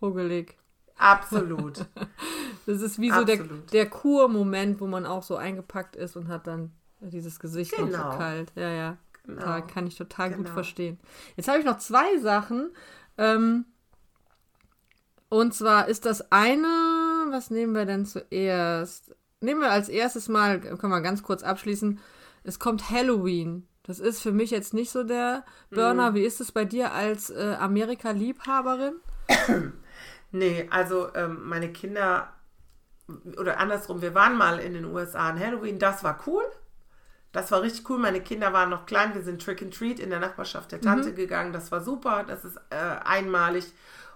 Hugelig. 0.00 0.56
Absolut. 0.96 1.84
Das 2.64 2.80
ist 2.80 3.00
wie 3.00 3.10
so 3.10 3.24
der, 3.24 3.40
Absolut. 3.40 3.72
der 3.72 3.90
Kur-Moment, 3.90 4.80
wo 4.80 4.86
man 4.86 5.04
auch 5.04 5.24
so 5.24 5.34
eingepackt 5.34 5.96
ist 5.96 6.14
und 6.14 6.28
hat 6.28 6.46
dann 6.46 6.70
dieses 7.00 7.40
Gesicht 7.40 7.76
noch 7.76 7.86
Genau. 7.86 8.12
so 8.12 8.18
kalt. 8.18 8.52
Ja, 8.54 8.70
ja. 8.70 8.96
Genau. 9.24 9.40
Da 9.44 9.60
kann 9.62 9.88
ich 9.88 9.96
total 9.96 10.28
gut 10.30 10.44
Genau. 10.44 10.52
verstehen. 10.54 11.00
Jetzt 11.34 11.48
habe 11.48 11.58
ich 11.58 11.64
noch 11.64 11.78
zwei 11.78 12.18
Sachen. 12.18 12.70
Ähm, 13.18 13.64
und 15.28 15.54
zwar 15.54 15.88
ist 15.88 16.06
das 16.06 16.30
eine, 16.30 16.68
was 17.30 17.50
nehmen 17.50 17.74
wir 17.74 17.84
denn 17.84 18.06
zuerst? 18.06 19.12
Nehmen 19.42 19.60
wir 19.60 19.70
als 19.70 19.88
erstes 19.88 20.28
mal, 20.28 20.60
können 20.60 20.92
wir 20.92 21.00
ganz 21.00 21.22
kurz 21.22 21.42
abschließen, 21.42 22.00
es 22.44 22.58
kommt 22.58 22.90
Halloween. 22.90 23.66
Das 23.82 23.98
ist 23.98 24.22
für 24.22 24.32
mich 24.32 24.50
jetzt 24.50 24.74
nicht 24.74 24.90
so 24.90 25.02
der 25.02 25.44
Burner. 25.70 26.10
Mhm. 26.12 26.14
Wie 26.14 26.24
ist 26.24 26.40
es 26.40 26.52
bei 26.52 26.64
dir 26.64 26.92
als 26.92 27.30
äh, 27.30 27.56
Amerika-Liebhaberin? 27.58 28.94
Nee, 30.34 30.66
also 30.70 31.14
ähm, 31.14 31.46
meine 31.46 31.70
Kinder, 31.70 32.32
oder 33.36 33.58
andersrum, 33.58 34.00
wir 34.00 34.14
waren 34.14 34.38
mal 34.38 34.58
in 34.58 34.72
den 34.72 34.86
USA 34.86 35.28
an 35.28 35.38
Halloween, 35.38 35.78
das 35.78 36.02
war 36.02 36.20
cool. 36.26 36.44
Das 37.32 37.50
war 37.50 37.62
richtig 37.62 37.88
cool. 37.88 37.98
Meine 37.98 38.20
Kinder 38.20 38.52
waren 38.52 38.70
noch 38.70 38.84
klein. 38.84 39.14
Wir 39.14 39.22
sind 39.22 39.42
Trick 39.42 39.62
and 39.62 39.74
Treat 39.74 39.98
in 39.98 40.10
der 40.10 40.20
Nachbarschaft 40.20 40.70
der 40.72 40.82
Tante 40.82 41.14
gegangen. 41.14 41.52
Das 41.52 41.72
war 41.72 41.80
super. 41.80 42.24
Das 42.26 42.44
ist 42.44 42.58
äh, 42.68 42.76
einmalig. 43.04 43.72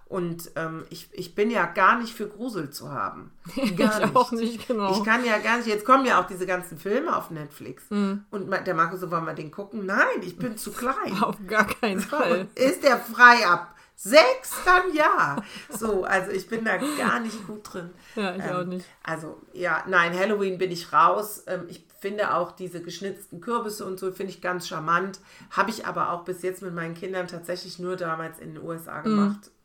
Und 0.08 0.52
ähm, 0.54 0.84
ich, 0.88 1.08
ich 1.12 1.34
bin 1.34 1.50
ja 1.50 1.66
gar 1.66 1.98
nicht 1.98 2.14
für 2.14 2.28
Grusel 2.28 2.70
zu 2.70 2.92
haben. 2.92 3.32
Gar 3.76 4.04
ich 4.04 4.14
auch 4.14 4.30
nicht, 4.30 4.68
genau. 4.68 4.92
Ich 4.92 5.04
kann 5.04 5.24
ja 5.24 5.38
gar 5.38 5.56
nicht. 5.56 5.66
Jetzt 5.66 5.84
kommen 5.84 6.06
ja 6.06 6.20
auch 6.20 6.28
diese 6.28 6.46
ganzen 6.46 6.78
Filme 6.78 7.16
auf 7.16 7.30
Netflix. 7.30 7.90
Mhm. 7.90 8.24
Und 8.30 8.48
der 8.50 8.74
Marco 8.74 8.96
so, 8.96 9.10
wollen 9.10 9.24
wir 9.24 9.34
den 9.34 9.50
gucken? 9.50 9.84
Nein, 9.84 10.22
ich 10.22 10.36
bin 10.38 10.56
zu 10.56 10.70
klein. 10.70 10.94
Auf 11.22 11.36
gar 11.48 11.66
keinen 11.66 12.00
Fall. 12.00 12.46
Ist 12.54 12.84
der 12.84 12.98
frei 12.98 13.46
ab 13.46 13.74
sechs, 13.96 14.52
dann 14.64 14.94
ja. 14.94 15.36
So, 15.70 16.04
also 16.04 16.30
ich 16.30 16.48
bin 16.48 16.64
da 16.64 16.76
gar 16.76 17.18
nicht 17.18 17.46
gut 17.46 17.72
drin. 17.72 17.90
Ja, 18.14 18.36
ich 18.36 18.44
auch 18.44 18.64
nicht. 18.64 18.86
Also, 19.02 19.40
ja, 19.52 19.82
nein, 19.88 20.16
Halloween 20.16 20.58
bin 20.58 20.70
ich 20.70 20.92
raus. 20.92 21.42
Ähm, 21.46 21.64
ich 21.68 21.84
finde 21.98 22.34
auch 22.34 22.52
diese 22.52 22.82
geschnitzten 22.82 23.40
Kürbisse 23.40 23.84
und 23.84 23.98
so, 23.98 24.12
finde 24.12 24.32
ich 24.32 24.40
ganz 24.40 24.68
charmant. 24.68 25.18
Habe 25.50 25.70
ich 25.70 25.86
aber 25.86 26.12
auch 26.12 26.24
bis 26.24 26.42
jetzt 26.42 26.62
mit 26.62 26.74
meinen 26.74 26.94
Kindern 26.94 27.26
tatsächlich 27.26 27.78
nur 27.78 27.96
damals 27.96 28.38
in 28.38 28.54
den 28.54 28.62
USA 28.62 29.00
gemacht. 29.00 29.46
Mm. 29.46 29.55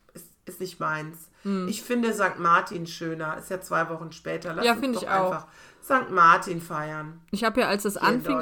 Ist, 0.44 0.60
nicht 0.60 0.80
meins. 0.80 1.30
Mm. 1.44 1.68
Ich 1.68 1.82
finde 1.82 2.12
St. 2.12 2.38
Martin 2.38 2.86
schöner. 2.86 3.36
Ist 3.38 3.50
ja 3.50 3.60
zwei 3.60 3.88
Wochen 3.88 4.12
später. 4.12 4.54
Lass 4.54 4.64
ja, 4.64 4.74
finde 4.74 4.98
ich 4.98 5.08
auch. 5.08 5.46
St. 5.82 6.10
Martin 6.10 6.60
feiern. 6.60 7.20
Ich 7.30 7.44
habe 7.44 7.60
ja, 7.60 7.68
als 7.68 7.84
das 7.84 7.96
anfing, 7.96 8.36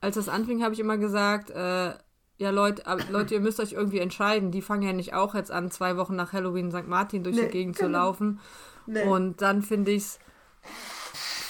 als 0.00 0.14
das 0.14 0.28
anfing, 0.28 0.62
habe 0.62 0.74
ich 0.74 0.80
immer 0.80 0.98
gesagt, 0.98 1.50
äh, 1.50 1.94
ja 2.38 2.50
Leute, 2.50 2.82
Leute, 3.10 3.34
ihr 3.34 3.40
müsst 3.40 3.60
euch 3.60 3.72
irgendwie 3.72 4.00
entscheiden. 4.00 4.50
Die 4.50 4.62
fangen 4.62 4.82
ja 4.82 4.92
nicht 4.92 5.14
auch 5.14 5.34
jetzt 5.34 5.50
an, 5.50 5.70
zwei 5.70 5.96
Wochen 5.96 6.16
nach 6.16 6.32
Halloween 6.32 6.70
St. 6.72 6.88
Martin 6.88 7.22
durch 7.22 7.36
nee, 7.36 7.42
die 7.42 7.50
Gegend 7.50 7.76
genau. 7.76 7.86
zu 7.86 7.92
laufen. 7.92 8.40
Nee. 8.86 9.04
Und 9.04 9.42
dann 9.42 9.62
finde 9.62 9.92
ich 9.92 10.02
es 10.02 10.18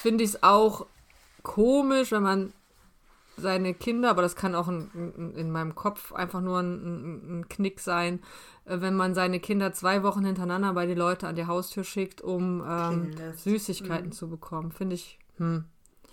finde 0.02 0.24
ich 0.24 0.30
es 0.30 0.42
auch 0.42 0.86
komisch, 1.42 2.10
wenn 2.10 2.22
man 2.22 2.52
seine 3.42 3.74
Kinder, 3.74 4.10
aber 4.10 4.22
das 4.22 4.36
kann 4.36 4.54
auch 4.54 4.68
in, 4.68 4.90
in, 4.94 5.34
in 5.34 5.50
meinem 5.50 5.74
Kopf 5.74 6.12
einfach 6.12 6.40
nur 6.40 6.60
ein, 6.60 7.40
ein, 7.40 7.48
Knick 7.48 7.80
sein, 7.80 8.20
äh, 8.64 8.80
wenn 8.80 8.94
man 8.94 9.14
seine 9.14 9.40
Kinder 9.40 9.72
zwei 9.72 10.02
Wochen 10.02 10.24
hintereinander 10.24 10.72
bei 10.72 10.86
den 10.86 10.96
Leuten 10.96 11.26
an 11.26 11.34
die 11.34 11.46
Haustür 11.46 11.84
schickt, 11.84 12.22
um 12.22 12.64
ähm, 12.66 13.14
Süßigkeiten 13.36 14.06
mhm. 14.06 14.12
zu 14.12 14.30
bekommen. 14.30 14.72
Finde 14.72 14.94
ich. 14.94 15.18
Hm. 15.36 15.64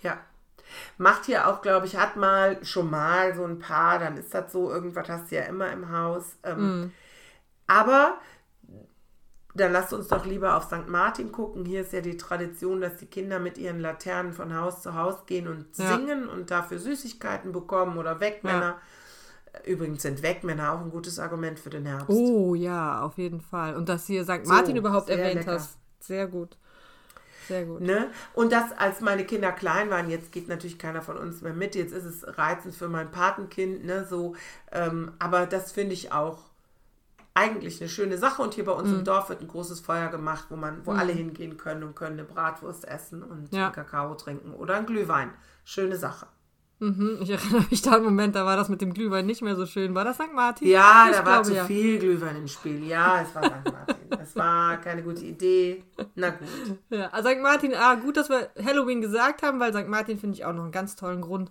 Ja. 0.02 0.18
Macht 0.98 1.24
hier 1.24 1.48
auch, 1.48 1.62
glaube 1.62 1.86
ich, 1.86 1.96
hat 1.96 2.16
mal 2.16 2.64
schon 2.64 2.90
mal 2.90 3.34
so 3.34 3.44
ein 3.44 3.58
paar, 3.58 3.98
dann 3.98 4.16
ist 4.16 4.34
das 4.34 4.52
so, 4.52 4.70
irgendwas 4.70 5.08
hast 5.08 5.30
du 5.30 5.36
ja 5.36 5.42
immer 5.42 5.72
im 5.72 5.90
Haus. 5.90 6.36
Ähm, 6.44 6.58
mhm. 6.58 6.92
Aber 7.66 8.18
dann 9.54 9.72
lasst 9.72 9.92
uns 9.92 10.08
doch 10.08 10.24
lieber 10.24 10.56
auf 10.56 10.64
St. 10.64 10.88
Martin 10.88 11.32
gucken. 11.32 11.64
Hier 11.64 11.80
ist 11.82 11.92
ja 11.92 12.00
die 12.00 12.16
Tradition, 12.16 12.80
dass 12.80 12.96
die 12.96 13.06
Kinder 13.06 13.38
mit 13.38 13.58
ihren 13.58 13.80
Laternen 13.80 14.32
von 14.32 14.54
Haus 14.56 14.82
zu 14.82 14.94
Haus 14.94 15.26
gehen 15.26 15.48
und 15.48 15.66
ja. 15.76 15.96
singen 15.96 16.28
und 16.28 16.50
dafür 16.50 16.78
Süßigkeiten 16.78 17.52
bekommen 17.52 17.98
oder 17.98 18.20
Wegmänner. 18.20 18.78
Ja. 19.54 19.60
Übrigens 19.64 20.02
sind 20.02 20.22
Wegmänner 20.22 20.72
auch 20.72 20.80
ein 20.80 20.90
gutes 20.90 21.18
Argument 21.18 21.58
für 21.58 21.70
den 21.70 21.84
Herbst. 21.86 22.08
Oh 22.08 22.54
ja, 22.54 23.02
auf 23.02 23.18
jeden 23.18 23.40
Fall. 23.40 23.74
Und 23.74 23.88
dass 23.88 24.06
hier 24.06 24.22
St. 24.22 24.46
Martin 24.46 24.76
so, 24.76 24.78
überhaupt 24.78 25.10
erwähnt 25.10 25.40
lecker. 25.40 25.54
hast. 25.54 25.76
Sehr 25.98 26.28
gut. 26.28 26.56
Sehr 27.48 27.64
gut. 27.64 27.80
Ne? 27.80 28.12
Und 28.34 28.52
das, 28.52 28.70
als 28.78 29.00
meine 29.00 29.24
Kinder 29.24 29.50
klein 29.50 29.90
waren, 29.90 30.08
jetzt 30.08 30.30
geht 30.30 30.46
natürlich 30.46 30.78
keiner 30.78 31.02
von 31.02 31.16
uns 31.16 31.42
mehr 31.42 31.52
mit, 31.52 31.74
jetzt 31.74 31.92
ist 31.92 32.04
es 32.04 32.38
reizend 32.38 32.76
für 32.76 32.88
mein 32.88 33.10
Patenkind, 33.10 33.84
ne, 33.84 34.06
so, 34.08 34.36
ähm, 34.70 35.10
aber 35.18 35.46
das 35.46 35.72
finde 35.72 35.94
ich 35.94 36.12
auch 36.12 36.38
eigentlich 37.34 37.80
eine 37.80 37.88
schöne 37.88 38.18
Sache. 38.18 38.42
Und 38.42 38.54
hier 38.54 38.64
bei 38.64 38.72
uns 38.72 38.88
mhm. 38.88 38.96
im 38.96 39.04
Dorf 39.04 39.28
wird 39.28 39.40
ein 39.40 39.48
großes 39.48 39.80
Feuer 39.80 40.08
gemacht, 40.08 40.46
wo 40.48 40.56
man, 40.56 40.84
wo 40.84 40.92
mhm. 40.92 40.98
alle 40.98 41.12
hingehen 41.12 41.56
können 41.56 41.82
und 41.84 41.94
können 41.94 42.18
eine 42.18 42.24
Bratwurst 42.24 42.86
essen 42.86 43.22
und 43.22 43.52
ja. 43.52 43.70
Kakao 43.70 44.14
trinken 44.14 44.52
oder 44.52 44.76
ein 44.76 44.86
Glühwein. 44.86 45.30
Schöne 45.64 45.96
Sache. 45.96 46.26
Mhm. 46.80 47.18
Ich 47.20 47.30
erinnere 47.30 47.66
mich 47.70 47.82
da 47.82 47.96
einen 47.96 48.04
Moment, 48.04 48.34
da 48.34 48.46
war 48.46 48.56
das 48.56 48.70
mit 48.70 48.80
dem 48.80 48.94
Glühwein 48.94 49.26
nicht 49.26 49.42
mehr 49.42 49.54
so 49.54 49.66
schön. 49.66 49.94
War 49.94 50.04
das 50.04 50.16
St. 50.16 50.32
Martin? 50.34 50.66
Ja, 50.66 51.08
ich 51.10 51.16
da 51.16 51.26
war 51.26 51.42
zu 51.42 51.54
ja. 51.54 51.64
viel 51.64 51.98
Glühwein 51.98 52.36
im 52.36 52.48
Spiel. 52.48 52.82
Ja, 52.84 53.20
es 53.20 53.34
war 53.34 53.44
St. 53.44 53.64
Martin. 53.70 53.96
Es 54.18 54.34
war 54.34 54.78
keine 54.78 55.02
gute 55.02 55.24
Idee. 55.24 55.84
Na 56.14 56.30
gut. 56.30 56.48
Ja, 56.88 57.08
also 57.08 57.28
St. 57.28 57.40
Martin, 57.40 57.74
ah, 57.74 57.94
gut, 57.96 58.16
dass 58.16 58.30
wir 58.30 58.50
Halloween 58.64 59.02
gesagt 59.02 59.42
haben, 59.42 59.60
weil 59.60 59.74
St. 59.74 59.88
Martin 59.88 60.18
finde 60.18 60.36
ich 60.36 60.44
auch 60.46 60.54
noch 60.54 60.62
einen 60.62 60.72
ganz 60.72 60.96
tollen 60.96 61.20
Grund, 61.20 61.50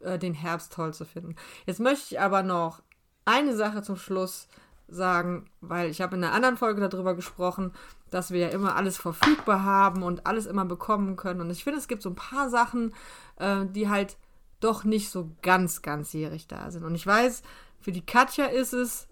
äh, 0.00 0.18
den 0.18 0.34
Herbst 0.34 0.72
toll 0.72 0.92
zu 0.92 1.04
finden. 1.04 1.36
Jetzt 1.66 1.78
möchte 1.78 2.14
ich 2.14 2.20
aber 2.20 2.42
noch 2.42 2.82
eine 3.24 3.54
Sache 3.54 3.82
zum 3.82 3.96
Schluss 3.96 4.48
sagen, 4.88 5.46
weil 5.60 5.90
ich 5.90 6.00
habe 6.00 6.16
in 6.16 6.24
einer 6.24 6.32
anderen 6.32 6.56
Folge 6.56 6.86
darüber 6.86 7.14
gesprochen, 7.14 7.72
dass 8.10 8.30
wir 8.30 8.40
ja 8.40 8.48
immer 8.48 8.76
alles 8.76 8.96
verfügbar 8.96 9.64
haben 9.64 10.02
und 10.02 10.26
alles 10.26 10.46
immer 10.46 10.64
bekommen 10.64 11.16
können. 11.16 11.40
Und 11.40 11.50
ich 11.50 11.64
finde, 11.64 11.78
es 11.78 11.88
gibt 11.88 12.02
so 12.02 12.10
ein 12.10 12.14
paar 12.14 12.50
Sachen, 12.50 12.94
äh, 13.38 13.64
die 13.66 13.88
halt 13.88 14.16
doch 14.60 14.84
nicht 14.84 15.10
so 15.10 15.30
ganz, 15.42 15.82
ganzjährig 15.82 16.46
da 16.46 16.70
sind. 16.70 16.84
Und 16.84 16.94
ich 16.94 17.06
weiß, 17.06 17.42
für 17.80 17.92
die 17.92 18.04
Katja 18.04 18.46
ist 18.46 18.72
es, 18.72 19.08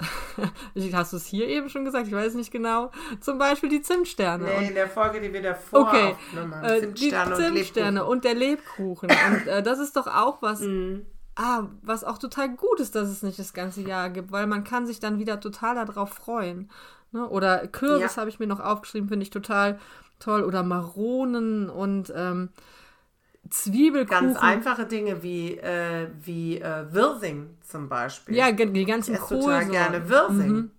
hast 0.92 1.12
du 1.12 1.16
es 1.16 1.26
hier 1.26 1.48
eben 1.48 1.68
schon 1.68 1.84
gesagt, 1.84 2.08
ich 2.08 2.12
weiß 2.12 2.34
nicht 2.34 2.50
genau, 2.50 2.90
zum 3.20 3.38
Beispiel 3.38 3.68
die 3.68 3.82
Zimtsterne. 3.82 4.44
Nee, 4.44 4.68
in 4.68 4.74
der 4.74 4.88
Folge, 4.88 5.20
die 5.20 5.32
wir 5.32 5.42
davor 5.42 5.88
okay, 5.88 6.16
äh, 6.62 6.80
Zimtsterne, 6.80 7.36
die 7.36 7.42
Zimtsterne 7.42 8.04
und, 8.04 8.10
und, 8.10 8.24
der 8.24 8.34
Lebkuchen. 8.34 9.08
und 9.10 9.46
äh, 9.46 9.62
das 9.62 9.78
ist 9.78 9.96
doch 9.96 10.08
auch 10.08 10.42
was, 10.42 10.60
mm 10.60 11.00
ah, 11.36 11.64
was 11.82 12.04
auch 12.04 12.18
total 12.18 12.50
gut 12.50 12.80
ist, 12.80 12.94
dass 12.94 13.08
es 13.08 13.22
nicht 13.22 13.38
das 13.38 13.52
ganze 13.52 13.82
Jahr 13.82 14.10
gibt, 14.10 14.32
weil 14.32 14.46
man 14.46 14.64
kann 14.64 14.86
sich 14.86 15.00
dann 15.00 15.18
wieder 15.18 15.40
total 15.40 15.74
darauf 15.74 16.10
freuen. 16.10 16.70
Ne? 17.12 17.28
Oder 17.28 17.66
Kürbis 17.68 18.16
ja. 18.16 18.20
habe 18.20 18.30
ich 18.30 18.38
mir 18.38 18.46
noch 18.46 18.60
aufgeschrieben, 18.60 19.08
finde 19.08 19.24
ich 19.24 19.30
total 19.30 19.78
toll. 20.18 20.42
Oder 20.44 20.62
Maronen 20.62 21.68
und 21.68 22.12
ähm, 22.14 22.50
Zwiebelkuchen. 23.50 24.34
Ganz 24.34 24.38
einfache 24.38 24.86
Dinge 24.86 25.22
wie, 25.22 25.58
äh, 25.58 26.08
wie 26.22 26.58
äh, 26.58 26.92
Wirsing 26.92 27.56
zum 27.60 27.88
Beispiel. 27.88 28.36
Ja, 28.36 28.52
die 28.52 28.84
ganzen 28.84 29.14
ich 29.14 29.20
total 29.20 29.66
gerne 29.66 30.08
Wirsing. 30.08 30.52
Mhm. 30.52 30.70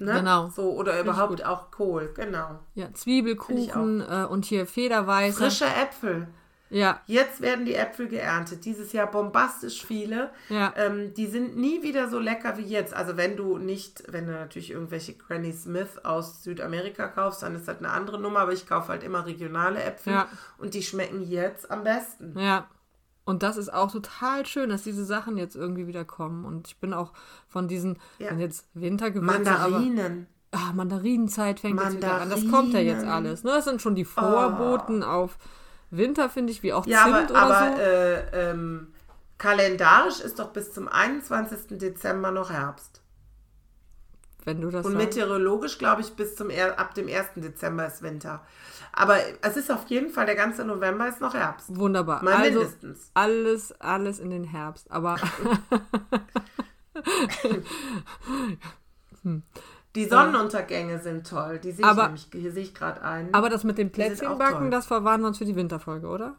Ne? 0.00 0.12
Genau. 0.12 0.48
So, 0.48 0.72
oder 0.74 1.00
überhaupt 1.00 1.44
auch 1.44 1.72
Kohl, 1.72 2.12
genau. 2.14 2.60
Ja, 2.74 2.92
Zwiebelkuchen 2.94 4.00
äh, 4.00 4.26
und 4.30 4.44
hier 4.44 4.66
Federweiße. 4.66 5.38
Frische 5.38 5.66
Äpfel. 5.66 6.28
Ja. 6.70 7.00
Jetzt 7.06 7.40
werden 7.40 7.64
die 7.64 7.74
Äpfel 7.74 8.08
geerntet. 8.08 8.64
Dieses 8.64 8.92
Jahr 8.92 9.10
bombastisch 9.10 9.84
viele. 9.84 10.30
Ja. 10.48 10.72
Ähm, 10.76 11.14
die 11.14 11.26
sind 11.26 11.56
nie 11.56 11.82
wieder 11.82 12.08
so 12.08 12.18
lecker 12.18 12.58
wie 12.58 12.62
jetzt. 12.62 12.94
Also 12.94 13.16
wenn 13.16 13.36
du 13.36 13.58
nicht, 13.58 14.04
wenn 14.08 14.26
du 14.26 14.32
natürlich 14.32 14.70
irgendwelche 14.70 15.14
Granny 15.14 15.52
Smith 15.52 15.98
aus 16.04 16.42
Südamerika 16.42 17.08
kaufst, 17.08 17.42
dann 17.42 17.54
ist 17.54 17.68
das 17.68 17.78
eine 17.78 17.90
andere 17.90 18.20
Nummer. 18.20 18.40
Aber 18.40 18.52
ich 18.52 18.66
kaufe 18.66 18.88
halt 18.88 19.02
immer 19.02 19.26
regionale 19.26 19.82
Äpfel 19.82 20.12
ja. 20.12 20.28
und 20.58 20.74
die 20.74 20.82
schmecken 20.82 21.22
jetzt 21.22 21.70
am 21.70 21.84
besten. 21.84 22.38
Ja. 22.38 22.68
Und 23.24 23.42
das 23.42 23.58
ist 23.58 23.70
auch 23.70 23.92
total 23.92 24.46
schön, 24.46 24.70
dass 24.70 24.84
diese 24.84 25.04
Sachen 25.04 25.36
jetzt 25.36 25.54
irgendwie 25.54 25.86
wieder 25.86 26.06
kommen. 26.06 26.46
Und 26.46 26.68
ich 26.68 26.78
bin 26.78 26.94
auch 26.94 27.12
von 27.46 27.68
diesen, 27.68 27.98
ja. 28.18 28.30
wenn 28.30 28.40
jetzt 28.40 28.66
Wintergewürze, 28.72 29.38
Mandarinen. 29.38 30.26
Aber, 30.50 30.62
ah, 30.62 30.72
Mandarinenzeit 30.72 31.60
fängt 31.60 31.76
Mandarinen. 31.76 32.02
jetzt 32.02 32.10
wieder 32.10 32.22
an. 32.22 32.30
Das 32.30 32.50
kommt 32.50 32.72
ja 32.72 32.80
jetzt 32.80 33.04
alles. 33.04 33.44
Ne? 33.44 33.50
Das 33.50 33.66
sind 33.66 33.82
schon 33.82 33.94
die 33.94 34.06
Vorboten 34.06 35.02
oh. 35.02 35.06
auf 35.06 35.38
Winter, 35.90 36.28
finde 36.28 36.52
ich, 36.52 36.62
wie 36.62 36.72
auch 36.72 36.86
ja, 36.86 37.04
Zimt 37.04 37.14
aber, 37.14 37.30
oder 37.30 37.42
aber, 37.42 37.76
so. 37.76 37.82
Äh, 37.82 38.50
ähm, 38.50 38.92
kalendarisch 39.38 40.20
ist 40.20 40.38
doch 40.38 40.52
bis 40.52 40.72
zum 40.72 40.88
21. 40.88 41.78
Dezember 41.78 42.30
noch 42.30 42.50
Herbst. 42.50 43.00
Wenn 44.44 44.60
du 44.60 44.70
das 44.70 44.86
Und 44.86 44.92
sagst. 44.92 45.06
meteorologisch, 45.06 45.78
glaube 45.78 46.02
ich, 46.02 46.14
bis 46.14 46.36
zum 46.36 46.50
ab 46.50 46.94
dem 46.94 47.08
1. 47.08 47.28
Dezember 47.36 47.86
ist 47.86 48.02
Winter. 48.02 48.42
Aber 48.92 49.18
es 49.42 49.56
ist 49.56 49.70
auf 49.70 49.86
jeden 49.88 50.10
Fall, 50.10 50.26
der 50.26 50.34
ganze 50.34 50.64
November 50.64 51.08
ist 51.08 51.20
noch 51.20 51.34
Herbst. 51.34 51.76
Wunderbar. 51.76 52.22
Mal 52.22 52.34
also 52.34 52.60
mindestens. 52.60 53.10
Alles, 53.14 53.72
alles 53.80 54.18
in 54.18 54.30
den 54.30 54.44
Herbst. 54.44 54.90
Aber. 54.90 55.16
hm. 59.22 59.42
Die 59.98 60.04
Sonnenuntergänge 60.04 61.00
sind 61.00 61.28
toll. 61.28 61.58
Die 61.58 61.72
sehe 61.72 61.84
ich 61.84 61.96
nämlich, 61.96 62.28
hier 62.30 62.52
sehe 62.52 62.62
ich 62.62 62.72
gerade 62.72 63.02
ein. 63.02 63.34
Aber 63.34 63.50
das 63.50 63.64
mit 63.64 63.78
dem 63.78 63.90
Plätzchenbacken, 63.90 64.70
das 64.70 64.86
verwahren 64.86 65.22
wir 65.22 65.26
uns 65.26 65.38
für 65.38 65.44
die 65.44 65.56
Winterfolge, 65.56 66.06
oder? 66.06 66.36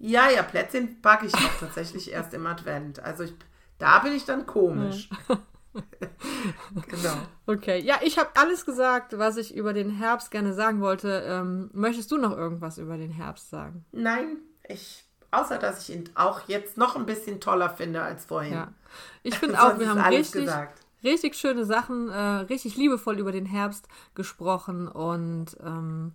Ja, 0.00 0.28
ja, 0.28 0.42
Plätzchen 0.42 1.00
backe 1.00 1.26
ich 1.26 1.34
auch 1.34 1.60
tatsächlich 1.60 2.10
erst 2.12 2.34
im 2.34 2.44
Advent. 2.44 2.98
Also 2.98 3.22
ich, 3.22 3.34
da 3.78 4.00
bin 4.00 4.12
ich 4.12 4.24
dann 4.24 4.44
komisch. 4.44 5.08
Ja. 5.28 5.38
genau. 6.88 7.14
Okay, 7.46 7.80
ja, 7.80 8.00
ich 8.02 8.18
habe 8.18 8.30
alles 8.34 8.64
gesagt, 8.64 9.16
was 9.18 9.36
ich 9.36 9.54
über 9.54 9.72
den 9.72 9.90
Herbst 9.90 10.32
gerne 10.32 10.52
sagen 10.52 10.80
wollte. 10.80 11.22
Ähm, 11.28 11.70
möchtest 11.74 12.10
du 12.10 12.16
noch 12.16 12.36
irgendwas 12.36 12.78
über 12.78 12.96
den 12.96 13.12
Herbst 13.12 13.50
sagen? 13.50 13.84
Nein, 13.92 14.38
ich 14.66 15.04
außer 15.30 15.58
dass 15.58 15.82
ich 15.82 15.94
ihn 15.94 16.08
auch 16.14 16.48
jetzt 16.48 16.76
noch 16.76 16.96
ein 16.96 17.04
bisschen 17.04 17.40
toller 17.40 17.70
finde 17.70 18.02
als 18.02 18.24
vorhin. 18.24 18.54
Ja. 18.54 18.72
Ich 19.22 19.38
finde 19.38 19.62
auch, 19.62 19.78
wir 19.78 19.90
haben 19.90 20.00
richtig, 20.00 20.46
gesagt 20.46 20.85
richtig 21.06 21.36
schöne 21.36 21.64
Sachen, 21.64 22.10
äh, 22.10 22.18
richtig 22.18 22.76
liebevoll 22.76 23.18
über 23.18 23.32
den 23.32 23.46
Herbst 23.46 23.88
gesprochen 24.14 24.88
und 24.88 25.56
ähm, 25.64 26.12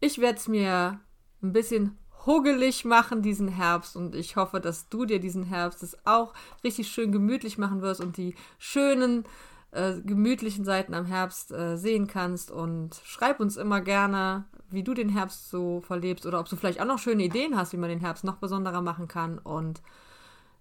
ich 0.00 0.18
werde 0.20 0.38
es 0.38 0.48
mir 0.48 1.00
ein 1.42 1.52
bisschen 1.52 1.98
huggelig 2.26 2.84
machen 2.84 3.22
diesen 3.22 3.48
Herbst 3.48 3.96
und 3.96 4.14
ich 4.14 4.36
hoffe, 4.36 4.60
dass 4.60 4.88
du 4.88 5.04
dir 5.04 5.20
diesen 5.20 5.42
Herbst 5.42 5.82
es 5.82 5.96
auch 6.06 6.32
richtig 6.62 6.88
schön 6.88 7.12
gemütlich 7.12 7.58
machen 7.58 7.82
wirst 7.82 8.00
und 8.00 8.16
die 8.16 8.34
schönen 8.58 9.24
äh, 9.72 9.94
gemütlichen 10.00 10.64
Seiten 10.64 10.94
am 10.94 11.06
Herbst 11.06 11.50
äh, 11.52 11.76
sehen 11.76 12.06
kannst 12.06 12.50
und 12.50 13.00
schreib 13.04 13.40
uns 13.40 13.56
immer 13.56 13.80
gerne, 13.80 14.44
wie 14.70 14.82
du 14.82 14.94
den 14.94 15.08
Herbst 15.08 15.50
so 15.50 15.80
verlebst 15.80 16.26
oder 16.26 16.40
ob 16.40 16.48
du 16.48 16.56
vielleicht 16.56 16.80
auch 16.80 16.86
noch 16.86 16.98
schöne 16.98 17.24
Ideen 17.24 17.56
hast, 17.56 17.72
wie 17.72 17.78
man 17.78 17.90
den 17.90 18.00
Herbst 18.00 18.24
noch 18.24 18.36
besonderer 18.36 18.82
machen 18.82 19.08
kann 19.08 19.38
und 19.38 19.82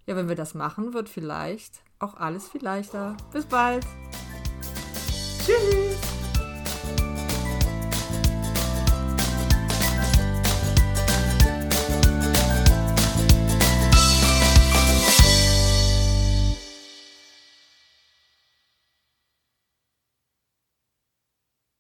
ja, 0.05 0.15
wenn 0.15 0.29
wir 0.29 0.35
das 0.35 0.55
machen, 0.55 0.93
wird 0.93 1.07
vielleicht 1.07 1.83
auch 1.99 2.15
alles 2.15 2.49
viel 2.49 2.63
leichter. 2.63 3.15
Bis 3.31 3.45
bald. 3.45 3.85
Tschüss. 5.45 6.18